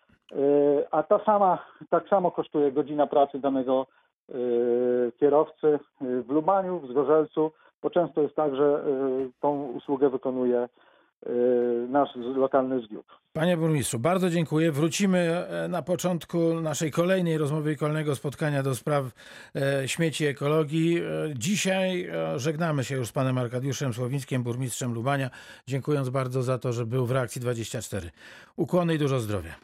a 0.90 1.02
ta 1.02 1.18
sama, 1.24 1.58
tak 1.90 2.08
samo 2.08 2.30
kosztuje 2.30 2.72
godzina 2.72 3.06
pracy 3.06 3.38
danego 3.38 3.86
y, 4.28 5.12
kierowcy 5.20 5.66
y, 5.66 6.22
w 6.22 6.30
Lubaniu, 6.30 6.80
w 6.80 6.90
Zgorzelcu, 6.90 7.52
bo 7.82 7.90
często 7.90 8.22
jest 8.22 8.34
tak, 8.34 8.56
że 8.56 8.84
y, 8.86 9.30
tą 9.40 9.62
usługę 9.62 10.10
wykonuje 10.10 10.68
nasz 11.88 12.08
lokalny 12.16 12.80
zbiór. 12.80 13.04
Panie 13.32 13.56
burmistrzu, 13.56 13.98
bardzo 13.98 14.30
dziękuję. 14.30 14.72
Wrócimy 14.72 15.18
e, 15.18 15.68
na 15.68 15.82
początku 15.82 16.38
naszej 16.60 16.90
kolejnej 16.90 17.38
rozmowy 17.38 17.72
i 17.72 17.76
kolejnego 17.76 18.16
spotkania 18.16 18.62
do 18.62 18.74
spraw 18.74 19.04
e, 19.54 19.88
śmieci 19.88 20.26
ekologii. 20.26 20.98
E, 20.98 21.02
Dzisiaj 21.34 22.04
e, 22.04 22.38
żegnamy 22.38 22.84
się 22.84 22.96
już 22.96 23.08
z 23.08 23.12
panem 23.12 23.38
Arkadiuszem 23.38 23.92
Słowińskim, 23.94 24.42
burmistrzem 24.42 24.94
Lubania, 24.94 25.30
dziękując 25.66 26.08
bardzo 26.08 26.42
za 26.42 26.58
to, 26.58 26.72
że 26.72 26.86
był 26.86 27.06
w 27.06 27.10
reakcji 27.10 27.40
24. 27.40 28.10
Ukłony 28.56 28.94
i 28.94 28.98
dużo 28.98 29.20
zdrowia. 29.20 29.54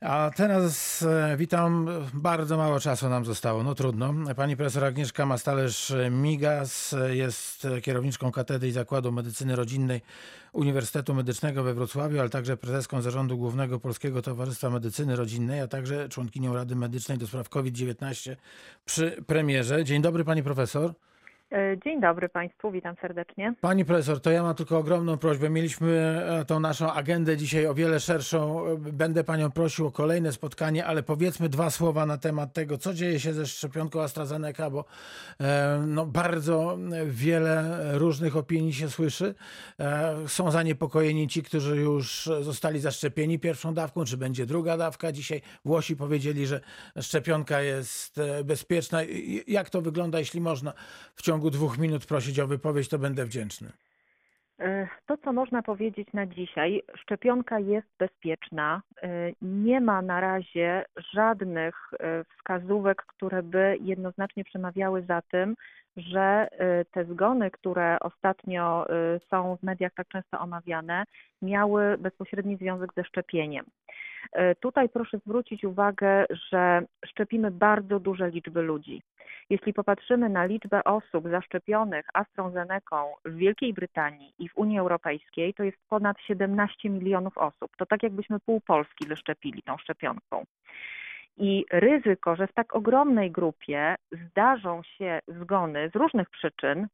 A 0.00 0.30
teraz 0.36 1.02
e, 1.02 1.36
witam. 1.36 1.88
Bardzo 2.14 2.56
mało 2.56 2.80
czasu 2.80 3.08
nam 3.08 3.24
zostało, 3.24 3.62
no 3.62 3.74
trudno. 3.74 4.14
Pani 4.36 4.56
profesor 4.56 4.84
Agnieszka 4.84 5.26
Mastalerz-Migas 5.26 6.96
jest 7.10 7.66
kierowniczką 7.82 8.32
Katedry 8.32 8.68
i 8.68 8.72
Zakładu 8.72 9.12
Medycyny 9.12 9.56
Rodzinnej 9.56 10.00
Uniwersytetu 10.52 11.14
Medycznego 11.14 11.62
we 11.62 11.74
Wrocławiu, 11.74 12.20
ale 12.20 12.28
także 12.28 12.56
prezeską 12.56 13.02
Zarządu 13.02 13.38
Głównego 13.38 13.80
Polskiego 13.80 14.22
Towarzystwa 14.22 14.70
Medycyny 14.70 15.16
Rodzinnej, 15.16 15.60
a 15.60 15.68
także 15.68 16.08
członkinią 16.08 16.54
Rady 16.54 16.76
Medycznej 16.76 17.18
do 17.18 17.26
spraw 17.26 17.48
COVID-19 17.48 18.36
przy 18.84 19.24
premierze. 19.26 19.84
Dzień 19.84 20.02
dobry 20.02 20.24
pani 20.24 20.42
profesor. 20.42 20.94
E, 21.52 21.78
Dzień 21.84 22.00
dobry 22.00 22.28
Państwu, 22.28 22.70
witam 22.70 22.94
serdecznie. 23.00 23.54
Pani 23.60 23.84
profesor, 23.84 24.20
to 24.20 24.30
ja 24.30 24.42
mam 24.42 24.54
tylko 24.54 24.78
ogromną 24.78 25.18
prośbę. 25.18 25.50
Mieliśmy 25.50 25.90
e, 26.40 26.44
tą 26.44 26.60
naszą 26.60 26.92
agendę 26.92 27.36
dzisiaj 27.36 27.66
o 27.66 27.74
wiele 27.74 28.00
szerszą. 28.00 28.66
E, 28.66 28.76
Będę 28.76 29.24
panią 29.24 29.50
prosił 29.50 29.86
o 29.86 29.90
kolejne 29.90 30.32
spotkanie, 30.32 30.86
ale 30.86 31.02
powiedzmy 31.02 31.48
dwa 31.48 31.70
słowa 31.70 32.06
na 32.06 32.18
temat 32.18 32.52
tego, 32.52 32.78
co 32.78 32.94
dzieje 32.94 33.20
się 33.20 33.32
ze 33.32 33.46
szczepionką 33.46 34.02
AstraZeneca, 34.02 34.70
bo 34.70 34.84
no, 35.86 36.06
bardzo 36.06 36.78
wiele 37.06 37.80
różnych 37.98 38.36
opinii 38.36 38.72
się 38.72 38.90
słyszy. 38.90 39.34
Są 40.26 40.50
zaniepokojeni 40.50 41.28
ci, 41.28 41.42
którzy 41.42 41.76
już 41.76 42.30
zostali 42.40 42.80
zaszczepieni 42.80 43.38
pierwszą 43.38 43.74
dawką, 43.74 44.04
czy 44.04 44.16
będzie 44.16 44.46
druga 44.46 44.76
dawka. 44.76 45.12
Dzisiaj 45.12 45.42
Włosi 45.64 45.96
powiedzieli, 45.96 46.46
że 46.46 46.60
szczepionka 47.00 47.60
jest 47.60 48.20
bezpieczna. 48.44 49.00
Jak 49.46 49.70
to 49.70 49.80
wygląda, 49.82 50.18
jeśli 50.18 50.40
można 50.40 50.72
w 51.14 51.22
ciągu 51.22 51.33
dwóch 51.38 51.78
minut 51.78 52.06
prosić 52.06 52.40
o 52.40 52.46
wypowiedź, 52.46 52.88
to 52.88 52.98
będę 52.98 53.24
wdzięczny. 53.24 53.68
E, 54.58 54.88
To, 55.06 55.16
co 55.16 55.32
można 55.32 55.62
powiedzieć 55.62 56.08
na 56.12 56.26
dzisiaj, 56.26 56.82
szczepionka 56.94 57.58
jest 57.58 57.88
bezpieczna. 57.98 58.82
E, 59.02 59.08
Nie 59.42 59.80
ma 59.80 60.02
na 60.02 60.20
razie 60.20 60.84
żadnych 61.14 61.74
e, 62.00 62.24
wskazówek, 62.24 63.02
które 63.06 63.42
by 63.42 63.78
jednoznacznie 63.80 64.44
przemawiały 64.44 65.02
za 65.02 65.22
tym, 65.22 65.54
że 65.96 66.48
te 66.90 67.04
zgony, 67.04 67.50
które 67.50 68.00
ostatnio 68.00 68.86
są 69.30 69.56
w 69.56 69.62
mediach 69.62 69.92
tak 69.96 70.08
często 70.08 70.40
omawiane, 70.40 71.04
miały 71.42 71.98
bezpośredni 71.98 72.56
związek 72.56 72.90
ze 72.96 73.04
szczepieniem. 73.04 73.64
Tutaj 74.60 74.88
proszę 74.88 75.18
zwrócić 75.18 75.64
uwagę, 75.64 76.26
że 76.50 76.82
szczepimy 77.06 77.50
bardzo 77.50 78.00
duże 78.00 78.30
liczby 78.30 78.62
ludzi. 78.62 79.02
Jeśli 79.50 79.72
popatrzymy 79.72 80.28
na 80.28 80.44
liczbę 80.44 80.84
osób 80.84 81.28
zaszczepionych 81.28 82.06
AstraZeneką 82.14 83.12
w 83.24 83.36
Wielkiej 83.36 83.74
Brytanii 83.74 84.32
i 84.38 84.48
w 84.48 84.56
Unii 84.56 84.78
Europejskiej, 84.78 85.54
to 85.54 85.62
jest 85.62 85.78
ponad 85.88 86.16
17 86.20 86.90
milionów 86.90 87.38
osób. 87.38 87.76
To 87.76 87.86
tak 87.86 88.02
jakbyśmy 88.02 88.40
pół 88.40 88.60
Polski 88.60 89.06
wyszczepili 89.06 89.62
tą 89.62 89.78
szczepionką. 89.78 90.44
I 91.36 91.64
ryzyko, 91.72 92.36
że 92.36 92.46
w 92.46 92.52
tak 92.52 92.74
ogromnej 92.76 93.30
grupie 93.30 93.94
zdarzą 94.12 94.82
się 94.82 95.20
zgony 95.28 95.90
z 95.90 95.96
różnych 95.96 96.30
przyczyn, 96.30 96.86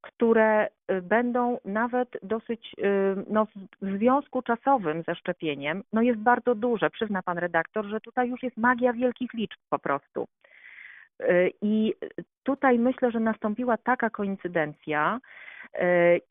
które 0.00 0.66
y, 0.90 1.02
będą 1.02 1.58
nawet 1.64 2.08
dosyć 2.22 2.74
y, 2.78 2.84
no, 3.30 3.46
w- 3.46 3.98
związku 3.98 4.42
czasowym 4.42 5.02
ze 5.02 5.14
szczepieniem, 5.14 5.82
no 5.92 6.02
jest 6.02 6.18
bardzo 6.20 6.54
duże. 6.54 6.90
Przyzna 6.90 7.22
pan 7.22 7.38
redaktor, 7.38 7.86
że 7.86 8.00
tutaj 8.00 8.28
już 8.28 8.42
jest 8.42 8.56
magia 8.56 8.92
wielkich 8.92 9.34
liczb 9.34 9.58
po 9.70 9.78
prostu. 9.78 10.26
Y, 11.22 11.52
I 11.62 11.94
tutaj 12.42 12.78
myślę, 12.78 13.10
że 13.10 13.20
nastąpiła 13.20 13.76
taka 13.76 14.10
koincydencja 14.10 15.20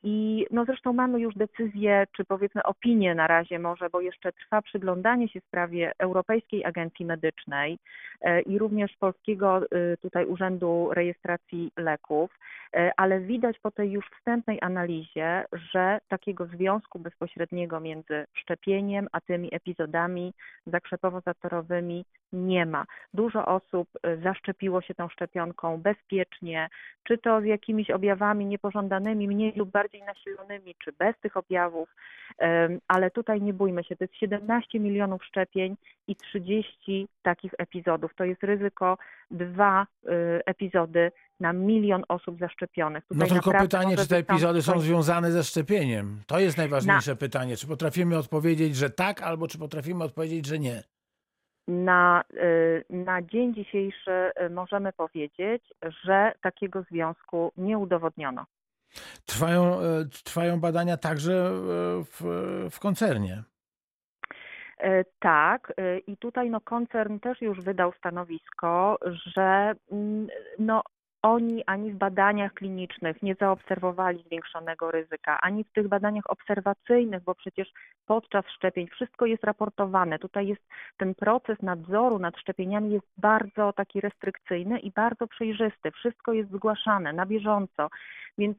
i 0.04 0.46
no 0.52 0.66
zresztą 0.66 0.94
mamy 0.94 1.20
już 1.20 1.36
decyzję, 1.36 2.08
czy 2.18 2.26
powiedzmy 2.26 2.64
opinię 2.64 3.16
na 3.16 3.28
razie 3.28 3.60
może, 3.60 3.90
bo 3.90 4.02
jeszcze 4.02 4.32
trwa 4.32 4.62
przyglądanie 4.62 5.30
się 5.30 5.42
sprawie 5.42 5.92
Europejskiej 6.00 6.66
Agencji 6.66 7.06
Medycznej 7.06 7.78
y, 8.26 8.42
i 8.42 8.58
również 8.60 8.96
Polskiego 9.00 9.62
y, 9.64 9.98
tutaj 10.02 10.26
Urzędu 10.26 10.90
Rejestracji 10.92 11.72
Leków, 11.78 12.32
y, 12.76 12.92
ale 12.98 13.20
widać 13.20 13.60
po 13.60 13.72
tej 13.72 13.92
już 13.92 14.06
wstępnej 14.20 14.58
analizie, 14.62 15.46
że 15.74 16.00
takiego 16.08 16.46
związku 16.46 17.00
bezpośredniego 17.00 17.80
między 17.80 18.26
szczepieniem 18.34 19.08
a 19.12 19.22
tymi 19.22 19.56
epizodami 19.56 20.34
zakrzepowo-zatorowymi 20.68 22.04
nie 22.34 22.66
ma. 22.66 22.86
Dużo 23.14 23.46
osób 23.46 23.90
y, 23.96 24.22
zaszczepiło 24.24 24.82
się 24.82 24.96
tą 24.96 25.10
szczepionką 25.10 25.82
bezpiecznie, 25.82 26.70
czy 27.04 27.18
to 27.18 27.42
z 27.42 27.46
jakimiś 27.46 27.90
objawami 27.90 28.46
niepożądanymi, 28.46 29.28
mniej 29.36 29.54
lub 29.56 29.72
bardziej 29.72 30.04
nasilonymi, 30.04 30.76
czy 30.84 30.92
bez 30.92 31.20
tych 31.22 31.38
objawów, 31.38 31.90
ale 32.88 33.12
tutaj 33.12 33.42
nie 33.42 33.54
bójmy 33.54 33.84
się, 33.84 33.96
to 33.96 34.04
jest 34.04 34.16
17 34.16 34.80
milionów 34.80 35.26
szczepień 35.26 35.76
i 36.08 36.16
30 36.16 37.08
takich 37.24 37.52
epizodów. 37.58 38.12
To 38.16 38.24
jest 38.24 38.44
ryzyko 38.44 38.98
dwa 39.32 39.88
y, 40.04 40.10
epizody 40.46 41.12
na 41.40 41.54
milion 41.54 42.04
osób 42.08 42.40
zaszczepionych. 42.40 43.04
No 43.12 43.14
Tutaj 43.14 43.30
tylko 43.30 43.52
naprawdę 43.52 43.78
pytanie, 43.78 43.98
czy 43.98 44.08
te 44.08 44.18
epizody 44.18 44.62
są 44.62 44.80
związane 44.80 45.32
ze 45.32 45.44
szczepieniem? 45.44 46.22
To 46.28 46.40
jest 46.40 46.58
najważniejsze 46.58 47.16
pytanie. 47.16 47.58
Czy 47.58 47.68
potrafimy 47.68 48.18
odpowiedzieć, 48.18 48.76
że 48.76 48.90
tak, 48.90 49.22
albo 49.22 49.48
czy 49.48 49.60
potrafimy 49.60 50.04
odpowiedzieć, 50.04 50.46
że 50.46 50.60
nie? 50.60 50.84
Na, 51.68 52.24
y, 52.34 52.86
na 52.90 53.22
dzień 53.22 53.54
dzisiejszy 53.56 54.32
y, 54.46 54.50
możemy 54.50 54.94
powiedzieć, 54.94 55.64
że 56.06 56.34
takiego 56.42 56.84
związku 56.92 57.52
nie 57.58 57.78
udowodniono. 57.78 58.46
Trwają, 59.26 59.82
e, 59.82 60.06
trwają 60.24 60.60
badania 60.60 60.98
także 60.98 61.34
e, 61.34 61.54
w, 62.04 62.22
w 62.72 62.80
koncernie. 62.80 63.44
E, 64.78 65.04
Tak, 65.20 65.74
i 66.08 66.18
tutaj 66.18 66.50
no, 66.50 66.62
koncern 66.62 67.20
też 67.20 67.42
już 67.42 67.62
wydał 67.62 67.94
stanowisko, 67.98 69.00
że 69.36 69.74
mm, 69.92 70.28
no, 70.60 70.84
oni 71.24 71.64
ani 71.66 71.92
w 71.92 71.96
badaniach 71.96 72.54
klinicznych 72.54 73.24
nie 73.24 73.36
zaobserwowali 73.36 74.24
zwiększonego 74.24 74.92
ryzyka, 74.92 75.42
ani 75.42 75.64
w 75.64 75.72
tych 75.72 75.88
badaniach 75.88 76.30
obserwacyjnych, 76.30 77.24
bo 77.24 77.36
przecież 77.36 77.74
podczas 78.06 78.46
szczepień 78.46 78.88
wszystko 78.88 79.26
jest 79.26 79.44
raportowane. 79.44 80.20
Tutaj 80.20 80.48
jest 80.48 80.62
ten 80.98 81.16
proces 81.16 81.62
nadzoru 81.62 82.20
nad 82.20 82.38
szczepieniami 82.38 82.92
jest 82.92 83.08
bardzo 83.18 83.74
taki 83.74 84.02
restrykcyjny 84.02 84.80
i 84.80 84.92
bardzo 84.92 85.28
przejrzysty. 85.28 85.92
Wszystko 85.92 86.34
jest 86.34 86.52
zgłaszane 86.52 87.14
na 87.14 87.26
bieżąco. 87.26 87.90
Więc 88.38 88.58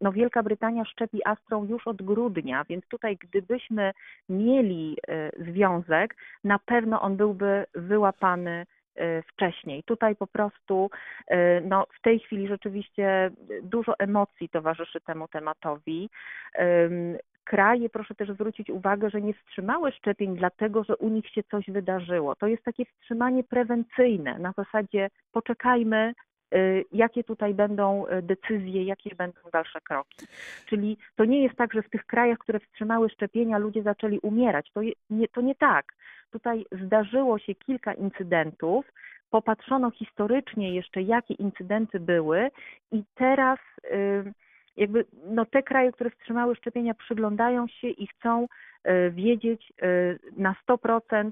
no, 0.00 0.12
Wielka 0.12 0.42
Brytania 0.42 0.84
szczepi 0.84 1.24
Astrą 1.24 1.64
już 1.64 1.86
od 1.86 2.02
grudnia, 2.02 2.64
więc 2.68 2.86
tutaj 2.86 3.16
gdybyśmy 3.16 3.92
mieli 4.28 4.96
y, 5.38 5.44
związek, 5.52 6.16
na 6.44 6.58
pewno 6.58 7.00
on 7.00 7.16
byłby 7.16 7.66
wyłapany 7.74 8.66
wcześniej. 9.32 9.82
Tutaj 9.82 10.16
po 10.16 10.26
prostu 10.26 10.90
y, 11.30 11.34
no, 11.64 11.86
w 11.98 12.02
tej 12.02 12.18
chwili 12.18 12.48
rzeczywiście 12.48 13.30
dużo 13.62 13.98
emocji 13.98 14.48
towarzyszy 14.48 15.00
temu 15.00 15.28
tematowi. 15.28 16.10
Kraje, 17.48 17.88
proszę 17.88 18.14
też 18.14 18.30
zwrócić 18.30 18.70
uwagę, 18.70 19.10
że 19.10 19.20
nie 19.20 19.34
wstrzymały 19.34 19.92
szczepień 19.92 20.36
dlatego, 20.36 20.84
że 20.84 20.96
u 20.96 21.08
nich 21.08 21.28
się 21.28 21.42
coś 21.42 21.70
wydarzyło. 21.70 22.34
To 22.36 22.46
jest 22.46 22.64
takie 22.64 22.84
wstrzymanie 22.84 23.44
prewencyjne 23.44 24.38
na 24.38 24.52
zasadzie 24.52 25.10
poczekajmy, 25.32 26.08
y, 26.08 26.27
jakie 26.92 27.24
tutaj 27.24 27.54
będą 27.54 28.06
y, 28.06 28.22
decyzje, 28.22 28.84
jakie 28.84 29.14
będą 29.14 29.40
dalsze 29.52 29.80
kroki. 29.80 30.26
Czyli 30.66 30.98
to 31.16 31.24
nie 31.24 31.42
jest 31.42 31.56
tak, 31.56 31.72
że 31.72 31.82
w 31.82 31.90
tych 31.90 32.06
krajach, 32.06 32.38
które 32.38 32.60
wstrzymały 32.60 33.08
szczepienia, 33.08 33.58
ludzie 33.58 33.82
zaczęli 33.82 34.18
umierać. 34.18 34.70
To, 34.72 34.80
nie, 35.10 35.28
to 35.28 35.40
nie 35.40 35.54
tak. 35.54 35.92
Tutaj 36.30 36.64
zdarzyło 36.84 37.38
się 37.38 37.54
kilka 37.54 37.94
incydentów, 37.94 38.92
popatrzono 39.30 39.90
historycznie 39.90 40.74
jeszcze, 40.74 41.02
jakie 41.02 41.34
incydenty 41.34 42.00
były 42.00 42.50
i 42.92 43.02
teraz 43.14 43.58
y, 43.84 44.32
jakby 44.76 45.04
no, 45.24 45.46
te 45.46 45.62
kraje, 45.62 45.92
które 45.92 46.10
wstrzymały 46.10 46.56
szczepienia, 46.56 46.94
przyglądają 46.94 47.66
się 47.68 47.88
i 47.88 48.06
chcą 48.06 48.44
y, 48.44 49.10
wiedzieć 49.10 49.72
y, 49.82 50.18
na 50.36 50.54
100%, 50.68 51.30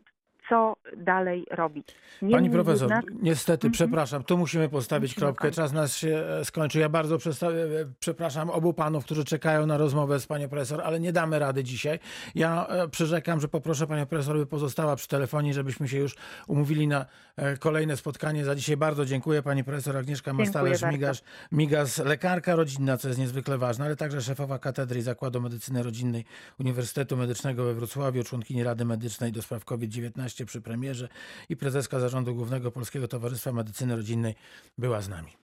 co 0.48 0.76
dalej 0.96 1.46
robić. 1.50 1.88
Niemniej 2.22 2.38
Pani 2.38 2.50
profesor, 2.50 2.90
niestety, 3.22 3.66
Mhm. 3.66 3.72
przepraszam, 3.72 4.24
tu 4.24 4.38
musimy 4.38 4.68
postawić 4.68 5.10
Musimy 5.10 5.26
kropkę. 5.26 5.42
kończyć. 5.42 5.56
Czas 5.56 5.72
nas 5.72 5.96
się 5.96 6.16
e, 6.40 6.44
skończył. 6.44 6.80
Ja 6.80 6.88
bardzo 6.88 7.16
przesta- 7.18 7.50
e, 7.50 7.92
przepraszam 8.00 8.50
obu 8.50 8.72
panów, 8.74 9.04
którzy 9.04 9.24
czekają 9.24 9.66
na 9.66 9.76
rozmowę 9.76 10.20
z 10.20 10.26
panią 10.26 10.48
profesor, 10.48 10.80
ale 10.84 11.00
nie 11.00 11.12
damy 11.12 11.38
rady 11.38 11.64
dzisiaj. 11.64 11.98
Ja 12.34 12.66
e, 12.66 12.88
przyrzekam, 12.88 13.40
że 13.40 13.48
poproszę 13.48 13.86
panią 13.86 14.06
profesor, 14.06 14.36
by 14.36 14.46
pozostała 14.46 14.96
przy 14.96 15.08
telefonie, 15.08 15.54
żebyśmy 15.54 15.88
się 15.88 15.98
już 15.98 16.16
umówili 16.48 16.88
na 16.88 17.06
e, 17.36 17.56
kolejne 17.56 17.96
spotkanie. 17.96 18.44
Za 18.44 18.54
dzisiaj 18.54 18.76
bardzo 18.76 19.06
dziękuję. 19.06 19.42
Pani 19.42 19.64
profesor 19.64 19.96
Agnieszka 19.96 20.32
Mastalerz-Migas, 20.32 21.22
Migas, 21.52 21.98
lekarka 21.98 22.56
rodzinna, 22.56 22.96
co 22.96 23.08
jest 23.08 23.20
niezwykle 23.20 23.58
ważne, 23.58 23.84
ale 23.84 23.96
także 23.96 24.22
szefowa 24.22 24.58
Katedry 24.58 24.98
i 24.98 25.02
Zakładu 25.02 25.40
Medycyny 25.40 25.82
Rodzinnej 25.82 26.24
Uniwersytetu 26.60 27.16
Medycznego 27.16 27.64
we 27.64 27.74
Wrocławiu, 27.74 28.24
członkini 28.24 28.64
Rady 28.64 28.84
Medycznej 28.84 29.32
do 29.32 29.42
spraw 29.42 29.64
COVID-19 29.64 30.35
przy 30.44 30.60
premierze 30.60 31.08
i 31.48 31.56
prezeska 31.56 32.00
Zarządu 32.00 32.34
Głównego 32.34 32.70
Polskiego 32.70 33.08
Towarzystwa 33.08 33.52
Medycyny 33.52 33.96
Rodzinnej 33.96 34.34
była 34.78 35.00
z 35.00 35.08
nami. 35.08 35.36